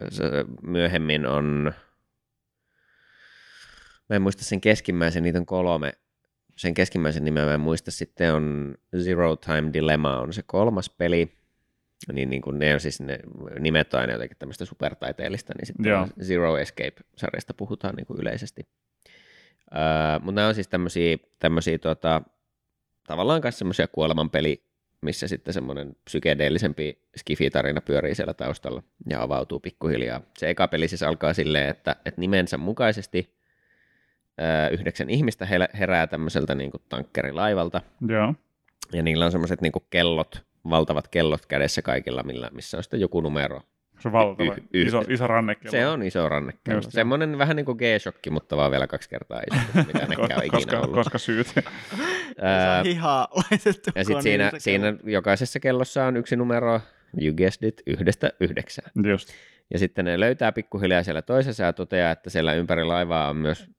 myöhemmin 0.62 1.26
on, 1.26 1.74
mä 4.10 4.16
en 4.16 4.22
muista 4.22 4.44
sen 4.44 4.62
keskimmäisen, 4.62 5.24
niitä 5.24 5.40
on 5.40 5.46
kolme, 5.46 5.94
sen 6.56 6.74
keskimmäisen 6.74 7.26
nimeä 7.26 7.46
mä 7.46 7.54
en 7.54 7.60
muista, 7.60 7.92
sitten 7.92 8.34
on 8.34 8.76
Zero 8.98 9.36
Time 9.36 9.70
Dilemma 9.74 10.20
on 10.20 10.34
se 10.34 10.44
kolmas 10.46 10.90
peli, 10.90 11.32
niin, 12.14 12.30
niin 12.30 12.42
kuin 12.42 12.60
ne 12.60 12.74
on 12.74 12.80
siis 12.80 13.02
ne 13.02 13.20
nimet 13.60 13.94
aina 13.94 14.14
jotenkin 14.14 14.38
tämmöistä 14.38 14.66
supertaiteellista, 14.66 15.54
niin 15.58 15.66
sitten 15.66 15.90
Joo. 15.90 16.08
Zero 16.24 16.58
Escape-sarjasta 16.58 17.54
puhutaan 17.54 17.96
niin 17.96 18.06
kuin 18.06 18.22
yleisesti. 18.22 18.68
Öö, 19.76 20.20
mutta 20.20 20.32
nämä 20.32 20.48
on 20.48 20.56
siis 20.56 20.68
tämmöisiä, 20.68 21.18
tämmöisiä 21.40 21.78
tota, 21.78 22.22
tavallaan 23.08 23.42
myös 23.44 23.60
semmoisia 23.60 23.88
kuolemanpeli, 23.88 24.64
missä 25.02 25.28
sitten 25.28 25.54
semmoinen 25.54 25.96
psykedeellisempi 26.06 27.02
skifi-tarina 27.18 27.82
pyörii 27.82 28.16
siellä 28.16 28.34
taustalla 28.34 28.84
ja 29.10 29.22
avautuu 29.22 29.60
pikkuhiljaa. 29.60 30.22
Se 30.38 30.50
eka 30.50 30.68
peli 30.68 30.88
siis 30.88 31.04
alkaa 31.04 31.34
silleen, 31.34 31.70
että, 31.70 31.96
että 32.06 32.22
nimensä 32.22 32.58
mukaisesti 32.58 33.38
öö, 34.42 34.70
yhdeksän 34.70 35.10
ihmistä 35.10 35.46
he- 35.46 35.70
herää 35.80 36.08
tämmöiseltä 36.08 36.56
niin 36.56 36.72
kuin 36.72 36.84
tankkerilaivalta, 36.90 37.82
Joo. 38.08 38.34
ja 38.94 39.04
niillä 39.04 39.26
on 39.26 39.32
semmoiset 39.32 39.62
niin 39.62 39.74
kellot, 39.90 40.47
valtavat 40.70 41.08
kellot 41.08 41.46
kädessä 41.46 41.82
kaikilla, 41.82 42.24
millä, 42.24 42.50
missä 42.54 42.78
on 42.78 42.84
sitten 42.84 43.00
joku 43.00 43.22
numero. 43.22 43.62
Se 44.00 44.08
on 44.08 44.12
valtava. 44.12 44.52
Yh- 44.52 44.64
yh- 44.74 44.88
iso, 44.88 45.04
iso 45.10 45.28
rannekello. 45.28 45.72
Se 45.72 45.88
on 45.88 46.04
iso 46.04 46.30
rannekello. 46.30 46.78
Just. 46.78 46.92
Semmoinen 46.92 47.38
vähän 47.38 47.56
niin 47.56 47.66
kuin 47.66 47.78
G-shokki, 47.78 48.30
mutta 48.30 48.58
vaan 48.58 48.72
vielä 48.72 48.88
kaksi 48.88 49.10
kertaa 49.10 49.42
iso, 49.52 49.62
mitä 49.88 50.00
nekään 50.00 50.08
koska, 50.08 50.36
on 50.36 50.46
ikinä 50.46 50.50
koska, 50.52 50.80
ollut. 50.80 50.94
koska 50.94 51.18
syyt. 51.18 51.48
Hihaa 52.86 53.28
laitettu. 53.32 53.90
Ja 53.96 54.04
sitten 54.04 54.22
siinä, 54.22 54.52
siinä 54.58 54.94
jokaisessa 55.04 55.60
kellossa 55.60 56.06
on 56.06 56.18
yksi 56.18 56.36
numero, 56.36 56.82
you 57.22 57.36
guessed 57.36 57.68
it, 57.68 57.82
yhdestä 57.88 58.32
yhdeksään. 58.40 58.92
Just. 59.10 59.30
Ja 59.74 59.80
sitten 59.80 60.06
ne 60.06 60.20
löytää 60.20 60.52
pikkuhiljaa 60.52 61.04
siellä 61.04 61.22
toisessa 61.22 61.64
ja 61.64 61.74
toteaa, 61.74 62.12
että 62.12 62.30
siellä 62.30 62.54
ympäri 62.54 62.84
laivaa 62.84 63.30
on 63.30 63.38
myös 63.38 63.70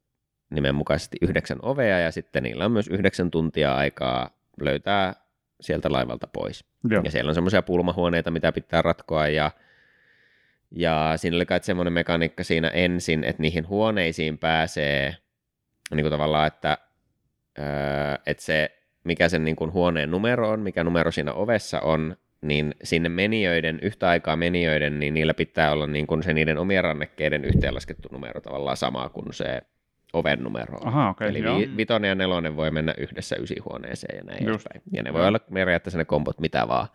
nimenmukaisesti 0.50 1.16
yhdeksän 1.22 1.58
ovea 1.62 1.98
ja 1.98 2.12
sitten 2.12 2.42
niillä 2.42 2.64
on 2.64 2.72
myös 2.72 2.88
yhdeksän 2.88 3.30
tuntia 3.30 3.74
aikaa 3.76 4.30
löytää 4.60 5.14
sieltä 5.60 5.92
laivalta 5.92 6.26
pois. 6.26 6.64
Joo. 6.90 7.02
Ja 7.04 7.10
siellä 7.10 7.28
on 7.28 7.34
semmoisia 7.34 7.62
pulmahuoneita, 7.62 8.30
mitä 8.30 8.52
pitää 8.52 8.82
ratkoa 8.82 9.28
ja, 9.28 9.50
ja 10.70 11.12
siinä 11.16 11.36
oli 11.36 11.46
kai 11.46 11.60
semmoinen 11.62 11.92
mekaniikka 11.92 12.44
siinä 12.44 12.68
ensin, 12.68 13.24
että 13.24 13.42
niihin 13.42 13.68
huoneisiin 13.68 14.38
pääsee 14.38 15.16
niin 15.90 16.04
kuin 16.04 16.10
tavallaan, 16.10 16.46
että, 16.46 16.78
öö, 17.58 17.64
että 18.26 18.42
se, 18.42 18.78
mikä 19.04 19.28
sen 19.28 19.44
niin 19.44 19.56
kuin 19.56 19.72
huoneen 19.72 20.10
numero 20.10 20.50
on, 20.50 20.60
mikä 20.60 20.84
numero 20.84 21.10
siinä 21.10 21.32
ovessa 21.32 21.80
on, 21.80 22.16
niin 22.42 22.74
sinne 22.84 23.08
menijöiden, 23.08 23.78
yhtä 23.82 24.08
aikaa 24.08 24.36
menijöiden, 24.36 24.98
niin 24.98 25.14
niillä 25.14 25.34
pitää 25.34 25.72
olla 25.72 25.86
niin 25.86 26.06
kuin 26.06 26.22
se 26.22 26.32
niiden 26.32 26.58
omien 26.58 26.84
rannekkeiden 26.84 27.44
yhteenlaskettu 27.44 28.08
numero 28.12 28.40
tavallaan 28.40 28.76
sama 28.76 29.08
kuin 29.08 29.32
se 29.32 29.62
oven 30.12 30.42
numero 30.42 30.76
on. 30.78 30.88
Aha, 30.88 31.08
okei. 31.10 31.28
Eli 31.28 31.42
joo. 31.42 31.58
vi- 31.58 31.76
vitonen 31.76 32.08
ja 32.08 32.14
nelonen 32.14 32.56
voi 32.56 32.70
mennä 32.70 32.94
yhdessä 32.98 33.36
ysihuoneeseen 33.36 34.16
ja 34.16 34.24
näin 34.24 34.46
Just. 34.46 34.66
edespäin. 34.66 34.82
Ja 34.92 35.02
ne 35.02 35.12
voi 35.12 35.26
olla 35.26 35.38
periaatteessa 35.38 35.98
ne 35.98 36.04
kompot 36.04 36.40
mitä 36.40 36.68
vaan. 36.68 36.88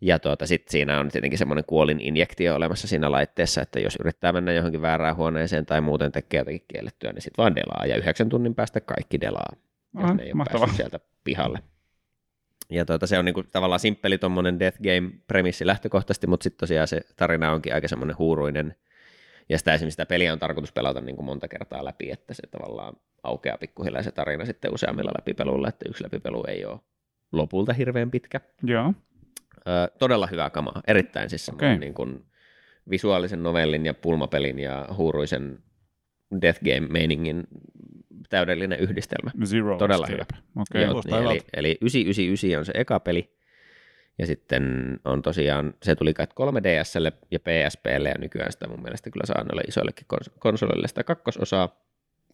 Ja 0.00 0.18
tuota, 0.18 0.46
sitten 0.46 0.72
siinä 0.72 1.00
on 1.00 1.08
tietenkin 1.08 1.38
semmoinen 1.38 1.64
kuolin 1.64 2.00
injektio 2.00 2.54
olemassa 2.54 2.88
siinä 2.88 3.10
laitteessa, 3.10 3.62
että 3.62 3.80
jos 3.80 3.96
yrittää 4.00 4.32
mennä 4.32 4.52
johonkin 4.52 4.82
väärään 4.82 5.16
huoneeseen 5.16 5.66
tai 5.66 5.80
muuten 5.80 6.12
tekee 6.12 6.38
jotakin 6.40 6.64
kiellettyä, 6.68 7.12
niin 7.12 7.22
sitten 7.22 7.42
vaan 7.42 7.56
delaa. 7.56 7.86
Ja 7.86 7.96
yhdeksän 7.96 8.28
tunnin 8.28 8.54
päästä 8.54 8.80
kaikki 8.80 9.20
delaa, 9.20 9.52
jos 9.94 10.04
Aha, 10.04 10.14
ne 10.14 10.22
ei 10.22 10.28
ole 10.28 10.34
mahtavaa. 10.34 10.60
päässyt 10.60 10.76
sieltä 10.76 11.00
pihalle. 11.24 11.58
Ja 12.70 12.84
tuota, 12.84 13.06
se 13.06 13.18
on 13.18 13.24
niinku 13.24 13.42
tavallaan 13.42 13.80
simppeli 13.80 14.18
tuommoinen 14.18 14.58
Death 14.60 14.78
Game-premissi 14.78 15.66
lähtökohtaisesti, 15.66 16.26
mutta 16.26 16.44
sitten 16.44 16.58
tosiaan 16.60 16.88
se 16.88 17.00
tarina 17.16 17.52
onkin 17.52 17.74
aika 17.74 17.88
semmoinen 17.88 18.18
huuruinen 18.18 18.74
Ja 19.48 19.58
sitä 19.58 19.74
esimerkiksi 19.74 19.92
sitä 19.94 20.06
peliä 20.06 20.32
on 20.32 20.38
tarkoitus 20.38 20.72
pelata 20.72 21.00
niin 21.00 21.16
kuin 21.16 21.26
monta 21.26 21.48
kertaa 21.48 21.84
läpi, 21.84 22.10
että 22.10 22.34
se 22.34 22.42
tavallaan 22.50 22.96
aukeaa 23.22 23.58
pikkuhiljaa 23.58 24.02
se 24.02 24.12
tarina 24.12 24.44
sitten 24.44 24.74
useammilla 24.74 25.12
läpipeluilla, 25.18 25.68
että 25.68 25.88
yksi 25.88 26.04
läpipelu 26.04 26.44
ei 26.48 26.64
ole 26.64 26.80
lopulta 27.32 27.72
hirveän 27.72 28.10
pitkä. 28.10 28.40
Joo. 28.62 28.92
Ö, 29.58 29.90
todella 29.98 30.26
hyvää 30.26 30.50
kamaa, 30.50 30.82
erittäin 30.86 31.30
siis 31.30 31.48
okay. 31.48 31.78
niin 31.78 31.94
kuin 31.94 32.24
visuaalisen 32.90 33.42
novellin 33.42 33.86
ja 33.86 33.94
pulmapelin 33.94 34.58
ja 34.58 34.88
huuruisen 34.96 35.58
Death 36.42 36.60
Game-meiningin 36.64 37.46
täydellinen 38.28 38.80
yhdistelmä. 38.80 39.30
Zero 39.44 39.78
Todella 39.78 40.06
Escape. 40.06 40.34
Okei. 40.56 40.82
Joo, 40.82 40.90
kuulostaa 40.90 41.20
niin, 41.20 41.30
eli, 41.30 41.40
eli 41.54 41.78
999 41.80 42.58
on 42.58 42.64
se 42.64 42.72
eka 42.74 43.00
peli, 43.00 43.37
ja 44.18 44.26
sitten 44.26 44.62
on 45.04 45.22
tosiaan, 45.22 45.74
se 45.82 45.94
tuli 45.96 46.14
kai 46.14 46.26
3DSlle 46.26 47.12
ja 47.30 47.38
PSPlle, 47.40 48.08
ja 48.08 48.14
nykyään 48.18 48.52
sitä 48.52 48.68
mun 48.68 48.82
mielestä 48.82 49.10
kyllä 49.10 49.26
saa 49.26 49.44
noille 49.44 49.62
isoillekin 49.68 50.06
kons- 50.14 50.32
konsoleille 50.38 50.88
sitä 50.88 51.04
kakkososaa. 51.04 51.68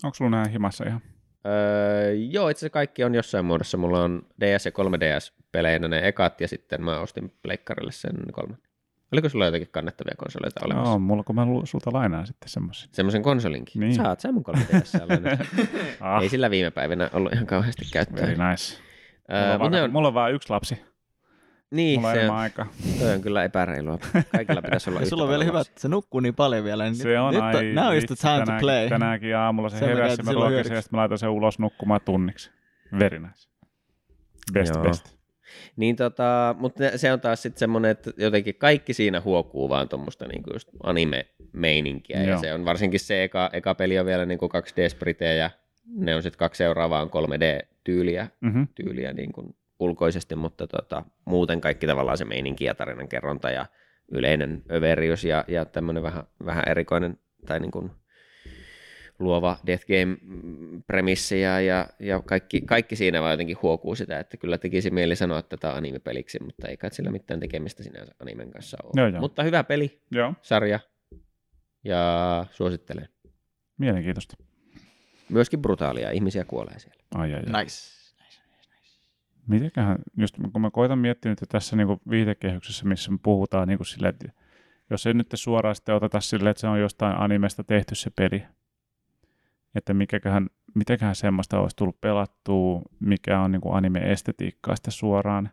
Onko 0.05 0.15
sulla 0.15 0.31
nää 0.31 0.45
himassa 0.49 0.85
ihan? 0.87 1.01
Öö, 1.47 2.13
joo, 2.15 2.49
itse 2.49 2.59
asiassa 2.59 2.73
kaikki 2.73 3.05
on 3.05 3.15
jossain 3.15 3.45
muodossa. 3.45 3.77
Mulla 3.79 4.03
on 4.05 4.23
DS 4.41 4.67
ja 4.67 4.71
3DS-peleinä 4.73 5.89
ne 5.89 6.09
ekat, 6.09 6.41
ja 6.41 6.49
sitten 6.49 6.85
mä 6.85 7.01
ostin 7.01 7.33
pleikkarille 7.43 7.93
sen 7.93 8.17
kolme. 8.33 8.55
Oliko 9.13 9.29
sulla 9.29 9.45
jotakin 9.47 9.69
kannettavia 9.71 10.15
konsoleita 10.19 10.61
olemassa? 10.65 10.91
Joo, 10.91 10.99
mulla 10.99 11.23
kun 11.23 11.35
mä 11.35 11.47
sulta 11.65 11.91
lainaan 11.93 12.27
sitten 12.27 12.49
semmoisen. 12.49 12.89
Semmoisen 12.93 13.23
konsolinkin. 13.23 13.81
Niin. 13.81 13.95
Saat 13.95 14.21
sä 14.21 14.33
mun 14.33 14.45
3DS 14.49 15.01
Ah, 16.01 16.21
Ei 16.23 16.29
sillä 16.29 16.51
viime 16.51 16.71
päivinä 16.71 17.11
ollut 17.13 17.33
ihan 17.33 17.47
kauheasti 17.47 17.85
käyttöä. 17.93 18.27
very 18.27 18.51
nice. 18.51 18.79
Mulla, 19.29 19.41
Öö, 19.41 19.55
on 19.55 19.61
mutta 19.61 19.71
ne 19.71 19.77
vaan, 19.77 19.85
on, 19.85 19.93
mulla 19.93 20.09
on 20.09 20.15
vaan 20.15 20.33
yksi 20.33 20.51
lapsi. 20.51 20.83
Niin, 21.71 22.01
Mulla 22.01 22.15
se 22.15 22.31
on, 22.31 22.37
aikaa. 22.37 22.67
toi 22.99 23.15
on 23.15 23.21
kyllä 23.21 23.45
epäreilua. 23.45 23.99
Kaikilla 24.33 24.63
pitäisi 24.63 24.91
olla 24.91 25.01
Ja 25.01 25.07
sulla 25.11 25.23
on 25.23 25.29
vielä 25.29 25.45
hyvä, 25.45 25.61
että 25.61 25.81
se 25.81 25.89
nukkuu 25.89 26.21
niin 26.21 26.35
paljon 26.35 26.65
vielä. 26.65 26.85
Niin 26.85 26.95
Se 26.97 27.21
on 27.21 27.35
nyt, 27.35 27.43
ai 27.43 27.73
now 27.73 27.97
is 27.97 28.05
the 28.05 28.15
time 28.17 28.33
to 28.33 28.39
tänäänkin, 28.39 28.61
play. 28.61 28.89
Tänäänkin 28.89 29.37
aamulla 29.37 29.69
se 29.69 29.79
Sen 29.79 29.89
mä 29.89 29.95
heräsi 29.95 30.21
ja 30.21 30.25
mä 30.25 30.49
hyödyksi. 30.49 30.73
ja 30.73 30.81
sitten 30.81 30.97
mä 30.97 31.01
laitoin 31.01 31.19
sen 31.19 31.29
ulos 31.29 31.59
nukkumaan 31.59 32.01
tunniksi. 32.05 32.51
Very 32.99 33.19
nice. 33.19 33.49
Best, 34.53 34.75
Joo. 34.75 34.85
best. 34.85 35.15
Niin 35.77 35.97
tota, 35.97 36.55
mutta 36.59 36.85
se 36.99 37.13
on 37.13 37.21
taas 37.21 37.43
sitten 37.43 37.59
semmoinen, 37.59 37.91
että 37.91 38.11
jotenkin 38.17 38.55
kaikki 38.55 38.95
siinä 38.95 39.21
huokuu 39.21 39.69
vaan 39.69 39.89
tuommoista 39.89 40.27
niinku 40.29 40.51
just 40.53 40.69
anime-meininkiä. 40.83 42.23
Ja 42.23 42.29
Joo. 42.31 42.41
se 42.41 42.53
on 42.55 42.65
varsinkin 42.65 43.01
se 43.01 43.25
eka, 43.25 43.51
eka 43.53 43.75
peli 43.75 43.99
on 43.99 44.07
vielä 44.07 44.27
niinku 44.27 44.47
2D-spritejä 44.49 45.33
ja 45.33 45.51
ne 45.97 46.15
on 46.15 46.23
sitten 46.23 46.39
kaksi 46.39 46.59
seuraavaa 46.59 47.03
on 47.03 47.09
3D-tyyliä 47.11 48.27
Mm-hmm. 48.41 48.69
tyyliä 48.75 49.13
niin 49.13 49.33
kuin 49.33 49.57
ulkoisesti, 49.79 50.37
mutta 50.37 50.67
tota, 50.67 51.03
muuten 51.25 51.61
kaikki 51.61 51.87
tavallaan 51.87 52.19
se 52.19 52.25
meininki 52.25 52.65
ja 52.65 52.75
tarinan 52.75 53.09
kerronta 53.09 53.51
ja 53.51 53.67
yleinen 54.13 54.63
överius 54.71 55.25
ja, 55.25 55.45
ja 55.49 55.65
tämmöinen 55.65 56.03
vähän, 56.03 56.25
vähän 56.45 56.65
erikoinen 56.69 57.19
tai 57.47 57.61
niin 57.61 57.71
kuin 57.71 57.91
luova 59.19 59.57
Death 59.67 59.85
Game-premissi 59.87 61.41
ja, 61.41 61.61
ja, 61.61 61.89
ja 62.01 62.21
kaikki, 62.27 62.61
kaikki 62.61 62.97
siinä 62.97 63.21
vaan 63.21 63.33
jotenkin 63.33 63.57
huokuu 63.63 63.95
sitä, 63.95 64.19
että 64.19 64.37
kyllä 64.37 64.59
tekisi 64.59 64.91
mieli 64.91 65.17
sanoa 65.17 65.43
tätä 65.43 65.75
anime-peliksi, 65.75 66.39
mutta 66.45 66.69
ei 66.69 66.77
kai 66.77 66.91
sillä 66.95 67.11
mitään 67.11 67.41
tekemistä 67.41 67.83
sinänsä 67.83 68.13
animen 68.21 68.51
kanssa 68.51 68.77
ole. 68.85 68.93
Joo, 68.97 69.07
joo. 69.09 69.21
Mutta 69.21 69.43
hyvä 69.43 69.65
peli, 69.65 70.01
Joo, 70.11 70.35
sarja 70.43 70.81
ja 71.85 72.47
suosittelen. 72.51 73.09
mielenkiintoista. 73.79 74.37
Myöskin 75.29 75.63
brutaalia, 75.63 76.11
ihmisiä 76.11 76.45
kuolee 76.45 76.79
siellä. 76.79 77.03
Ai, 77.15 77.35
ai, 77.35 77.43
ai. 77.53 77.63
Nice. 77.63 78.04
Mitenköhän, 79.47 79.99
just 80.17 80.37
kun 80.53 80.63
mä 80.63 80.71
koitan 80.71 80.99
miettiä 80.99 81.31
nyt 81.33 81.45
tässä 81.49 81.77
niin 81.77 81.89
viitekehyksessä, 82.11 82.87
missä 82.87 83.11
me 83.11 83.19
puhutaan 83.23 83.69
niin 83.69 83.85
silleen, 83.87 84.15
että 84.15 84.33
jos 84.91 85.07
ei 85.07 85.15
nyt 85.15 85.29
suoraan 85.35 85.75
sitten 85.75 85.95
oteta 85.95 86.21
silleen, 86.21 86.51
että 86.51 86.61
se 86.61 86.67
on 86.67 86.81
jostain 86.81 87.17
animesta 87.21 87.65
tehty 87.65 87.95
se 87.95 88.11
peli, 88.11 88.43
että 89.75 89.95
mikäköhän, 89.95 90.47
mitäköhän 90.75 91.15
semmoista 91.15 91.61
olisi 91.61 91.77
tullut 91.77 92.01
pelattua, 92.01 92.83
mikä 93.01 93.41
on 93.41 93.53
niin 93.53 93.63
anime-estetiikkaa 93.73 94.77
sitten 94.77 94.93
suoraan. 94.93 95.51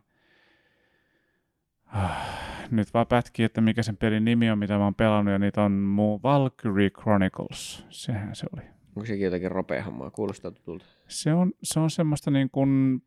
Ah, 1.86 2.42
Nyt 2.70 2.94
vaan 2.94 3.06
pätkii, 3.06 3.44
että 3.44 3.60
mikä 3.60 3.82
sen 3.82 3.96
pelin 3.96 4.24
nimi 4.24 4.50
on, 4.50 4.58
mitä 4.58 4.78
mä 4.78 4.84
oon 4.84 4.94
pelannut, 4.94 5.32
ja 5.32 5.38
niitä 5.38 5.62
on 5.62 5.72
muu 5.72 6.20
Valkyrie 6.22 6.90
Chronicles. 6.90 7.86
Sehän 7.90 8.34
se 8.34 8.46
oli. 8.56 8.62
Onko 8.96 9.06
sekin 9.06 9.24
jotakin 9.24 9.50
ropeahommaa? 9.50 10.10
Kuulostaa 10.10 10.50
tutulta. 10.50 10.84
Se 11.08 11.34
on, 11.34 11.52
se 11.62 11.80
on 11.80 11.90
semmoista 11.90 12.30
niin 12.30 12.50
kuin 12.50 13.02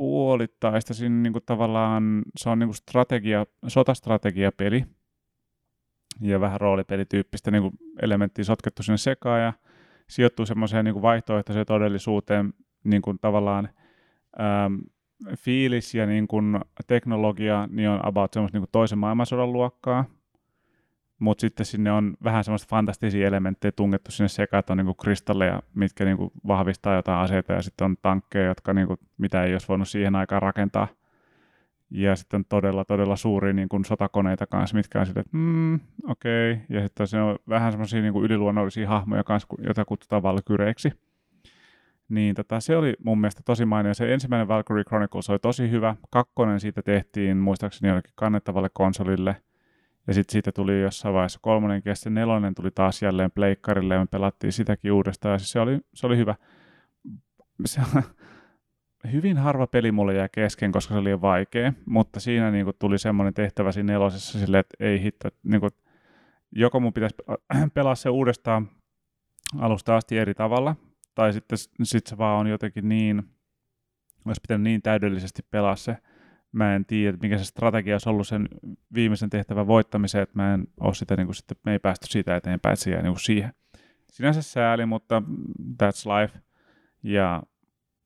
puolittaista, 0.00 0.94
siinä 0.94 1.22
niin 1.22 1.32
kuin 1.32 1.42
tavallaan 1.46 2.22
se 2.36 2.50
on 2.50 2.58
niin 2.58 2.68
kuin 2.68 2.74
strategia, 2.74 3.46
sotastrategiapeli. 3.66 4.84
Ja 6.20 6.40
vähän 6.40 6.60
roolipelityyppistä 6.60 7.50
niin 7.50 7.62
kuin 7.62 7.74
elementtiä 8.02 8.44
sotkettu 8.44 8.82
sinne 8.82 8.96
sekaan 8.96 9.40
ja 9.40 9.52
sijoittuu 10.08 10.46
semmoiseen 10.46 10.84
niin 10.84 11.02
vaihtoehtoiseen 11.02 11.66
todellisuuteen 11.66 12.52
niin 12.84 13.02
kuin 13.02 13.18
tavallaan 13.20 13.68
ähm, 14.40 14.74
fiilis 15.38 15.94
ja 15.94 16.06
niin 16.06 16.28
kuin 16.28 16.60
teknologia 16.86 17.68
niin 17.70 17.88
on 17.88 18.06
about 18.06 18.32
semmoista 18.32 18.56
niin 18.56 18.62
kuin 18.62 18.72
toisen 18.72 18.98
maailmansodan 18.98 19.52
luokkaa, 19.52 20.04
mutta 21.20 21.40
sitten 21.40 21.66
sinne 21.66 21.92
on 21.92 22.16
vähän 22.24 22.44
semmoista 22.44 22.70
fantastisia 22.70 23.28
elementtejä 23.28 23.72
tungettu 23.72 24.10
sinne 24.10 24.28
sekaan, 24.28 24.58
että 24.58 24.72
on 24.72 24.76
niinku 24.76 24.94
kristalleja, 24.94 25.62
mitkä 25.74 26.04
niinku 26.04 26.32
vahvistaa 26.46 26.94
jotain 26.94 27.18
aseita, 27.18 27.52
ja 27.52 27.62
sitten 27.62 27.84
on 27.84 27.96
tankkeja, 28.02 28.46
jotka 28.46 28.72
niinku, 28.74 28.96
mitä 29.18 29.44
ei 29.44 29.52
olisi 29.52 29.68
voinut 29.68 29.88
siihen 29.88 30.16
aikaan 30.16 30.42
rakentaa. 30.42 30.88
Ja 31.90 32.16
sitten 32.16 32.38
on 32.38 32.44
todella, 32.48 32.84
todella 32.84 33.16
suuria 33.16 33.52
niinku 33.52 33.80
sotakoneita 33.86 34.46
kanssa, 34.46 34.76
mitkä 34.76 35.00
on 35.00 35.06
sitten, 35.06 35.20
että 35.20 35.36
mm, 35.36 35.74
okei. 36.08 36.52
Okay. 36.52 36.64
Ja 36.68 36.82
sitten 36.82 37.06
se 37.06 37.20
on 37.20 37.38
vähän 37.48 37.72
semmoisia 37.72 38.02
niinku 38.02 38.22
yliluonnollisia 38.22 38.88
hahmoja 38.88 39.24
kanssa, 39.24 39.48
joita 39.58 39.84
kutsutaan 39.84 40.22
valkyreiksi. 40.22 40.92
Niin 42.08 42.34
tota, 42.34 42.60
se 42.60 42.76
oli 42.76 42.94
mun 43.04 43.20
mielestä 43.20 43.42
tosi 43.44 43.64
mainio. 43.64 43.94
Se 43.94 44.14
ensimmäinen 44.14 44.48
Valkyrie 44.48 44.84
Chronicles 44.84 45.30
oli 45.30 45.38
tosi 45.38 45.70
hyvä. 45.70 45.96
Kakkonen 46.10 46.60
siitä 46.60 46.82
tehtiin 46.82 47.36
muistaakseni 47.36 47.88
jollekin 47.88 48.12
kannettavalle 48.14 48.68
konsolille. 48.72 49.36
Ja 50.10 50.14
sitten 50.14 50.32
siitä 50.32 50.52
tuli 50.52 50.80
jossain 50.80 51.14
vaiheessa 51.14 51.38
kolmonen 51.42 51.82
sitten 51.94 52.14
nelonen 52.14 52.54
tuli 52.54 52.70
taas 52.70 53.02
jälleen 53.02 53.30
pleikkarille 53.30 53.94
ja 53.94 54.00
me 54.00 54.06
pelattiin 54.06 54.52
sitäkin 54.52 54.92
uudestaan 54.92 55.32
ja 55.32 55.38
siis 55.38 55.50
se 55.50 55.60
oli, 55.60 55.80
se 55.94 56.06
oli 56.06 56.16
hyvä. 56.16 56.34
Se 57.64 57.80
hyvin 59.12 59.36
harva 59.36 59.66
peli 59.66 59.92
mulle 59.92 60.14
jäi 60.14 60.28
kesken, 60.32 60.72
koska 60.72 60.94
se 60.94 60.98
oli 60.98 61.20
vaikea, 61.20 61.72
mutta 61.86 62.20
siinä 62.20 62.50
niin 62.50 62.64
kuin, 62.64 62.76
tuli 62.78 62.98
semmoinen 62.98 63.34
tehtävä 63.34 63.72
siinä 63.72 63.92
nelosessa 63.92 64.38
silleen, 64.38 64.60
että 64.60 64.84
ei 64.84 65.02
hitto, 65.02 65.28
että, 65.28 65.40
niin 65.42 65.60
kuin, 65.60 65.70
joko 66.52 66.80
mun 66.80 66.92
pitäisi 66.92 67.16
pelaa 67.74 67.94
se 67.94 68.08
uudestaan 68.08 68.68
alusta 69.58 69.96
asti 69.96 70.18
eri 70.18 70.34
tavalla, 70.34 70.76
tai 71.14 71.32
sitten 71.32 71.58
sit 71.82 72.06
se 72.06 72.18
vaan 72.18 72.40
on 72.40 72.46
jotenkin 72.46 72.88
niin, 72.88 73.22
olisi 74.24 74.40
pitänyt 74.40 74.62
niin 74.62 74.82
täydellisesti 74.82 75.42
pelaa 75.50 75.76
se, 75.76 75.96
mä 76.52 76.74
en 76.74 76.84
tiedä, 76.84 77.18
mikä 77.22 77.38
se 77.38 77.44
strategia 77.44 77.94
olisi 77.94 78.08
ollut 78.08 78.28
sen 78.28 78.48
viimeisen 78.94 79.30
tehtävän 79.30 79.66
voittamiseen, 79.66 80.22
että 80.22 80.38
mä 80.38 80.54
en 80.54 80.66
ole 80.80 80.94
sitä, 80.94 81.16
niin 81.16 81.26
kuin, 81.26 81.34
sitten, 81.34 81.56
me 81.64 81.72
ei 81.72 81.78
päästy 81.78 82.06
siitä 82.06 82.36
eteenpäin, 82.36 82.72
että 82.72 82.84
se 82.84 82.90
jäi 82.90 83.02
niin 83.02 83.12
kuin 83.12 83.20
siihen. 83.20 83.52
Sinänsä 84.06 84.42
sääli, 84.42 84.86
mutta 84.86 85.22
that's 85.82 86.20
life. 86.20 86.40
Ja, 87.02 87.42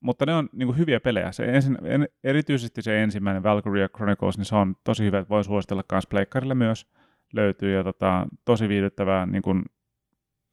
mutta 0.00 0.26
ne 0.26 0.34
on 0.34 0.48
niin 0.52 0.66
kuin, 0.66 0.78
hyviä 0.78 1.00
pelejä. 1.00 1.32
Se 1.32 1.44
ensin, 1.44 1.78
en, 1.84 2.08
erityisesti 2.24 2.82
se 2.82 3.02
ensimmäinen 3.02 3.42
Valkyria 3.42 3.88
Chronicles, 3.88 4.38
niin 4.38 4.44
se 4.44 4.56
on 4.56 4.76
tosi 4.84 5.04
hyvä, 5.04 5.18
että 5.18 5.28
voin 5.28 5.44
suositella 5.44 5.84
myös 5.92 6.06
pleikkarille 6.06 6.54
myös. 6.54 6.86
Löytyy 7.32 7.74
ja 7.74 7.84
tota, 7.84 8.26
tosi 8.44 8.68
viihdyttävää 8.68 9.26
niin 9.26 9.42
kuin, 9.42 9.64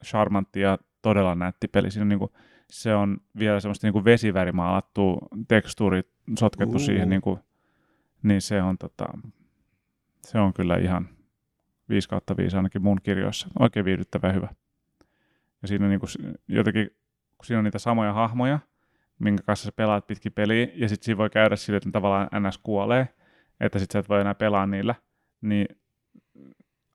charmantti 0.06 0.60
ja 0.60 0.78
todella 1.02 1.36
nätti 1.36 1.68
peli. 1.68 1.92
Siinä 1.92 2.04
on, 2.04 2.10
niin 2.10 2.20
kuin, 2.20 2.32
se 2.70 2.96
on 2.96 3.18
vielä 3.40 3.60
semmoista 3.60 3.88
niin 3.88 3.94
kuin 3.94 4.06
vesivärimaalattua 4.06 5.18
tekstuuri 5.48 6.02
sotkettu 6.40 6.76
Uh. 6.76 6.82
siihen 6.82 7.10
niin 7.10 7.22
kuin, 7.22 7.40
niin 8.24 8.42
se 8.42 8.62
on, 8.62 8.78
tota, 8.78 9.06
se 10.22 10.40
on 10.40 10.54
kyllä 10.54 10.78
ihan 10.78 11.10
5 11.90 12.10
kautta 12.10 12.38
5 12.38 12.58
ainakin 12.58 12.82
mun 12.82 12.98
kirjoissa. 13.04 13.48
Oikein 13.60 13.86
viihdyttävä 13.86 14.32
hyvä. 14.32 14.48
Ja 15.62 15.68
siinä 15.68 15.86
on 15.86 15.90
niinku, 15.90 16.08
s- 16.08 16.18
jotenkin, 16.48 16.90
kun 17.38 17.46
siinä 17.46 17.58
on 17.60 17.64
niitä 17.64 17.80
samoja 17.80 18.14
hahmoja, 18.14 18.60
minkä 19.20 19.44
kanssa 19.44 19.66
sä 19.66 19.72
pelaat 19.72 20.08
pitkin 20.08 20.34
peliä, 20.34 20.68
ja 20.76 20.90
sitten 20.90 21.06
siinä 21.06 21.18
voi 21.18 21.30
käydä 21.30 21.56
sille, 21.56 21.78
että 21.78 21.90
tavallaan 21.92 22.48
NS 22.48 22.58
kuolee, 22.58 23.08
että 23.60 23.80
sitten 23.80 23.94
sä 23.94 24.00
et 24.00 24.10
voi 24.10 24.22
enää 24.22 24.36
pelaa 24.36 24.66
niillä, 24.66 24.96
niin 25.42 25.66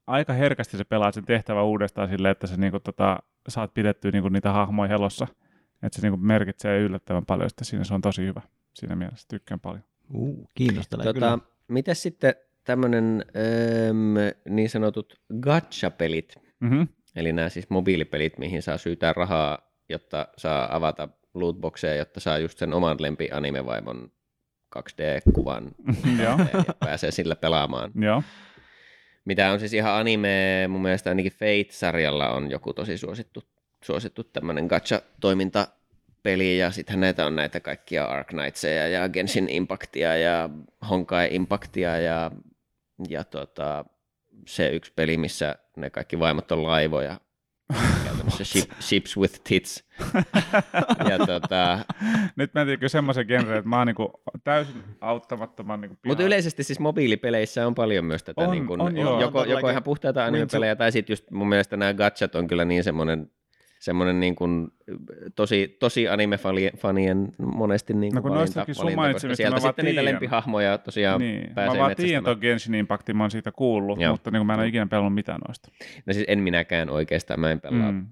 aika 0.07 0.33
herkästi 0.33 0.77
sä 0.77 0.85
pelaat 0.85 1.15
sen 1.15 1.25
tehtävän 1.25 1.65
uudestaan 1.65 2.09
silleen, 2.09 2.33
että 2.33 2.47
sä 2.47 2.57
niinku, 2.57 2.81
tota, 2.81 3.19
saat 3.49 3.75
pidettyä 3.75 4.11
niinku, 4.11 4.29
niitä 4.29 4.53
hahmoja 4.53 4.89
helossa. 4.89 5.27
Että 5.83 5.97
se 5.97 6.03
niinku, 6.03 6.17
merkitsee 6.17 6.81
yllättävän 6.81 7.27
paljon 7.27 7.51
sitten 7.51 7.65
siinä, 7.65 7.85
se 7.85 7.95
on 7.95 8.01
tosi 8.01 8.27
hyvä. 8.27 8.41
Siinä 8.75 8.97
mielessä 8.97 9.29
tykkään 9.29 9.61
paljon. 9.61 9.85
Uh, 10.15 10.49
kiinnostelee 10.55 11.05
tota, 11.05 11.15
kyllä. 11.15 11.39
miten 11.69 11.97
sitten 11.97 12.35
tämmöinen 12.65 13.25
niin 14.49 14.71
sanotut 14.71 15.21
gacha-pelit, 15.41 16.35
Mm-hmm. 16.61 16.89
eli 17.17 17.33
nämä 17.33 17.49
siis 17.49 17.71
mobiilipelit, 17.71 18.39
mihin 18.39 18.63
saa 18.63 18.79
syytää 18.79 19.13
rahaa, 19.13 19.59
jotta 19.89 20.29
saa 20.39 20.77
avata 20.77 21.09
lootboxeja, 21.35 21.95
jotta 21.95 22.21
saa 22.21 22.39
just 22.39 22.59
sen 22.59 22.73
oman 22.75 22.97
lempi 23.01 23.29
animevaimon 23.33 24.11
2D-kuvan 24.79 25.71
Joo. 26.23 26.39
ja 26.39 26.75
pääsee 26.81 27.11
sillä 27.11 27.37
pelaamaan. 27.37 27.91
Joo. 27.95 28.23
Mitä 29.25 29.53
on 29.53 29.61
siis 29.61 29.73
ihan 29.73 29.95
anime, 29.95 30.65
mun 30.69 30.83
mielestä 30.83 31.11
ainakin 31.11 31.33
Fate-sarjalla 31.33 32.31
on 32.31 32.51
joku 32.51 32.73
tosi 32.75 32.99
suosittu, 32.99 33.43
suosittu 33.85 34.25
tämmöinen 34.25 34.67
gacha-toiminta 34.67 35.69
peli 36.27 36.59
ja 36.59 36.71
sitten 36.71 37.01
näitä 37.01 37.27
on 37.27 37.37
näitä 37.37 37.61
kaikkia 37.61 38.05
Ark 38.05 38.27
Knightseja 38.27 38.89
ja 38.89 39.09
Genshin 39.09 39.49
Impactia 39.49 40.17
ja 40.17 40.51
Honkai 40.91 41.29
Impactia 41.31 41.97
ja, 41.97 42.31
ja 43.09 43.25
tota, 43.25 43.85
se 44.47 44.69
yksi 44.69 44.93
peli, 44.97 45.17
missä 45.17 45.57
ne 45.77 45.91
kaikki 45.91 46.19
vaimot 46.19 46.53
on 46.53 46.63
laivoja 46.63 47.21
käytännössä 48.05 48.45
ship, 48.45 48.71
ships 48.81 49.17
with 49.17 49.41
tits. 49.49 49.85
ja 51.11 51.27
tota, 51.27 51.79
Nyt 52.37 52.55
mä 52.55 52.65
tiedätkö 52.65 52.89
semmoisen 52.89 53.27
genren, 53.27 53.59
että 53.59 53.69
mä 53.69 53.79
oon 53.79 53.87
niinku 53.87 54.23
täysin 54.45 54.85
auttamattoman 55.01 55.81
niinku 55.81 55.97
mutta 56.07 56.25
yleisesti 56.25 56.63
siis 56.63 56.81
mobiilipeleissä 56.81 57.67
on 57.67 57.75
paljon 57.75 58.05
myös 58.05 58.23
tätä, 58.23 58.41
On, 58.41 58.51
niin 58.51 58.67
kuin, 58.67 58.81
on, 58.81 58.97
joo. 58.97 59.21
joko, 59.21 59.41
On 59.41 59.49
joko 59.49 59.71
ihan 59.71 59.83
puhtaita 59.83 60.25
anime-pelejä, 60.25 60.77
tai 60.77 60.93
sitten 60.93 61.13
just 61.13 61.31
mun 61.31 61.49
mielestä 61.49 61.77
nämä 61.77 61.95
gachat 61.95 62.35
on 62.35 62.47
kyllä 62.47 62.65
niin 62.65 62.85
semmoinen 62.85 63.31
semmoinen 63.87 64.21
niin 64.21 64.37
kuin, 64.37 64.69
tosi, 65.37 65.77
tosi 65.81 66.09
anime-fanien 66.09 67.33
monesti 67.57 67.95
niin 67.95 68.15
No 68.15 68.23
kuin 68.23 68.33
kun 68.33 68.39
valinta, 68.39 68.67
valinta 68.97 69.13
koska 69.13 69.35
sieltä 69.35 69.61
sitten 69.61 69.85
niitä 69.85 70.01
tiedän. 70.01 70.05
lempihahmoja 70.05 70.79
tosiaan 70.79 71.21
niin. 71.21 71.55
pääsee 71.55 71.75
Mä 71.79 71.81
vaan 71.85 71.97
tiedän 71.97 72.25
tuon 72.25 72.39
Genshin 72.41 72.75
Impactin, 72.75 73.17
mä 73.17 73.23
oon 73.23 73.31
siitä 73.31 73.53
kuullut, 73.53 74.01
Joo. 74.01 74.13
mutta 74.13 74.31
niin 74.31 74.47
mä 74.47 74.55
en 74.55 74.59
ole 74.61 74.69
ikinä 74.69 74.87
pelannut 74.87 75.15
mitään 75.15 75.41
noista. 75.49 75.69
No 76.07 76.13
siis 76.13 76.25
en 76.29 76.39
minäkään 76.39 76.91
oikeastaan, 76.91 77.41
mä 77.41 77.51
en 77.51 77.61
pelaa 77.61 77.93
Mm. 77.93 78.07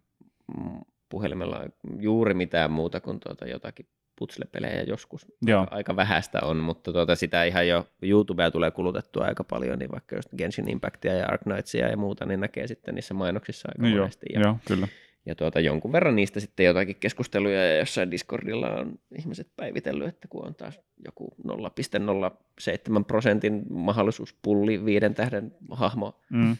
puhelimella 1.08 1.64
juuri 2.00 2.34
mitään 2.34 2.70
muuta 2.70 3.00
kuin 3.00 3.20
tuota 3.20 3.46
jotakin 3.46 3.86
putslepelejä 4.18 4.82
joskus. 4.82 5.26
Joo. 5.42 5.66
Aika 5.70 5.96
vähäistä 5.96 6.38
on, 6.42 6.56
mutta 6.56 6.92
tuota 6.92 7.14
sitä 7.14 7.44
ihan 7.44 7.68
jo 7.68 7.86
YouTubea 8.02 8.50
tulee 8.50 8.70
kulutettua 8.70 9.24
aika 9.24 9.44
paljon, 9.44 9.78
niin 9.78 9.90
vaikka 9.92 10.16
just 10.16 10.28
Genshin 10.38 10.70
Impactia 10.70 11.12
ja 11.14 11.26
Ark 11.28 11.40
Knightsia 11.42 11.88
ja 11.88 11.96
muuta, 11.96 12.26
niin 12.26 12.40
näkee 12.40 12.66
sitten 12.66 12.94
niissä 12.94 13.14
mainoksissa 13.14 13.68
aika 13.68 13.82
No 13.82 13.88
joo, 13.88 13.98
monesti. 13.98 14.26
Ja, 14.34 14.40
joo, 14.40 14.56
kyllä. 14.68 14.88
Ja 15.26 15.34
tuota, 15.34 15.60
jonkun 15.60 15.92
verran 15.92 16.16
niistä 16.16 16.40
sitten 16.40 16.66
jotakin 16.66 16.96
keskusteluja 17.00 17.66
ja 17.66 17.78
jossain 17.78 18.10
Discordilla 18.10 18.70
on 18.70 18.98
ihmiset 19.18 19.48
päivitellyt, 19.56 20.08
että 20.08 20.28
kun 20.28 20.46
on 20.46 20.54
taas 20.54 20.80
joku 21.04 21.34
0,07 21.48 23.04
prosentin 23.06 23.62
mahdollisuuspulli 23.70 24.84
viiden 24.84 25.14
tähden 25.14 25.52
hahmo 25.70 26.20
Mm. 26.30 26.56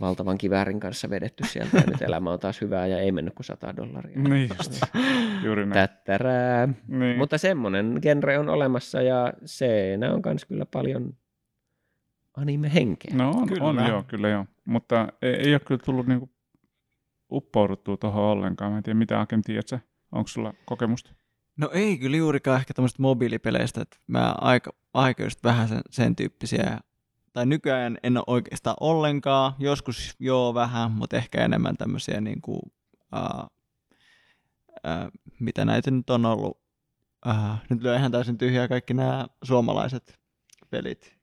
valtavan 0.00 0.38
kiväärin 0.38 0.80
kanssa 0.80 1.10
vedetty 1.10 1.44
sieltä 1.46 1.76
ja 1.76 1.82
nyt 1.86 2.02
elämä 2.02 2.32
on 2.32 2.38
taas 2.38 2.60
hyvää 2.60 2.86
ja 2.86 2.98
ei 2.98 3.12
mennyt 3.12 3.34
kuin 3.34 3.46
100 3.46 3.76
dollaria. 3.76 4.18
Niin 4.18 4.50
just, 4.58 4.82
juuri 5.44 5.66
näin. 5.66 5.72
Tättärää. 5.74 6.68
Niin. 6.88 7.18
Mutta 7.18 7.38
semmoinen 7.38 7.98
genre 8.02 8.38
on 8.38 8.48
olemassa 8.48 9.02
ja 9.02 9.32
se 9.44 9.98
on 10.12 10.22
myös 10.24 10.44
kyllä 10.44 10.66
paljon 10.66 11.14
anime-henkeä. 12.36 13.16
No 13.16 13.30
on, 13.30 13.48
Kyllä. 13.48 13.64
on 13.64 13.86
joo, 13.88 14.04
kyllä 14.08 14.28
joo. 14.28 14.46
Mutta 14.64 15.08
ei, 15.22 15.34
ei 15.34 15.54
ole 15.54 15.60
kyllä 15.60 15.80
tullut 15.84 16.06
niinku 16.06 16.30
uppouduttua 17.32 17.96
tuohon 17.96 18.24
ollenkaan. 18.24 18.72
Mä 18.72 18.78
en 18.78 18.82
tiedä, 18.82 18.98
mitä 18.98 19.20
Akem 19.20 19.42
tiedät? 19.42 19.70
Onko 20.12 20.28
sulla 20.28 20.54
kokemusta? 20.64 21.14
No 21.56 21.70
ei 21.72 21.98
kyllä 21.98 22.16
juurikaan 22.16 22.60
ehkä 22.60 22.74
tämmöistä 22.74 23.02
mobiilipeleistä, 23.02 23.82
että 23.82 23.96
mä 24.06 24.34
aika, 24.40 24.72
aika 24.94 25.22
just 25.22 25.44
vähän 25.44 25.68
sen, 25.68 25.80
sen 25.90 26.16
tyyppisiä, 26.16 26.80
tai 27.32 27.46
nykyään 27.46 27.98
en 28.02 28.16
ole 28.16 28.24
oikeastaan 28.26 28.76
ollenkaan, 28.80 29.52
joskus 29.58 30.14
joo 30.18 30.54
vähän, 30.54 30.92
mutta 30.92 31.16
ehkä 31.16 31.44
enemmän 31.44 31.76
tämmöisiä 31.76 32.20
niin 32.20 32.40
kuin, 32.40 32.60
uh, 33.16 33.44
uh, 33.44 35.10
mitä 35.40 35.64
näitä 35.64 35.90
nyt 35.90 36.10
on 36.10 36.26
ollut, 36.26 36.60
uh, 37.26 37.54
nyt 37.70 37.82
lyö 37.82 37.96
ihan 37.96 38.12
täysin 38.12 38.38
tyhjää 38.38 38.68
kaikki 38.68 38.94
nämä 38.94 39.26
suomalaiset 39.44 40.20
pelit, 40.70 41.15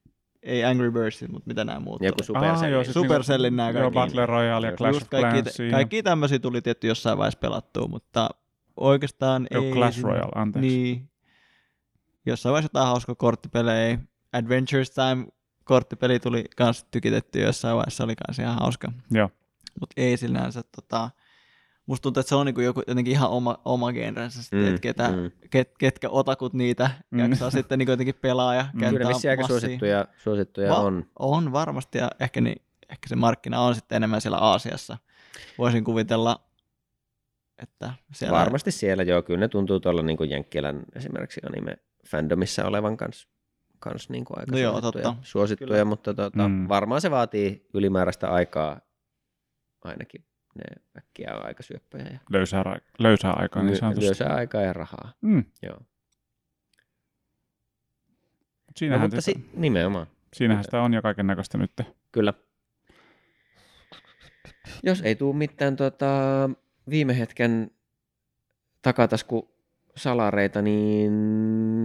ei 0.43 0.65
Angry 0.65 0.91
Birdsit, 0.91 1.31
mutta 1.31 1.47
mitä 1.47 1.65
nämä 1.65 1.79
muut 1.79 2.01
Joku. 2.01 2.23
Supercell. 2.23 2.71
joo, 2.71 2.81
niin- 2.81 2.85
siis 2.85 2.93
Supercellin 2.93 3.55
nämä 3.55 3.69
Joo, 3.69 3.79
kaikki. 3.81 3.93
Battle 3.93 4.25
Royale 4.25 4.67
ja 4.67 4.73
Clash 4.77 4.97
of 5.01 5.09
kaikki, 5.09 5.41
Clans. 5.41 5.71
kaikki 5.71 6.03
tämmöisiä 6.03 6.39
tuli 6.39 6.61
tietty 6.61 6.87
jossain 6.87 7.17
vaiheessa 7.17 7.39
pelattua, 7.39 7.87
mutta 7.87 8.29
oikeastaan 8.77 9.47
Joo, 9.51 9.63
ei... 9.63 9.71
Clash 9.71 10.01
Royale, 10.01 10.31
anteeksi. 10.35 10.69
Niin. 10.69 11.09
Jossain 12.25 12.51
vaiheessa 12.51 12.69
jotain 12.73 12.87
hauska 12.87 13.15
korttipelejä. 13.15 13.99
Adventures 14.33 14.91
Time 14.91 15.27
korttipeli 15.63 16.19
tuli 16.19 16.45
kans 16.57 16.85
tykitetty 16.91 17.39
jossain 17.41 17.75
vaiheessa, 17.75 18.03
oli 18.03 18.15
kans 18.15 18.39
ihan 18.39 18.55
hauska. 18.59 18.91
Joo. 19.11 19.29
Mutta 19.79 19.93
ei 19.97 20.17
sinänsä 20.17 20.61
tota, 20.75 21.09
musta 21.85 22.03
tuntuu, 22.03 22.19
että 22.21 22.29
se 22.29 22.35
on 22.35 22.45
niinku 22.45 22.61
joku, 22.61 22.81
jotenkin 22.87 23.11
ihan 23.11 23.29
oma, 23.29 23.57
oma 23.65 23.93
genrensä 23.93 24.41
sitten, 24.43 24.59
Mm, 24.59 24.67
että 24.67 24.81
ketä, 24.81 25.09
mm. 25.11 25.31
ket, 25.49 25.71
ketkä 25.77 26.09
otakut 26.09 26.53
niitä 26.53 26.89
Mm. 27.11 27.19
jaksaa 27.19 27.49
sitten 27.49 27.79
niinku 27.79 27.91
jotenkin 27.91 28.15
pelaa 28.21 28.55
ja 28.55 28.63
Mm. 28.73 28.79
käyttää 28.79 28.99
Kyllä 28.99 29.09
vissiin 29.09 29.31
aika 29.31 29.47
suosittuja, 29.47 30.05
suosittuja 30.17 30.69
Va- 30.69 30.79
on. 30.79 31.05
On 31.19 31.51
varmasti 31.51 31.97
ja 31.97 32.09
ehkä, 32.19 32.41
niin, 32.41 32.61
ehkä 32.89 33.09
se 33.09 33.15
markkina 33.15 33.61
on 33.61 33.75
sitten 33.75 33.95
enemmän 33.95 34.21
siellä 34.21 34.37
Aasiassa. 34.37 34.97
Voisin 35.57 35.83
kuvitella, 35.83 36.39
että 37.61 37.93
siellä... 38.13 38.37
Varmasti 38.39 38.71
siellä 38.71 39.03
joo, 39.03 39.21
kyllä 39.21 39.39
ne 39.39 39.47
tuntuu 39.47 39.79
tuolla 39.79 40.01
niin 40.01 40.17
kuin 40.17 40.29
Jenkkilän 40.29 40.83
esimerkiksi 40.95 41.41
anime-fandomissa 41.47 42.65
olevan 42.67 42.97
kans, 42.97 43.27
kans 43.79 44.09
niin 44.09 44.25
kuin 44.25 44.39
aika 44.39 44.51
No 44.51 44.57
joo, 44.57 44.71
suosittuja, 44.71 45.03
totta. 45.03 45.15
suosittuja 45.23 45.67
Kyllä. 45.67 45.85
mutta 45.85 46.13
tota, 46.13 46.47
Mm. 46.47 46.53
mm. 46.55 46.67
varmaan 46.69 47.01
se 47.01 47.11
vaatii 47.11 47.67
ylimääräistä 47.73 48.29
aikaa 48.29 48.81
ainakin. 49.83 50.25
Ne 50.55 50.81
äkkiä 50.97 51.35
on 51.35 51.45
aika 51.45 51.63
syöppöjä 51.63 52.05
ja 52.13 52.19
Löysää, 52.29 52.63
ra- 52.63 52.81
löysää 52.99 53.33
aikaa 53.33 53.63
niin 53.63 53.77
sanotusti. 53.77 54.05
lyösää 54.05 54.35
aikaa 54.35 54.61
ja 54.61 54.73
rahaa. 54.73 55.13
Mm. 55.21 55.43
Joo. 55.63 55.77
No, 55.77 55.85
Siinähän, 58.77 59.01
mutta 59.01 59.15
tätä- 59.15 59.21
si- 59.39 59.49
nimenomaan, 59.53 60.07
siinähän 60.33 60.63
sitä 60.63 60.81
on 60.81 60.93
jo 60.93 61.01
kaiken 61.01 61.27
näköistä 61.27 61.57
nyt. 61.57 61.71
kyllä. 62.11 62.33
Jos 64.83 65.01
ei 65.01 65.15
tule 65.15 65.35
mitään 65.35 65.75
tota, 65.75 66.49
viime 66.89 67.19
hetken 67.19 67.71
takatasku 68.81 69.55
salareita, 69.95 70.61
niin 70.61 71.11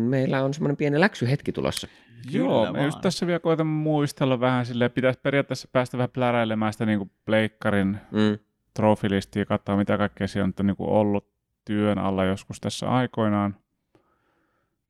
meillä 0.09 0.45
on 0.45 0.55
semmoinen 0.55 0.77
pieni 0.77 1.01
läksyhetki 1.01 1.53
tulossa. 1.53 1.89
Joo, 2.31 2.67
Kyllä 2.67 2.79
mä 2.79 2.85
just 2.85 2.95
vaan. 2.95 3.03
tässä 3.03 3.27
vielä 3.27 3.39
koitan 3.41 3.67
muistella 3.67 4.41
vähän 4.41 4.67
silleen, 4.67 4.91
pitäisi 4.91 5.21
periaatteessa 5.23 5.69
päästä 5.73 5.99
vähän 5.99 6.11
pläräilemään 6.11 6.73
sitä 6.73 6.87
niin 6.87 7.11
pleikkarin 7.25 7.99
Mm. 8.11 8.39
Trofilistia, 8.79 9.47
katsoa 9.47 9.77
mitä 9.77 9.99
kaikkea 9.99 10.29
siellä 10.29 10.53
on 10.59 10.67
niin 10.67 10.77
kuin 10.77 10.91
ollut 10.91 11.33
työn 11.65 11.99
alla 11.99 12.25
joskus 12.25 12.61
tässä 12.61 12.91
aikoinaan. 12.91 13.57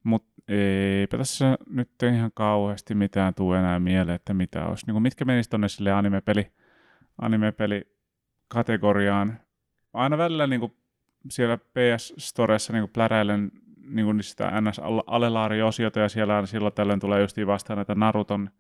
Mutta 0.05 0.43
eipä 0.49 1.19
tässä 1.19 1.59
nyt 1.71 1.91
ihan 2.03 2.31
kauheasti 2.35 2.95
mitään 2.95 3.35
tule 3.35 3.59
enää 3.59 3.79
mieleen, 3.79 4.17
että 4.17 4.35
mitä 4.35 4.67
olisi. 4.67 4.87
Niin 4.87 4.95
kuin 4.95 5.03
mitkä 5.03 5.25
menisi 5.25 5.51
tuonne 5.51 5.69
sille 5.69 5.93
animepeli, 5.93 6.53
animepeli 7.19 7.83
kategoriaan. 8.49 9.41
Aina 9.93 10.19
välillä 10.19 10.47
niin 10.47 10.61
kuin 10.61 10.77
siellä 11.31 11.57
PS 11.59 12.15
Storessa 12.19 12.73
niin 12.73 12.83
kuin 12.83 12.93
pläräilen 12.93 13.51
niin 13.87 14.07
kuin 14.07 14.23
sitä 14.23 14.61
ns. 14.61 14.81
alelaari-osiota 15.07 16.01
ja 16.01 16.09
siellä 16.09 16.47
silloin 16.47 16.75
tällöin 16.75 17.01
tulee 17.01 17.21
just 17.21 17.37
vastaan 17.47 17.77
näitä 17.77 17.95
Naruton 17.95 18.51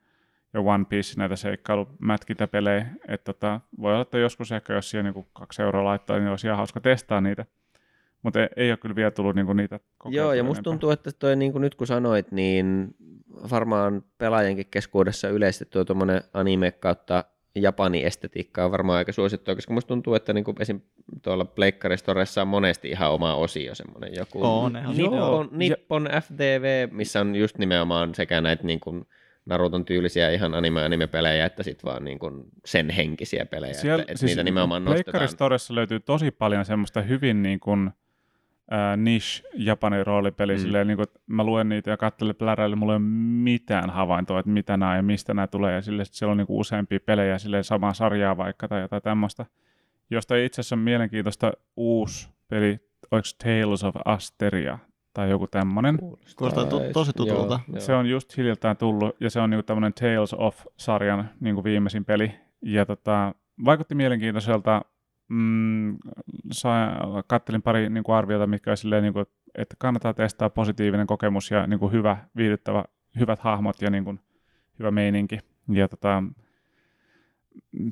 ja 0.54 0.60
One 0.60 0.84
Piece 0.88 1.14
näitä 1.18 1.36
seikkailumätkintäpelejä. 1.36 2.86
Että 3.08 3.32
tota, 3.32 3.60
voi 3.80 3.92
olla, 3.92 4.02
että 4.02 4.18
joskus 4.18 4.52
ehkä 4.52 4.72
jos 4.72 4.90
siellä 4.90 5.02
niinku 5.02 5.26
kaksi 5.32 5.62
euroa 5.62 5.84
laittaa, 5.84 6.18
niin 6.18 6.28
olisi 6.28 6.46
ihan 6.46 6.56
hauska 6.56 6.80
testaa 6.80 7.20
niitä. 7.20 7.46
Mutta 8.22 8.40
ei, 8.40 8.48
ei 8.56 8.70
ole 8.70 8.76
kyllä 8.76 8.96
vielä 8.96 9.10
tullut 9.10 9.36
niinku 9.36 9.52
niitä 9.52 9.80
Joo, 10.04 10.32
ja 10.32 10.44
musta 10.44 10.58
enempää. 10.58 10.72
tuntuu, 10.72 10.90
että 10.90 11.12
toi, 11.12 11.36
niin 11.36 11.52
kuin 11.52 11.62
nyt 11.62 11.74
kun 11.74 11.86
sanoit, 11.86 12.32
niin 12.32 12.94
varmaan 13.50 14.02
pelaajienkin 14.18 14.66
keskuudessa 14.70 15.28
yleisesti 15.28 15.64
tuo 15.64 15.84
tuommoinen 15.84 16.22
anime 16.34 16.70
kautta 16.70 17.24
Japani 17.54 18.04
estetiikka 18.04 18.64
on 18.64 18.72
varmaan 18.72 18.98
aika 18.98 19.12
suosittua, 19.12 19.54
koska 19.54 19.74
musta 19.74 19.88
tuntuu, 19.88 20.14
että 20.14 20.32
niin 20.32 20.44
kuin 20.44 20.56
esim. 20.60 20.80
tuolla 21.22 21.44
Pleikkaristoressa 21.44 22.42
on 22.42 22.48
monesti 22.48 22.90
ihan 22.90 23.10
oma 23.10 23.34
osio 23.34 23.74
semmoinen 23.74 24.14
joku 24.14 24.44
On. 24.44 24.72
Nippon, 24.72 25.48
Nippon 25.52 26.08
FDV, 26.22 26.88
missä 26.92 27.20
on 27.20 27.36
just 27.36 27.58
nimenomaan 27.58 28.14
sekä 28.14 28.40
näitä 28.40 28.64
niin 28.64 28.80
kuin 28.80 29.06
Naruton 29.48 29.84
tyylisiä 29.84 30.30
ihan 30.30 30.54
anime-anime-pelejä, 30.54 31.46
että 31.46 31.62
sitten 31.62 31.90
vaan 31.90 32.04
niin 32.04 32.18
kuin 32.18 32.44
sen 32.64 32.90
henkisiä 32.90 33.46
pelejä, 33.46 33.74
Siellä, 33.74 34.02
että, 34.02 34.12
että 34.12 34.26
niitä 34.26 34.44
nimenomaan 34.44 34.84
nostetaan. 34.84 35.04
Pleikkaristoressa 35.04 35.74
löytyy 35.74 36.00
tosi 36.00 36.30
paljon 36.30 36.64
semmoista 36.64 37.02
hyvin 37.02 37.42
niin 37.42 37.60
kuin, 37.60 37.90
äh, 38.72 38.96
niche 38.96 39.48
Japanin 39.54 40.06
roolipeli. 40.06 40.54
Mm. 40.54 40.60
Silleen, 40.60 40.86
niin 40.86 40.96
kuin, 40.96 41.06
mä 41.26 41.44
luen 41.44 41.68
niitä 41.68 41.90
ja 41.90 41.96
katselen 41.96 42.34
pläräillä, 42.34 42.76
mulla 42.76 42.92
ei 42.92 42.96
ole 42.96 43.04
mitään 43.42 43.90
havaintoa, 43.90 44.38
että 44.38 44.50
mitä 44.50 44.76
nämä 44.76 44.96
ja 44.96 45.02
mistä 45.02 45.34
nämä 45.34 45.46
tulee. 45.46 45.74
Ja 45.74 45.82
sille, 45.82 46.04
siellä 46.04 46.32
on 46.32 46.38
niin 46.38 46.46
kuin 46.46 46.60
useampia 46.60 47.00
pelejä, 47.00 47.38
silleen 47.38 47.64
samaa 47.64 47.94
sarjaa 47.94 48.36
vaikka 48.36 48.68
tai 48.68 48.80
jotain 48.80 49.02
tämmöistä. 49.02 49.46
Josta 50.10 50.36
itse 50.36 50.60
asiassa 50.60 50.76
on 50.76 50.80
mielenkiintoista 50.80 51.52
uusi 51.76 52.28
peli, 52.48 52.78
oliko 53.10 53.28
Tales 53.44 53.84
of 53.84 53.96
Asteria 54.04 54.78
tai 55.18 55.30
joku 55.30 55.46
tämmöinen. 55.46 55.98
Kuulostaa 56.36 56.64
to- 56.64 56.80
tosi 56.92 57.12
tutulta. 57.16 57.60
Joo, 57.68 57.80
Se 57.80 57.94
on 57.94 58.06
just 58.06 58.36
hiljattain 58.36 58.76
tullut, 58.76 59.16
ja 59.20 59.30
se 59.30 59.40
on 59.40 59.50
niinku 59.50 59.62
tämmöinen 59.62 59.92
Tales 59.94 60.34
of-sarjan 60.34 61.30
niinku 61.40 61.64
viimeisin 61.64 62.04
peli. 62.04 62.34
Ja 62.62 62.86
tota, 62.86 63.34
vaikutti 63.64 63.94
mielenkiintoiselta. 63.94 64.82
Mm, 65.28 65.98
sa- 66.52 67.22
kattelin 67.26 67.62
pari 67.62 67.90
niinku 67.90 68.12
arviota, 68.12 68.46
mitkä 68.46 68.70
oli 68.70 68.76
silleen, 68.76 69.02
niinku, 69.02 69.20
että 69.54 69.76
kannattaa 69.78 70.14
testaa 70.14 70.50
positiivinen 70.50 71.06
kokemus 71.06 71.50
ja 71.50 71.66
niinku 71.66 71.88
hyvä, 71.88 72.16
viihdyttävä, 72.36 72.84
hyvät 73.18 73.38
hahmot 73.38 73.82
ja 73.82 73.90
niinku 73.90 74.14
hyvä 74.78 74.90
meininki. 74.90 75.38
Ja 75.72 75.88
tota, 75.88 76.22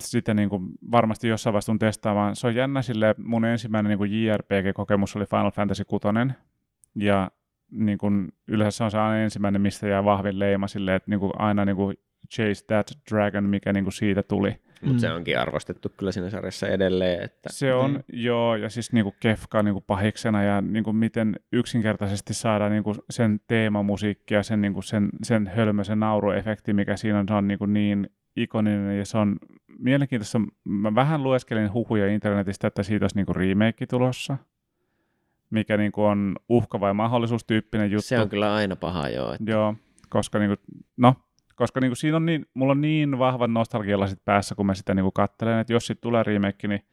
sitä 0.00 0.34
niin 0.34 0.48
kuin 0.48 0.68
varmasti 0.90 1.28
jossain 1.28 1.52
vaiheessa 1.52 1.76
testaamaan. 1.78 2.36
Se 2.36 2.46
on 2.46 2.54
jännä 2.54 2.82
sille, 2.82 3.14
mun 3.18 3.44
ensimmäinen 3.44 3.90
niin 3.90 3.98
kuin 3.98 4.10
JRPG-kokemus 4.12 5.16
oli 5.16 5.26
Final 5.26 5.50
Fantasy 5.50 5.84
6, 5.84 6.06
ja 6.96 7.30
niin 7.70 7.98
kuin, 7.98 8.28
yleensä 8.48 8.84
on 8.84 8.90
se 8.90 8.98
aina 8.98 9.18
ensimmäinen, 9.18 9.60
mistä 9.62 9.88
jää 9.88 10.04
vahvin 10.04 10.38
leima 10.38 10.68
sille, 10.68 10.94
että 10.94 11.10
niin 11.10 11.20
kuin 11.20 11.32
aina 11.38 11.64
niin 11.64 11.76
kuin 11.76 11.96
Chase 12.34 12.64
That 12.66 12.86
Dragon, 13.10 13.44
mikä 13.44 13.72
niin 13.72 13.84
kuin 13.84 13.92
siitä 13.92 14.22
tuli. 14.22 14.56
Mutta 14.80 14.94
Mm. 14.94 14.98
se 14.98 15.12
onkin 15.12 15.38
arvostettu 15.38 15.88
kyllä 15.96 16.12
siinä 16.12 16.30
sarjassa 16.30 16.68
edelleen. 16.68 17.22
Että... 17.22 17.48
Se 17.52 17.74
on, 17.74 17.92
Niin. 17.92 18.04
joo, 18.24 18.56
ja 18.56 18.70
siis 18.70 18.92
niinku 18.92 19.14
Kefka 19.20 19.62
niinku 19.62 19.80
pahiksena 19.80 20.42
ja 20.42 20.60
niinku 20.60 20.92
miten 20.92 21.36
yksinkertaisesti 21.52 22.34
saada 22.34 22.68
niinku 22.68 22.94
sen 23.10 23.40
teemamusiikki 23.46 24.34
ja 24.34 24.42
sen, 24.42 24.60
niinku 24.60 24.82
sen, 24.82 25.08
sen 25.22 25.46
hölmöisen 25.46 26.00
nauruefekti, 26.00 26.72
mikä 26.72 26.96
siinä 26.96 27.18
on, 27.18 27.28
se 27.28 27.34
on 27.34 27.48
niinku 27.48 27.66
niin 27.66 28.10
ikoninen 28.36 28.98
ja 28.98 29.04
se 29.06 29.18
on 29.18 29.36
mielenkiintoista. 29.78 30.40
Mä 30.64 30.94
vähän 30.94 31.22
lueskelin 31.22 31.72
huhuja 31.72 32.08
internetistä, 32.08 32.66
että 32.66 32.82
siitä 32.82 33.04
olisi 33.04 33.16
niinku 33.16 33.32
remake 33.32 33.86
tulossa, 33.86 34.36
mikä 35.50 35.76
niinku 35.76 36.04
on 36.04 36.36
uhka 36.48 36.80
vai 36.80 36.94
mahdollisuustyyppinen 36.94 37.90
juttu. 37.90 38.08
Se 38.08 38.20
on 38.20 38.28
kyllä 38.28 38.54
aina 38.54 38.76
paha 38.76 39.08
joo. 39.08 39.32
Että... 39.32 39.50
Joo, 39.50 39.74
koska 40.08 40.38
niinku, 40.38 40.62
no, 40.96 41.14
koska 41.54 41.80
niinku 41.80 41.94
siinä 41.94 42.16
on 42.16 42.26
niin, 42.26 42.46
mulla 42.54 42.72
on 42.72 42.80
niin 42.80 43.18
vahvan 43.18 43.54
nostalgialla 43.54 44.06
sit 44.06 44.24
päässä, 44.24 44.54
kun 44.54 44.66
mä 44.66 44.74
sitä 44.74 44.94
niinku 44.94 45.10
katselen, 45.10 45.58
että 45.58 45.72
jos 45.72 45.86
siitä 45.86 46.00
tulee 46.00 46.22
remake, 46.22 46.68
niin 46.68 46.86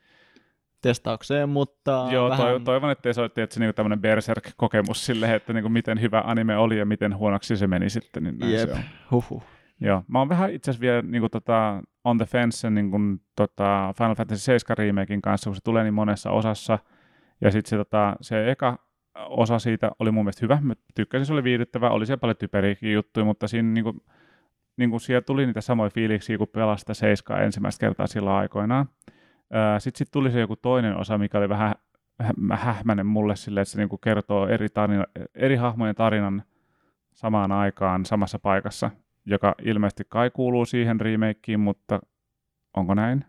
Testaukseen, 0.83 1.49
mutta 1.49 2.07
Joo, 2.11 2.29
vähän... 2.29 2.47
toi, 2.47 2.59
toivon, 2.59 2.91
että 2.91 3.13
se 3.13 3.21
ole 3.21 3.29
tietysti 3.29 3.59
niinku 3.59 3.73
tämmöinen 3.73 4.01
Berserk-kokemus 4.01 5.05
sille, 5.05 5.35
että 5.35 5.53
niinku 5.53 5.69
miten 5.69 6.01
hyvä 6.01 6.23
anime 6.25 6.57
oli 6.57 6.77
ja 6.77 6.85
miten 6.85 7.17
huonoksi 7.17 7.57
se 7.57 7.67
meni 7.67 7.89
sitten. 7.89 8.23
Niin 8.23 8.39
näin 8.39 8.53
Jep, 8.53 8.69
se 8.69 8.75
on. 8.75 8.83
huhhuh. 9.11 9.43
Joo, 9.79 10.03
mä 10.07 10.19
oon 10.19 10.29
vähän 10.29 10.51
itse 10.51 10.71
asiassa 10.71 10.81
vielä 10.81 11.01
niinku 11.01 11.29
tota, 11.29 11.83
on 12.03 12.17
the 12.17 12.25
fence 12.25 12.57
sen 12.57 12.75
niinku, 12.75 12.97
tota, 13.35 13.93
Final 13.97 14.15
Fantasy 14.15 14.41
7 14.41 14.77
remakein 14.77 15.21
kanssa, 15.21 15.49
kun 15.49 15.55
se 15.55 15.61
tulee 15.63 15.83
niin 15.83 15.93
monessa 15.93 16.31
osassa. 16.31 16.79
Ja 17.43 17.51
sitten 17.51 17.69
se, 17.69 17.77
tota, 17.77 18.15
se 18.21 18.51
eka 18.51 18.79
osa 19.15 19.59
siitä 19.59 19.91
oli 19.99 20.11
mun 20.11 20.25
mielestä 20.25 20.45
hyvä. 20.45 20.59
Mä 20.61 20.73
tykkäsin, 20.95 21.25
se 21.25 21.33
oli 21.33 21.43
viihdyttävä. 21.43 21.89
Oli 21.89 22.05
siellä 22.05 22.19
paljon 22.19 22.37
typeriäkin 22.37 22.93
juttuja, 22.93 23.25
mutta 23.25 23.47
siinä 23.47 23.69
niinku, 23.69 24.03
niinku 24.77 24.99
siellä 24.99 25.21
tuli 25.21 25.45
niitä 25.45 25.61
samoja 25.61 25.89
fiiliksiä, 25.89 26.37
kun 26.37 26.47
pelasi 26.47 26.79
sitä 26.81 26.93
seiskaa 26.93 27.41
ensimmäistä 27.41 27.79
kertaa 27.79 28.07
silloin 28.07 28.35
aikoinaan. 28.35 28.85
Sitten 29.79 29.97
sit 29.97 30.11
tuli 30.11 30.31
se 30.31 30.39
joku 30.39 30.55
toinen 30.55 30.97
osa, 30.97 31.17
mikä 31.17 31.37
oli 31.37 31.49
vähän 31.49 31.75
hä- 32.19 32.55
hähmäinen 32.55 33.05
mulle 33.05 33.35
sille, 33.35 33.61
että 33.61 33.71
se 33.71 33.77
niinku 33.77 33.97
kertoo 33.97 34.47
eri, 34.47 34.69
tarina, 34.69 35.05
eri 35.35 35.55
hahmojen 35.55 35.95
tarinan 35.95 36.43
samaan 37.13 37.51
aikaan 37.51 38.05
samassa 38.05 38.39
paikassa, 38.39 38.91
joka 39.25 39.55
ilmeisesti 39.61 40.03
kai 40.09 40.29
kuuluu 40.29 40.65
siihen 40.65 41.01
remakeen, 41.01 41.59
mutta 41.59 41.99
onko 42.77 42.93
näin? 42.93 43.25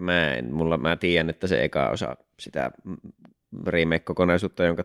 Mä, 0.00 0.30
en, 0.30 0.54
mulla, 0.54 0.78
mä 0.78 0.96
tiedän, 0.96 1.30
että 1.30 1.46
se 1.46 1.64
eka 1.64 1.88
osa 1.88 2.16
sitä 2.38 2.70
remake-kokonaisuutta, 3.66 4.64
jonka 4.64 4.84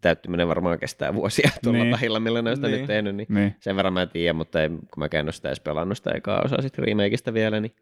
täyttyminen 0.00 0.48
varmaan 0.48 0.78
kestää 0.78 1.14
vuosia 1.14 1.50
tuolla 1.62 1.78
Niin. 1.78 1.82
niin. 1.84 1.90
pahilla, 1.94 2.20
millä 2.20 2.42
ne 2.42 2.50
on 2.50 2.56
sitä 2.56 2.68
Niin. 2.68 2.78
nyt 2.78 2.86
tehnyt, 2.86 3.16
niin 3.16 3.26
Niin. 3.30 3.54
sen 3.60 3.76
verran 3.76 3.92
mä 3.92 4.06
tiedän, 4.06 4.36
mutta 4.36 4.62
ei, 4.62 4.68
kun 4.68 4.78
mä 4.96 5.08
en 5.12 5.26
ole 5.26 5.32
sitä 5.32 5.48
edes 5.48 5.60
pelannut 5.60 5.96
sitä 5.98 6.10
ekaa 6.10 6.42
osaa 6.44 6.62
sitten 6.62 6.84
remakeista 6.84 7.34
vielä, 7.34 7.60
niin 7.60 7.72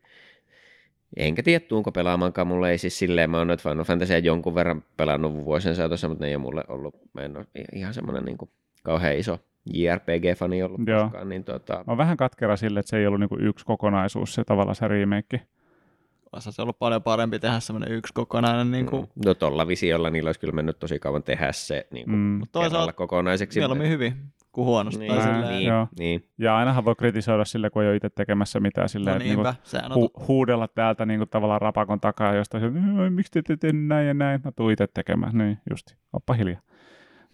enkä 1.17 1.43
tiedä, 1.43 1.65
tuunko 1.69 1.93
pelaamaankaan. 1.93 2.47
Mulle 2.47 2.71
ei 2.71 2.79
siis 2.79 2.99
silleen, 2.99 3.31
mä 3.31 3.39
oon 3.39 3.47
noita 3.47 3.71
Final 3.71 3.85
Fantasyä 3.85 4.19
jonkun 4.19 4.55
verran 4.55 4.85
pelannut 4.97 5.45
vuosien 5.45 5.75
saatossa, 5.75 6.09
mutta 6.09 6.25
ne 6.25 6.29
ei 6.29 6.35
ole 6.35 6.43
mulle 6.43 6.65
ollut, 6.69 6.95
mä 7.13 7.21
en 7.21 7.37
ole 7.37 7.47
ihan 7.75 7.95
semmoinen 7.95 8.25
niin 8.25 8.39
kuin, 8.39 8.51
kauhean 8.83 9.17
iso 9.17 9.39
JRPG-fani 9.75 10.63
ollut 10.63 10.81
Joo. 10.87 11.03
koskaan, 11.03 11.29
niin 11.29 11.45
tota, 11.45 11.75
Mä 11.75 11.85
oon 11.89 11.99
vähän 11.99 12.17
katkera 12.17 12.57
sille, 12.57 12.81
että 12.81 12.91
se 12.91 12.97
ei 12.99 13.07
ollut 13.07 13.21
niinku 13.21 13.37
yksi 13.41 13.67
kokonaisuus 13.67 14.35
se 14.35 14.45
tavallaan 14.45 14.75
se 14.75 14.89
remake. 14.89 15.41
Olisi 16.37 16.53
se 16.53 16.63
ollut 16.63 16.79
paljon 16.79 17.03
parempi 17.03 17.39
tehdä 17.39 17.61
semmoinen 17.61 17.93
yksi 17.93 18.13
kokonainen 18.15 18.71
niin 18.71 18.87
kuin, 18.87 19.03
mm, 19.03 19.23
no 19.27 19.35
tolla 19.35 19.67
visiolla 19.69 20.11
niillä 20.11 20.29
olisi 20.29 20.41
kyllä 20.41 20.53
mennyt 20.53 20.79
tosi 20.79 20.99
kauan 20.99 21.23
tehdä 21.23 21.53
se 21.53 21.87
niin 21.91 22.05
kuin, 22.05 22.17
Mm. 22.19 22.43
toisaalta 22.53 22.93
kokonaiseksi. 22.93 23.59
mieluummin 23.59 23.89
hyvin 23.91 24.15
kuin 24.53 24.65
huonosti. 24.65 25.01
Niin, 25.01 25.13
tai 25.15 25.19
Mä- 25.27 25.33
silleen, 25.35 25.53
niin, 25.59 25.69
Joo. 25.69 25.89
niin. 25.99 26.29
Ja 26.39 26.57
ainahan 26.57 26.85
voi 26.85 26.95
kritisoida 26.95 27.45
sille, 27.45 27.71
kun 27.71 27.83
ei 27.83 27.89
ole 27.89 27.97
itse 27.97 28.11
tekemässä 28.11 28.61
mitään 28.61 28.89
sille, 28.89 29.11
no 29.13 29.19
niinku 29.19 29.43
niinpä, 29.43 29.55
sehän 29.63 29.93
on 29.93 29.99
hu- 29.99 30.27
huudella 30.29 30.69
täältä 30.69 31.07
niinku 31.07 31.27
tavallaan 31.27 31.61
rapakon 31.61 32.01
takaa 32.01 32.35
jostain, 32.35 32.65
että 32.65 33.03
"Oi, 33.03 33.11
miksi 33.11 33.43
te 33.43 33.53
ette 33.53 33.73
näin 33.73 34.07
ja 34.07 34.15
näin, 34.15 34.41
no 34.45 34.53
tuu 34.57 34.71
itse 34.71 34.87
tekemään, 34.95 35.39
niin 35.39 35.59
justi, 35.71 35.95
oppa 36.13 36.33
hiljaa. 36.35 36.61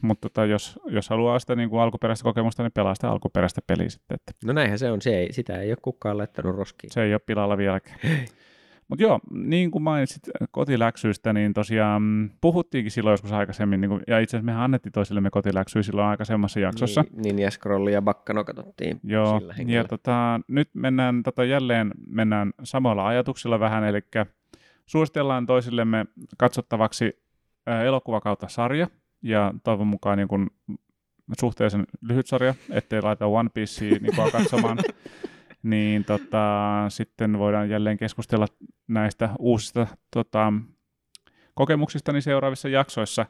Mutta 0.03 0.29
tota, 0.29 0.45
jos, 0.47 0.79
jos 0.87 1.09
haluaa 1.09 1.39
sitä 1.39 1.57
niin 1.57 1.71
kuin 1.71 1.81
alkuperäistä 1.83 2.23
kokemusta, 2.25 2.63
niin 2.63 2.73
pelaa 2.73 2.95
sitä 2.95 3.11
alkuperäistä 3.11 3.61
peliä 3.67 3.89
sitten, 3.89 4.15
että 4.15 4.33
No 4.47 4.53
näinhän 4.53 4.79
se 4.79 4.91
on, 4.93 5.03
se 5.03 5.17
ei, 5.19 5.33
sitä 5.33 5.61
ei 5.61 5.71
ole 5.71 5.79
kukaan 5.83 6.19
laittanut 6.19 6.57
roskiin. 6.57 6.91
se 6.93 7.03
ei 7.03 7.15
ole 7.15 7.21
pilalla 7.27 7.57
vieläkään. 7.57 7.99
Mutta 8.89 9.03
joo, 9.03 9.21
niin 9.31 9.71
kuin 9.71 9.83
mainitsit 9.83 10.23
kotiläksyistä, 10.51 11.33
niin 11.33 11.55
tosiaan 11.55 12.03
mm, 12.03 12.31
puhuttiinkin 12.41 12.91
silloin 12.91 13.13
joskus 13.13 13.33
aikaisemmin, 13.33 13.81
niin 13.81 13.89
kuin, 13.89 14.03
ja 14.07 14.19
itse 14.19 14.37
asiassa 14.37 14.47
mehän 14.47 14.63
annettiin 14.63 14.93
toisillemme 14.93 15.31
kotiläksyjä 15.31 15.83
silloin 15.83 16.09
aikaisemmassa 16.09 16.61
jaksossa. 16.61 17.05
Niin, 17.11 17.23
niin 17.23 17.39
ja 17.39 17.51
Scrolli 17.51 17.93
ja 17.93 18.03
Bakkano 18.03 18.45
katsottiin 18.45 19.01
Joo, 19.05 19.39
sillä 19.39 19.53
ja 19.53 19.57
henkilöllä. 19.57 19.89
tota, 19.89 20.41
nyt 20.49 20.71
mennään 20.75 21.23
tota, 21.23 21.45
jälleen 21.45 21.91
mennään 22.07 22.53
samoilla 22.65 23.07
ajatuksilla 23.07 23.61
vähän, 23.61 23.85
eli 23.85 24.01
suositellaan 24.87 25.47
toisillemme 25.47 26.07
katsottavaksi 26.39 27.23
ää, 27.67 27.83
elokuva 27.83 28.21
kautta 28.21 28.49
sarja, 28.49 28.87
ja 29.23 29.55
toivon 29.65 29.87
mukaan 29.87 30.19
niin 30.19 30.29
kun, 30.29 30.51
suhteellisen 31.41 31.87
lyhyt 32.09 32.27
sarja, 32.27 32.55
ettei 32.71 33.03
laita 33.03 33.27
One 33.27 33.51
Piecea 33.55 33.99
niin 34.01 34.33
katsomaan, 34.33 34.79
niin 35.63 36.05
tota, 36.05 36.49
sitten 36.89 37.39
voidaan 37.39 37.71
jälleen 37.71 37.97
keskustella 37.97 38.47
näistä 38.89 39.29
uusista 39.39 39.87
tota, 40.11 40.53
kokemuksista 41.55 42.13
niin 42.13 42.23
seuraavissa 42.23 42.69
jaksoissa. 42.69 43.27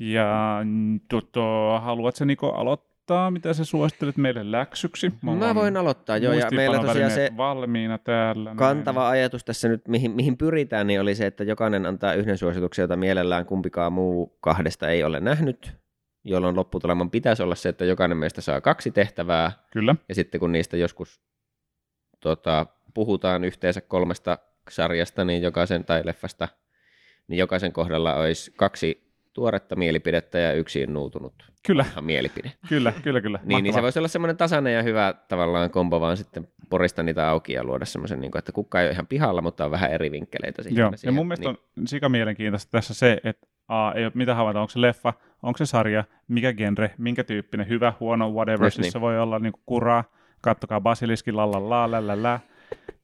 Ja 0.00 0.60
tota, 1.08 1.80
haluatko 1.80 2.24
Niko 2.24 2.52
aloittaa, 2.52 3.30
mitä 3.30 3.54
sä 3.54 3.64
suosittelet 3.64 4.16
meille 4.16 4.52
läksyksi? 4.52 5.12
Mä 5.22 5.30
on 5.30 5.54
voin 5.54 5.76
aloittaa 5.76 6.16
jo, 6.16 6.32
ja 6.32 6.50
meillä 6.50 6.78
tosiaan 6.78 7.10
se 7.10 7.30
valmiina 7.36 7.98
täällä. 7.98 8.54
kantava 8.56 9.08
ajatus 9.08 9.44
tässä 9.44 9.68
nyt, 9.68 9.88
mihin, 9.88 10.10
mihin 10.10 10.36
pyritään, 10.36 10.86
niin 10.86 11.00
oli 11.00 11.14
se, 11.14 11.26
että 11.26 11.44
jokainen 11.44 11.86
antaa 11.86 12.14
yhden 12.14 12.38
suosituksen, 12.38 12.82
jota 12.82 12.96
mielellään 12.96 13.46
kumpikaan 13.46 13.92
muu 13.92 14.38
kahdesta 14.40 14.88
ei 14.88 15.04
ole 15.04 15.20
nähnyt, 15.20 15.76
jolloin 16.24 16.56
lopputuleman 16.56 17.10
pitäisi 17.10 17.42
olla 17.42 17.54
se, 17.54 17.68
että 17.68 17.84
jokainen 17.84 18.18
meistä 18.18 18.40
saa 18.40 18.60
kaksi 18.60 18.90
tehtävää, 18.90 19.48
Näin. 19.48 19.58
Kyllä, 19.72 19.96
ja 20.08 20.14
sitten 20.14 20.40
kun 20.40 20.52
niistä 20.52 20.76
joskus 20.76 21.20
tota, 22.20 22.66
puhutaan 22.94 23.44
yhteensä 23.44 23.80
kolmesta 23.80 24.38
sarjasta 24.70 25.24
niin 25.24 25.42
jokaisen, 25.42 25.84
tai 25.84 26.02
leffasta, 26.04 26.48
niin 27.28 27.38
jokaisen 27.38 27.72
kohdalla 27.72 28.14
olisi 28.14 28.52
kaksi 28.56 29.12
tuoretta 29.32 29.76
mielipidettä 29.76 30.38
ja 30.38 30.52
yksi 30.52 30.86
nuutunut 30.86 31.52
kyllä, 31.66 31.84
mielipide. 32.00 32.52
kyllä, 32.68 32.92
kyllä, 33.02 33.20
kyllä. 33.20 33.38
Niin, 33.44 33.64
niin 33.64 33.74
se 33.74 33.82
voisi 33.82 33.98
olla 33.98 34.08
semmoinen 34.08 34.36
tasainen 34.36 34.74
ja 34.74 34.82
hyvä 34.82 35.14
tavallaan 35.28 35.70
kombo, 35.70 36.00
vaan 36.00 36.16
sitten 36.16 36.48
porista 36.70 37.02
niitä 37.02 37.28
auki 37.28 37.52
ja 37.52 37.64
luoda 37.64 37.84
semmoisen, 37.84 38.20
niin 38.20 38.30
kuin, 38.30 38.38
että 38.38 38.52
kukka 38.52 38.80
ei 38.80 38.86
ole 38.86 38.92
ihan 38.92 39.06
pihalla, 39.06 39.42
mutta 39.42 39.64
on 39.64 39.70
vähän 39.70 39.90
eri 39.90 40.10
vinkkeleitä 40.10 40.62
siihen. 40.62 40.78
Joo, 40.78 40.90
ja 40.90 40.96
siihen. 40.96 41.14
mun 41.14 41.26
mielestä 41.26 41.48
niin, 41.48 41.58
on 41.78 41.86
sika 41.86 42.08
mielenkiintoista 42.08 42.70
tässä 42.70 42.94
se, 42.94 43.20
että 43.24 43.46
A, 43.68 43.92
ei 43.92 44.04
ole 44.04 44.12
mitä 44.14 44.34
havaita, 44.34 44.60
onko 44.60 44.70
se 44.70 44.80
leffa, 44.80 45.12
onko 45.42 45.56
se 45.56 45.66
sarja, 45.66 46.04
mikä 46.28 46.52
genre, 46.52 46.90
minkä 46.98 47.24
tyyppinen, 47.24 47.68
hyvä, 47.68 47.92
huono, 48.00 48.30
whatever, 48.30 48.66
Just 48.66 48.74
siis 48.74 48.84
niin. 48.84 48.92
se 48.92 49.00
voi 49.00 49.18
olla 49.18 49.38
niinku 49.38 49.60
kuraa, 49.66 50.04
kattokaa 50.46 50.80
Basiliski, 50.80 51.32
la 51.32 51.50
la 51.50 51.68
la 51.68 51.90
la 51.90 52.06
la 52.06 52.22
la, 52.22 52.40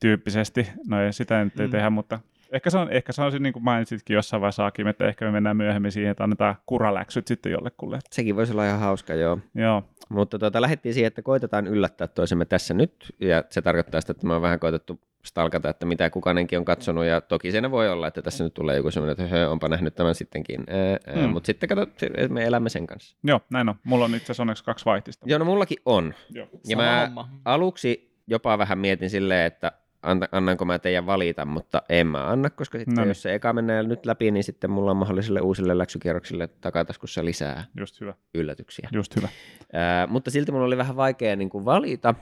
tyyppisesti, 0.01 0.69
no 0.89 1.03
ei 1.03 1.13
sitä 1.13 1.45
nyt 1.45 1.61
ei 1.61 1.67
Mm. 1.67 1.71
tehdä, 1.71 1.91
mutta 1.91 2.21
ehkä 2.53 2.71
se 2.71 2.79
on, 2.79 2.91
ehkä 2.93 3.13
se 3.13 3.23
on 3.23 3.33
niin 3.39 3.53
kuin 3.53 3.65
mainitsitkin 3.65 4.15
jossain 4.15 4.41
vaiheessa 4.41 4.67
Akim, 4.67 4.87
että 4.87 5.07
ehkä 5.09 5.25
me 5.25 5.31
mennään 5.31 5.57
myöhemmin 5.57 5.93
siihen, 5.93 6.11
että 6.11 6.25
annetaan 6.25 6.57
kuraläksyt 6.67 7.27
sitten 7.27 7.53
jollekulle. 7.53 7.99
Sekin 8.11 8.37
voisi 8.37 8.53
olla 8.53 8.67
ihan 8.67 8.81
hauska, 8.81 9.15
joo. 9.15 9.39
Joo, 9.55 9.83
Mutta 10.09 10.39
tuota, 10.39 10.61
lähdettiin 10.61 10.95
siihen, 10.95 11.07
että 11.09 11.23
koitetaan 11.23 11.67
yllättää 11.67 12.07
toisemme 12.09 12.45
tässä 12.45 12.75
nyt, 12.75 13.15
ja 13.21 13.45
se 13.51 13.63
tarkoittaa 13.63 14.01
sitä, 14.01 14.11
että 14.11 14.27
me 14.27 14.35
on 14.35 14.43
vähän 14.43 14.61
koitettu 14.61 15.01
stalkata, 15.27 15.69
että 15.69 15.87
mitä 15.87 16.11
kukainenkin 16.11 16.59
on 16.59 16.65
katsonut, 16.65 17.05
ja 17.05 17.21
toki 17.21 17.51
siinä 17.51 17.71
voi 17.71 17.89
olla, 17.91 18.07
että 18.07 18.23
tässä 18.23 18.45
nyt 18.45 18.55
tulee 18.55 18.77
joku 18.77 18.91
semmoinen, 18.91 19.13
että 19.13 19.23
höhö, 19.37 19.49
onpa 19.49 19.69
nähnyt 19.69 19.95
tämän 19.95 20.15
sittenkin, 20.15 20.65
ää, 20.69 20.99
ää, 21.07 21.23
Hmm. 21.23 21.31
mutta 21.31 21.47
sitten 21.47 21.69
kato, 21.69 21.87
me 22.29 22.45
elämme 22.45 22.69
sen 22.69 22.87
kanssa. 22.87 23.17
joo, 23.25 23.41
näin 23.51 23.69
on. 23.69 23.75
Mulla 23.85 24.05
on 24.05 24.15
itse 24.15 24.25
asiassa 24.25 24.43
onneksi 24.43 24.65
kaksi 24.65 24.85
vaihtista. 24.85 25.27
Joo, 25.29 25.39
no 25.39 25.45
mullakin 25.45 25.79
on. 25.85 26.15
Joo. 26.31 26.47
Ja 26.53 26.59
Sama 26.77 26.83
mä 26.83 27.05
homma. 27.07 27.29
aluksi 27.45 28.13
jopa 28.27 28.59
vähän 28.59 28.79
mietin 28.79 29.11
silleen, 29.11 29.47
että 29.47 29.73
anta- 30.07 30.29
annanko 30.33 30.65
mä 30.65 30.79
teidän 30.79 31.07
valita, 31.07 31.45
mutta 31.45 31.83
en 31.89 32.07
mä 32.07 32.27
anna, 32.27 32.51
koska 32.51 32.79
sitten 32.79 32.95
Noniin. 32.95 33.09
jos 33.09 33.23
se 33.23 33.35
eka 33.35 33.53
menee 33.53 33.83
nyt 33.83 34.07
läpi, 34.07 34.31
niin 34.31 34.45
sitten 34.45 34.71
mulla 34.71 34.91
on 34.91 34.97
mahdollisille 34.97 35.41
uusille 35.41 35.79
läksykierroksille 35.79 36.47
takataskussa 36.61 37.25
lisää 37.25 37.65
Just 37.77 38.01
hyvä, 38.01 38.15
yllätyksiä. 38.35 38.89
just 38.93 39.17
hyvä. 39.17 39.29
Ää, 39.73 40.07
mutta 40.07 40.31
silti 40.31 40.53
mulla 40.53 40.67
oli 40.67 40.77
vähän 40.77 40.97
vaikea 40.97 41.37
niin 41.37 41.51
kuin 41.51 41.65
valita, 41.65 42.15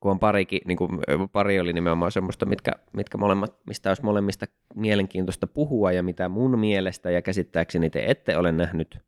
kun 0.00 0.10
on 0.10 0.18
parikin, 0.18 0.60
niin 0.64 0.76
kuin, 0.78 0.90
pari 1.32 1.60
oli 1.60 1.72
nimenomaan 1.72 2.12
semmoista, 2.12 2.46
mitkä, 2.46 2.72
mitkä 2.92 3.18
molemmat, 3.18 3.56
mistä 3.66 3.90
olisi 3.90 4.02
molemmista 4.04 4.46
mielenkiintoista 4.74 5.46
puhua 5.46 5.92
ja 5.92 6.02
mitä 6.02 6.28
mun 6.28 6.58
mielestä 6.58 7.10
ja 7.10 7.22
käsittääkseni 7.22 7.90
te 7.90 8.04
ette 8.06 8.36
ole 8.36 8.52
nähnyt. 8.52 8.98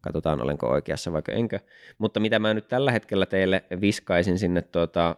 Katsotaan, 0.00 0.42
olenko 0.42 0.68
oikeassa 0.68 1.12
vaikka 1.12 1.32
enkö. 1.32 1.60
Mutta 1.98 2.20
mitä 2.20 2.38
mä 2.38 2.54
nyt 2.54 2.68
tällä 2.68 2.92
hetkellä 2.92 3.26
teille 3.26 3.64
viskaisin 3.80 4.38
sinne 4.38 4.62
tuota, 4.62 5.16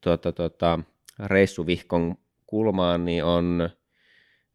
tuota, 0.00 0.32
tuota, 0.32 0.78
reissuvihkon 1.26 2.14
kulmaan, 2.46 3.04
niin 3.04 3.24
on 3.24 3.70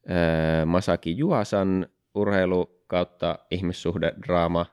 äh, 0.09 0.65
Masaki 0.65 1.17
Juasan 1.17 1.87
urheilu 2.15 2.83
kautta 2.87 3.39
ihmissuhdedraama 3.51 4.65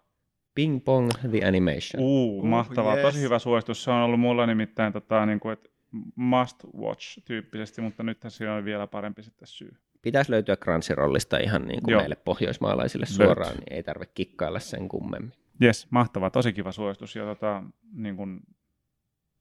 Ping 0.55 0.85
Pong 0.85 1.11
The 1.31 1.47
Animation. 1.49 1.99
Uu, 2.03 2.39
Uh, 2.41 2.45
mahtavaa. 2.47 2.95
yes. 2.95 3.03
Tosi 3.03 3.21
hyvä 3.21 3.39
suositus. 3.39 3.85
Se 3.85 3.91
on 3.91 3.97
ollut 4.03 4.21
mulla 4.21 4.47
nimittäin 4.47 4.93
tota, 4.93 5.27
niin 5.27 5.41
kuin, 5.41 5.53
että 5.53 5.69
must 6.17 6.57
watch 6.79 7.19
tyyppisesti, 7.25 7.81
mutta 7.83 8.03
nythän 8.03 8.31
siinä 8.31 8.55
on 8.55 8.65
vielä 8.65 8.87
parempi 8.87 9.23
sitten 9.23 9.49
syy. 9.49 9.77
Pitäisi 10.03 10.31
löytyä 10.31 10.57
Crunchyrollista 10.57 11.39
ihan 11.39 11.69
niin 11.69 11.83
kuin 11.83 11.93
Joo. 11.93 12.01
meille 12.01 12.17
pohjoismaalaisille 12.17 13.07
suoraan, 13.07 13.55
niin 13.57 13.73
ei 13.73 13.83
tarvitse 13.83 14.13
kikkailla 14.15 14.59
sen 14.59 14.89
kummemmin. 14.89 15.33
Jes, 15.61 15.87
mahtavaa. 15.91 16.31
Tosi 16.31 16.53
kiva 16.53 16.73
suositus. 16.73 17.17
Ja 17.17 17.25
tota, 17.25 17.63
niin 17.93 18.17
kuin, 18.17 18.41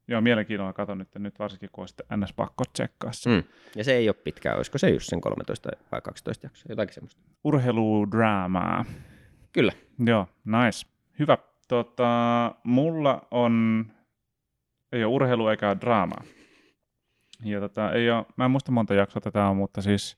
joo, 0.07 0.21
mielenkiinnolla 0.21 0.73
katon 0.73 0.97
nyt, 0.97 1.07
nyt 1.15 1.39
varsinkin, 1.39 1.69
kun 1.71 1.81
on 1.81 1.87
sitten 1.87 2.19
NS 2.19 2.33
pakko 2.33 2.63
tsekkaa 2.73 3.11
se. 3.11 3.29
Mm. 3.29 3.43
Ja 3.75 3.83
se 3.83 3.93
ei 3.93 4.09
ole 4.09 4.15
pitkään, 4.23 4.55
olisiko 4.57 4.77
se 4.77 4.89
just 4.89 5.09
sen 5.09 5.21
13 5.21 5.69
vai 5.91 6.01
12 6.01 6.45
jaksoa, 6.45 6.65
jotakin 6.69 6.93
semmoista. 6.93 7.21
Urheiludraamaa. 7.43 8.85
Kyllä. 9.51 9.71
Joo, 10.05 10.27
nice. 10.45 10.87
Hyvä. 11.19 11.37
Tota, 11.67 12.55
mulla 12.63 13.27
on, 13.31 13.85
ei 14.91 15.03
ole 15.03 15.13
urheilu 15.13 15.47
eikä 15.47 15.77
draamaa. 15.81 16.23
Ja 17.43 17.59
tota, 17.59 17.91
ei 17.91 18.11
ole, 18.11 18.25
mä 18.35 18.45
en 18.45 18.51
muista 18.51 18.71
monta 18.71 18.93
jaksoa 18.93 19.21
tätä 19.21 19.45
on, 19.45 19.57
mutta 19.57 19.81
siis, 19.81 20.17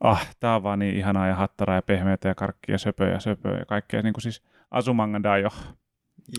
ah, 0.00 0.36
tää 0.40 0.56
on 0.56 0.62
vaan 0.62 0.78
niin 0.78 0.96
ihanaa 0.96 1.26
ja 1.26 1.34
hattaraa 1.34 1.76
ja 1.76 1.82
pehmeätä 1.82 2.28
ja 2.28 2.34
karkkia 2.34 2.74
ja 2.74 2.78
söpöä 2.78 3.08
ja 3.08 3.20
söpöä 3.20 3.58
ja 3.58 3.64
kaikkea. 3.64 4.02
Niin 4.02 4.12
kuin 4.12 4.22
siis 4.22 4.42
Azumanga 4.70 5.22
Daioh. 5.22 5.54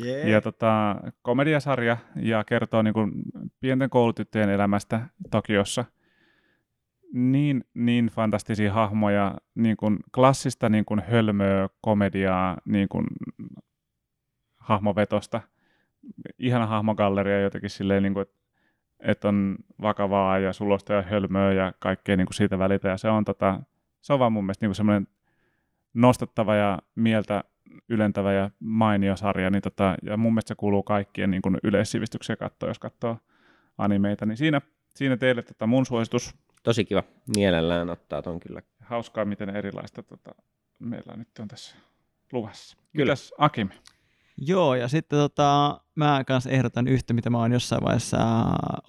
Yeah. 0.05 0.27
Ja 0.27 0.41
tota, 0.41 0.95
komediasarja 1.21 1.97
ja 2.15 2.43
kertoo 2.43 2.81
niin 2.81 2.93
kuin 2.93 3.11
pienten 3.59 3.89
koulutyttöjen 3.89 4.49
elämästä 4.49 5.01
Tokiossa. 5.31 5.85
Niin, 7.13 7.63
niin 7.73 8.07
fantastisia 8.07 8.73
hahmoja, 8.73 9.35
niin 9.55 9.77
kuin 9.77 9.99
klassista 10.15 10.69
niin 10.69 10.85
kuin 10.85 11.03
hölmöä 11.07 11.69
komediaa, 11.81 12.57
niin 12.65 12.89
kuin 12.89 13.05
hahmovetosta. 14.57 15.41
Ihana 16.39 16.65
hahmogalleria 16.65 17.41
jotenkin 17.41 17.69
silleen, 17.69 18.03
niin 18.03 18.13
kuin, 18.13 18.25
että, 18.99 19.27
on 19.27 19.57
vakavaa 19.81 20.39
ja 20.39 20.53
sulosta 20.53 20.93
ja 20.93 21.01
hölmöä 21.01 21.53
ja 21.53 21.73
kaikkea 21.79 22.17
niin 22.17 22.27
kuin 22.27 22.35
siitä 22.35 22.59
välitä. 22.59 22.87
Ja 22.87 22.97
se 22.97 23.09
on, 23.09 23.25
tota, 23.25 23.59
se 24.01 24.13
on 24.13 24.19
vaan 24.19 24.33
mun 24.33 24.43
mielestä 24.45 24.65
niin 24.65 24.69
kuin 24.69 24.75
semmoinen 24.75 25.07
nostettava 25.93 26.55
ja 26.55 26.79
mieltä 26.95 27.43
ylentävä 27.89 28.33
ja 28.33 28.49
mainio 28.59 29.15
sarja, 29.15 29.49
niin 29.49 29.61
tota, 29.61 29.95
ja 30.03 30.17
mun 30.17 30.33
mielestä 30.33 30.47
se 30.47 30.55
kuuluu 30.55 30.83
kaikkien 30.83 31.31
niin 31.31 31.41
kuin 31.41 31.57
yleissivistykseen 31.63 32.37
katsoa, 32.37 32.69
jos 32.69 32.79
katsoo 32.79 33.17
animeita, 33.77 34.25
niin 34.25 34.37
siinä, 34.37 34.61
siinä 34.95 35.17
teille 35.17 35.41
tota 35.41 35.67
mun 35.67 35.85
suositus. 35.85 36.35
Tosi 36.63 36.85
kiva. 36.85 37.03
Mielellään 37.35 37.89
ottaa 37.89 38.21
ton 38.21 38.39
kyllä. 38.39 38.61
Hauskaa, 38.79 39.25
miten 39.25 39.49
erilaista 39.49 40.03
tota, 40.03 40.31
meillä 40.79 41.13
nyt 41.17 41.27
on 41.39 41.47
tässä 41.47 41.75
luvassa. 42.31 42.77
Kyllä. 42.77 43.05
Mitäs 43.05 43.33
Akim? 43.37 43.69
Joo, 44.37 44.75
ja 44.75 44.87
sitten 44.87 45.19
tota, 45.19 45.79
mä 45.95 46.23
kanssa 46.27 46.49
ehdotan 46.49 46.87
yhtä, 46.87 47.13
mitä 47.13 47.29
mä 47.29 47.37
oon 47.37 47.51
jossain 47.51 47.83
vaiheessa 47.83 48.17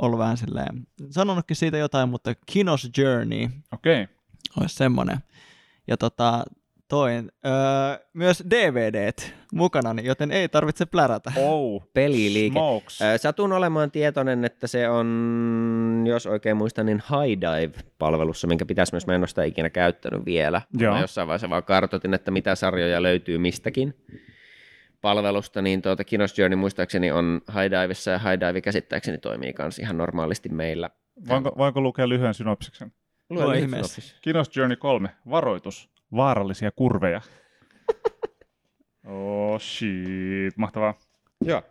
ollut 0.03 0.19
vähän 0.19 0.37
silleen, 0.37 0.87
sanonutkin 1.11 1.57
siitä 1.57 1.79
jotain, 1.79 2.09
mutta 2.09 2.35
Kinos 2.47 2.91
Journey 2.99 3.49
Okei, 3.73 4.03
okay. 4.03 4.15
olisi 4.61 4.75
semmoinen. 4.75 5.19
Ja 5.89 5.97
tota, 5.97 6.45
toin 6.91 7.33
öö, 7.47 7.53
myös 8.15 8.45
DVDt 8.51 9.35
mukana, 9.53 9.95
joten 10.03 10.31
ei 10.31 10.49
tarvitse 10.49 10.87
plärätä. 10.87 11.33
oh, 11.37 11.91
Peliliike. 11.95 12.53
smokes. 12.53 13.03
Ö, 13.03 13.19
Satun 13.19 13.53
olemaan 13.53 13.91
tietoinen, 13.91 14.45
että 14.45 14.67
se 14.67 14.89
on, 14.89 16.05
jos 16.07 16.27
oikein 16.27 16.57
muistan, 16.57 16.87
niin 16.87 17.03
High 17.11 17.41
Dive-palvelussa, 17.41 18.47
minkä 18.47 18.67
pitäisi 18.67 18.95
myös, 18.95 19.07
mä 19.07 19.15
en 19.15 19.21
ole 19.21 19.29
sitä 19.29 19.45
ikinä 19.45 19.71
käyttänyt 19.71 20.25
vielä. 20.25 20.63
Joo. 20.79 20.95
Mä 20.95 21.01
jossain 21.01 21.29
vaiheessa 21.29 21.51
vaan 21.51 21.65
kartoitin, 21.65 22.15
että 22.15 22.31
mitä 22.31 22.55
sarjoja 22.55 23.03
löytyy 23.03 23.39
mistäkin 23.39 23.95
palvelusta, 25.01 25.63
niin 25.63 25.83
tuota 25.83 26.05
Kinos 26.05 26.39
Journey 26.39 26.57
muistaakseni 26.57 27.11
on 27.11 27.41
High 27.49 27.71
Divessa, 27.83 28.11
ja 28.11 28.19
High 28.19 28.41
Dive 28.49 28.61
käsittääkseni 28.61 29.19
toimii 29.19 29.55
myös 29.59 29.79
ihan 29.79 29.99
normaalisti 29.99 30.49
meillä. 30.49 30.91
Voinko, 31.29 31.55
voinko 31.59 31.81
lukea 31.81 32.09
lyhyen 32.09 32.35
synopsiksen? 32.35 32.93
Lue. 33.31 33.69
Kinos 34.23 34.57
Journey 34.57 34.77
3, 34.77 35.09
varoitus, 35.31 35.91
vaarallisia 36.17 36.71
kurveja. 36.71 37.21
oh 39.07 39.61
shit, 39.61 40.57
mahtavaa. 40.57 40.95
Joo. 41.45 41.63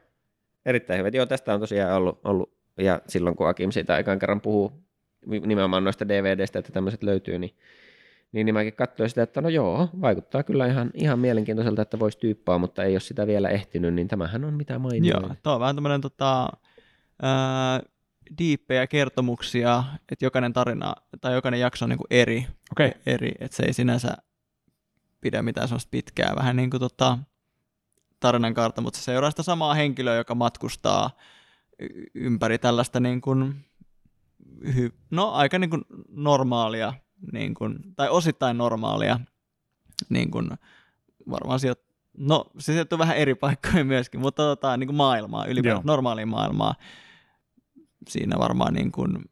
Erittäin 0.66 1.00
hyvä. 1.00 1.10
Joo, 1.14 1.26
tästä 1.26 1.54
on 1.54 1.60
tosiaan 1.60 1.94
ollut, 1.94 2.20
ollut 2.24 2.60
ja 2.78 3.02
silloin 3.08 3.36
kun 3.36 3.48
Akim 3.48 3.72
siitä 3.72 3.94
aikaan 3.94 4.20
kerran 4.20 4.42
puhuu 4.42 4.84
nimenomaan 5.26 5.84
noista 5.84 6.08
DVDstä, 6.08 6.60
että 6.60 6.72
tämmöiset 6.72 7.04
löytyy, 7.04 7.40
niin, 7.40 7.56
niin, 8.32 8.46
niin 8.46 8.54
mäkin 8.54 8.76
katsoin 8.76 9.10
sitä, 9.10 9.24
että 9.24 9.42
no 9.42 9.50
joo, 9.50 9.90
vaikuttaa 10.02 10.44
kyllä 10.44 10.68
ihan, 10.68 10.92
ihan 10.94 11.20
mielenkiintoiselta, 11.20 11.82
että 11.82 12.00
voisi 12.00 12.20
tyyppaa, 12.20 12.58
mutta 12.58 12.84
ei 12.84 12.94
ole 12.94 13.00
sitä 13.00 13.28
vielä 13.28 13.50
ehtinyt, 13.50 13.94
niin 13.94 14.08
tämähän 14.08 14.46
on 14.46 14.54
mitä 14.54 14.80
mainioin. 14.80 15.24
Joo, 15.24 15.36
tuo 15.44 15.54
on 15.54 15.60
vähän 15.60 15.76
tämmöinen 15.76 16.02
tota, 16.02 16.50
ää, 17.22 17.82
diippejä 18.38 18.88
kertomuksia, 18.88 19.84
että 20.12 20.26
jokainen 20.26 20.54
tarina 20.54 20.96
tai 21.22 21.34
jokainen 21.34 21.60
jakso 21.60 21.86
on 21.86 21.90
niin 21.90 21.98
kuin 21.98 22.08
eri, 22.10 22.48
okay. 22.72 22.92
eri, 23.06 23.32
että 23.40 23.58
se 23.58 23.64
ei 23.64 23.74
sinänsä 23.74 24.18
pidä 25.22 25.42
mitään 25.42 25.68
sellaista 25.68 25.90
pitkää, 25.90 26.34
vähän 26.36 26.56
niin 26.56 26.70
kuin 26.70 26.80
tota, 26.80 27.18
tarinan 28.20 28.54
kaarta, 28.54 28.82
mutta 28.82 29.00
se 29.00 29.04
seuraa 29.04 29.30
sitä 29.30 29.44
samaa 29.44 29.74
henkilöä, 29.74 30.16
joka 30.16 30.36
matkustaa 30.36 31.12
ympäri 32.16 32.58
tällaista 32.58 33.00
niin 33.00 33.22
kuin, 33.22 33.66
hy- 34.66 34.94
no 35.12 35.32
aika 35.32 35.60
niin 35.60 35.70
kuin 35.70 35.82
normaalia, 36.10 36.94
niin 37.32 37.54
kuin, 37.54 37.80
tai 37.96 38.10
osittain 38.10 38.58
normaalia, 38.58 39.20
niin 40.10 40.32
kuin, 40.32 40.50
varmaan 41.30 41.60
sijoit, 41.60 41.80
no 42.18 42.46
se 42.58 42.72
sijoittuu 42.74 43.00
vähän 43.00 43.18
eri 43.18 43.36
paikkoihin 43.36 43.88
myöskin, 43.88 44.20
mutta 44.20 44.44
tota, 44.44 44.78
niin 44.78 44.88
kuin 44.88 44.98
maailmaa, 44.98 45.46
ylipäätään 45.46 45.86
normaalia 45.86 46.26
maailmaa. 46.26 46.76
Siinä 48.08 48.40
varmaan 48.40 48.74
niin 48.74 48.92
kuin 48.92 49.30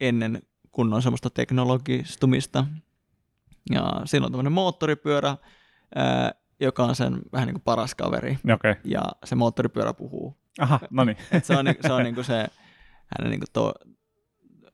ennen 0.00 0.42
kunnon 0.70 1.02
semmoista 1.02 1.30
teknologistumista. 1.30 2.66
Ja 3.70 4.02
siinä 4.04 4.26
on 4.26 4.32
tämmöinen 4.32 4.52
moottoripyörä, 4.52 5.36
ää, 5.94 6.32
joka 6.60 6.84
on 6.84 6.94
sen 6.94 7.20
vähän 7.32 7.46
niin 7.46 7.54
kuin 7.54 7.62
paras 7.62 7.94
kaveri. 7.94 8.30
okei. 8.32 8.52
Okay. 8.54 8.74
Ja 8.84 9.02
se 9.24 9.34
moottoripyörä 9.34 9.94
puhuu. 9.94 10.36
Aha, 10.60 10.80
no 10.90 11.04
niin. 11.04 11.16
Et 11.32 11.44
se 11.44 11.56
on, 11.56 11.66
se 11.86 11.92
on 11.92 12.02
niin 12.02 12.14
kuin 12.14 12.24
se 12.24 12.46
hänen 13.18 13.30
niin 13.30 13.40
kuin 13.40 13.48
to, 13.52 13.74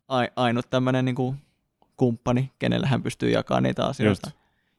ai, 0.09 0.29
ainut 0.37 0.71
tämmöinen 0.71 1.05
niin 1.05 1.15
kuin 1.15 1.37
kumppani, 1.97 2.53
kenelle 2.59 2.87
hän 2.87 3.03
pystyy 3.03 3.31
jakamaan 3.31 3.63
niitä 3.63 3.87
asioita. 3.87 4.29
Just. 4.31 4.39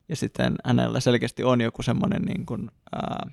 Ja 0.09 0.15
sitten 0.15 0.55
hänellä 0.65 0.99
selkeästi 0.99 1.43
on 1.43 1.61
joku 1.61 1.81
semmoinen 1.81 2.21
niin 2.21 2.45
kuin, 2.45 2.71
ää, 2.95 3.29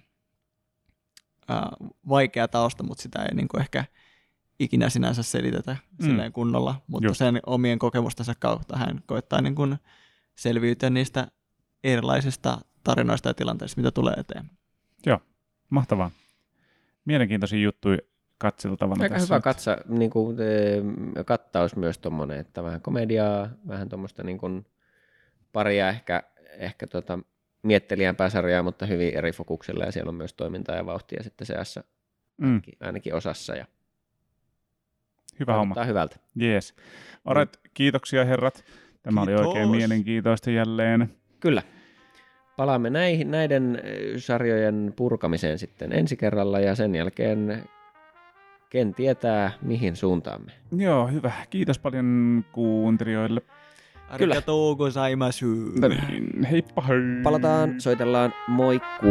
ää, 1.49 1.71
vaikea 2.09 2.49
tausta, 2.49 2.83
mutta 2.83 3.03
sitä 3.03 3.23
ei 3.23 3.35
niin 3.35 3.49
kuin 3.49 3.61
ehkä 3.61 3.85
ikinä 4.59 4.89
sinänsä 4.89 5.23
selitetä 5.23 5.77
Mm. 6.03 6.09
mm. 6.09 6.33
kunnolla, 6.33 6.75
mutta 6.87 7.09
Just. 7.09 7.19
sen 7.19 7.41
omien 7.47 7.79
kokemustensa 7.79 8.35
kautta 8.35 8.77
hän 8.77 9.03
koittaa 9.07 9.41
niin 9.41 9.55
kuin 9.55 9.79
selviytyä 10.43 10.91
niistä 10.91 11.27
erilaisista 11.85 12.59
tarinoista 12.85 13.29
ja 13.29 13.35
tilanteista, 13.35 13.81
mitä 13.81 13.91
tulee 13.91 14.15
eteen. 14.15 14.51
Mahtavaa. 15.71 16.11
Mielenkiintoisia 17.05 17.59
juttuja 17.59 17.99
katseltavana 18.39 19.03
Aika 19.03 19.15
tässä. 19.15 19.27
hyvä 19.27 19.37
nyt. 19.37 19.45
katsa, 19.45 19.77
niin 19.89 20.11
kuin, 20.11 20.37
e, 20.41 21.25
kattaus 21.25 21.77
myös 21.77 21.99
tuommoinen, 21.99 22.39
että 22.39 22.63
vähän 22.63 22.81
komediaa, 22.81 23.49
vähän 23.69 23.89
tuommoista 23.89 24.23
niin 24.23 24.39
kuin 24.39 24.67
paria 25.53 25.89
ehkä, 25.89 26.23
ehkä 26.59 26.87
tota, 26.87 27.19
miettelijämpää 27.63 28.31
sarjaa, 28.31 28.63
mutta 28.63 28.87
hyvin 28.87 29.15
eri 29.15 29.33
fokuksella 29.33 29.85
ja 29.85 29.93
siellä 29.93 30.09
on 30.09 30.15
myös 30.15 30.35
toimintaa 30.35 30.77
ja 30.77 30.87
vauhtia 30.87 31.23
sitten 31.23 31.47
seassa 31.47 31.85
Mm, 32.39 32.49
ainakin, 32.49 32.75
ainakin 32.81 33.15
osassa 33.15 33.55
ja 33.57 33.67
hyvä 35.41 35.55
homma. 35.55 35.85
hyvältä. 35.85 36.17
Jees. 36.35 36.75
Alright, 37.25 37.57
kiitoksia 37.75 38.25
herrat. 38.25 38.65
Tämä 39.03 39.23
oli 39.23 39.35
oikein 39.35 39.53
Kiitos. 39.53 39.71
mielenkiintoista 39.77 40.51
jälleen. 40.51 41.11
Kyllä. 41.41 41.63
Palaamme 42.57 42.91
näihin, 42.91 43.31
näiden 43.31 43.83
ö, 43.85 44.19
sarjojen 44.21 44.93
purkamiseen 44.97 45.59
sitten 45.59 45.93
ensi 45.93 46.17
kerralla 46.17 46.61
ja 46.61 46.75
sen 46.75 46.95
jälkeen 46.95 47.63
ken 48.71 48.95
tietää 48.95 49.51
mihin 49.63 49.97
suuntaamme. 49.97 50.53
Joo, 50.77 51.07
hyvä. 51.07 51.33
Kiitos 51.51 51.79
paljon 51.79 52.45
kuuntelijoille. 52.53 53.41
Kyllä. 53.41 54.35
Arigatou 54.35 54.77
gozaimasu. 54.77 55.47
Niin, 55.47 56.45
heippa 56.45 56.83
hei. 56.83 56.99
Palataan, 57.23 57.81
soitellaan, 57.81 58.35
moikku! 58.49 59.07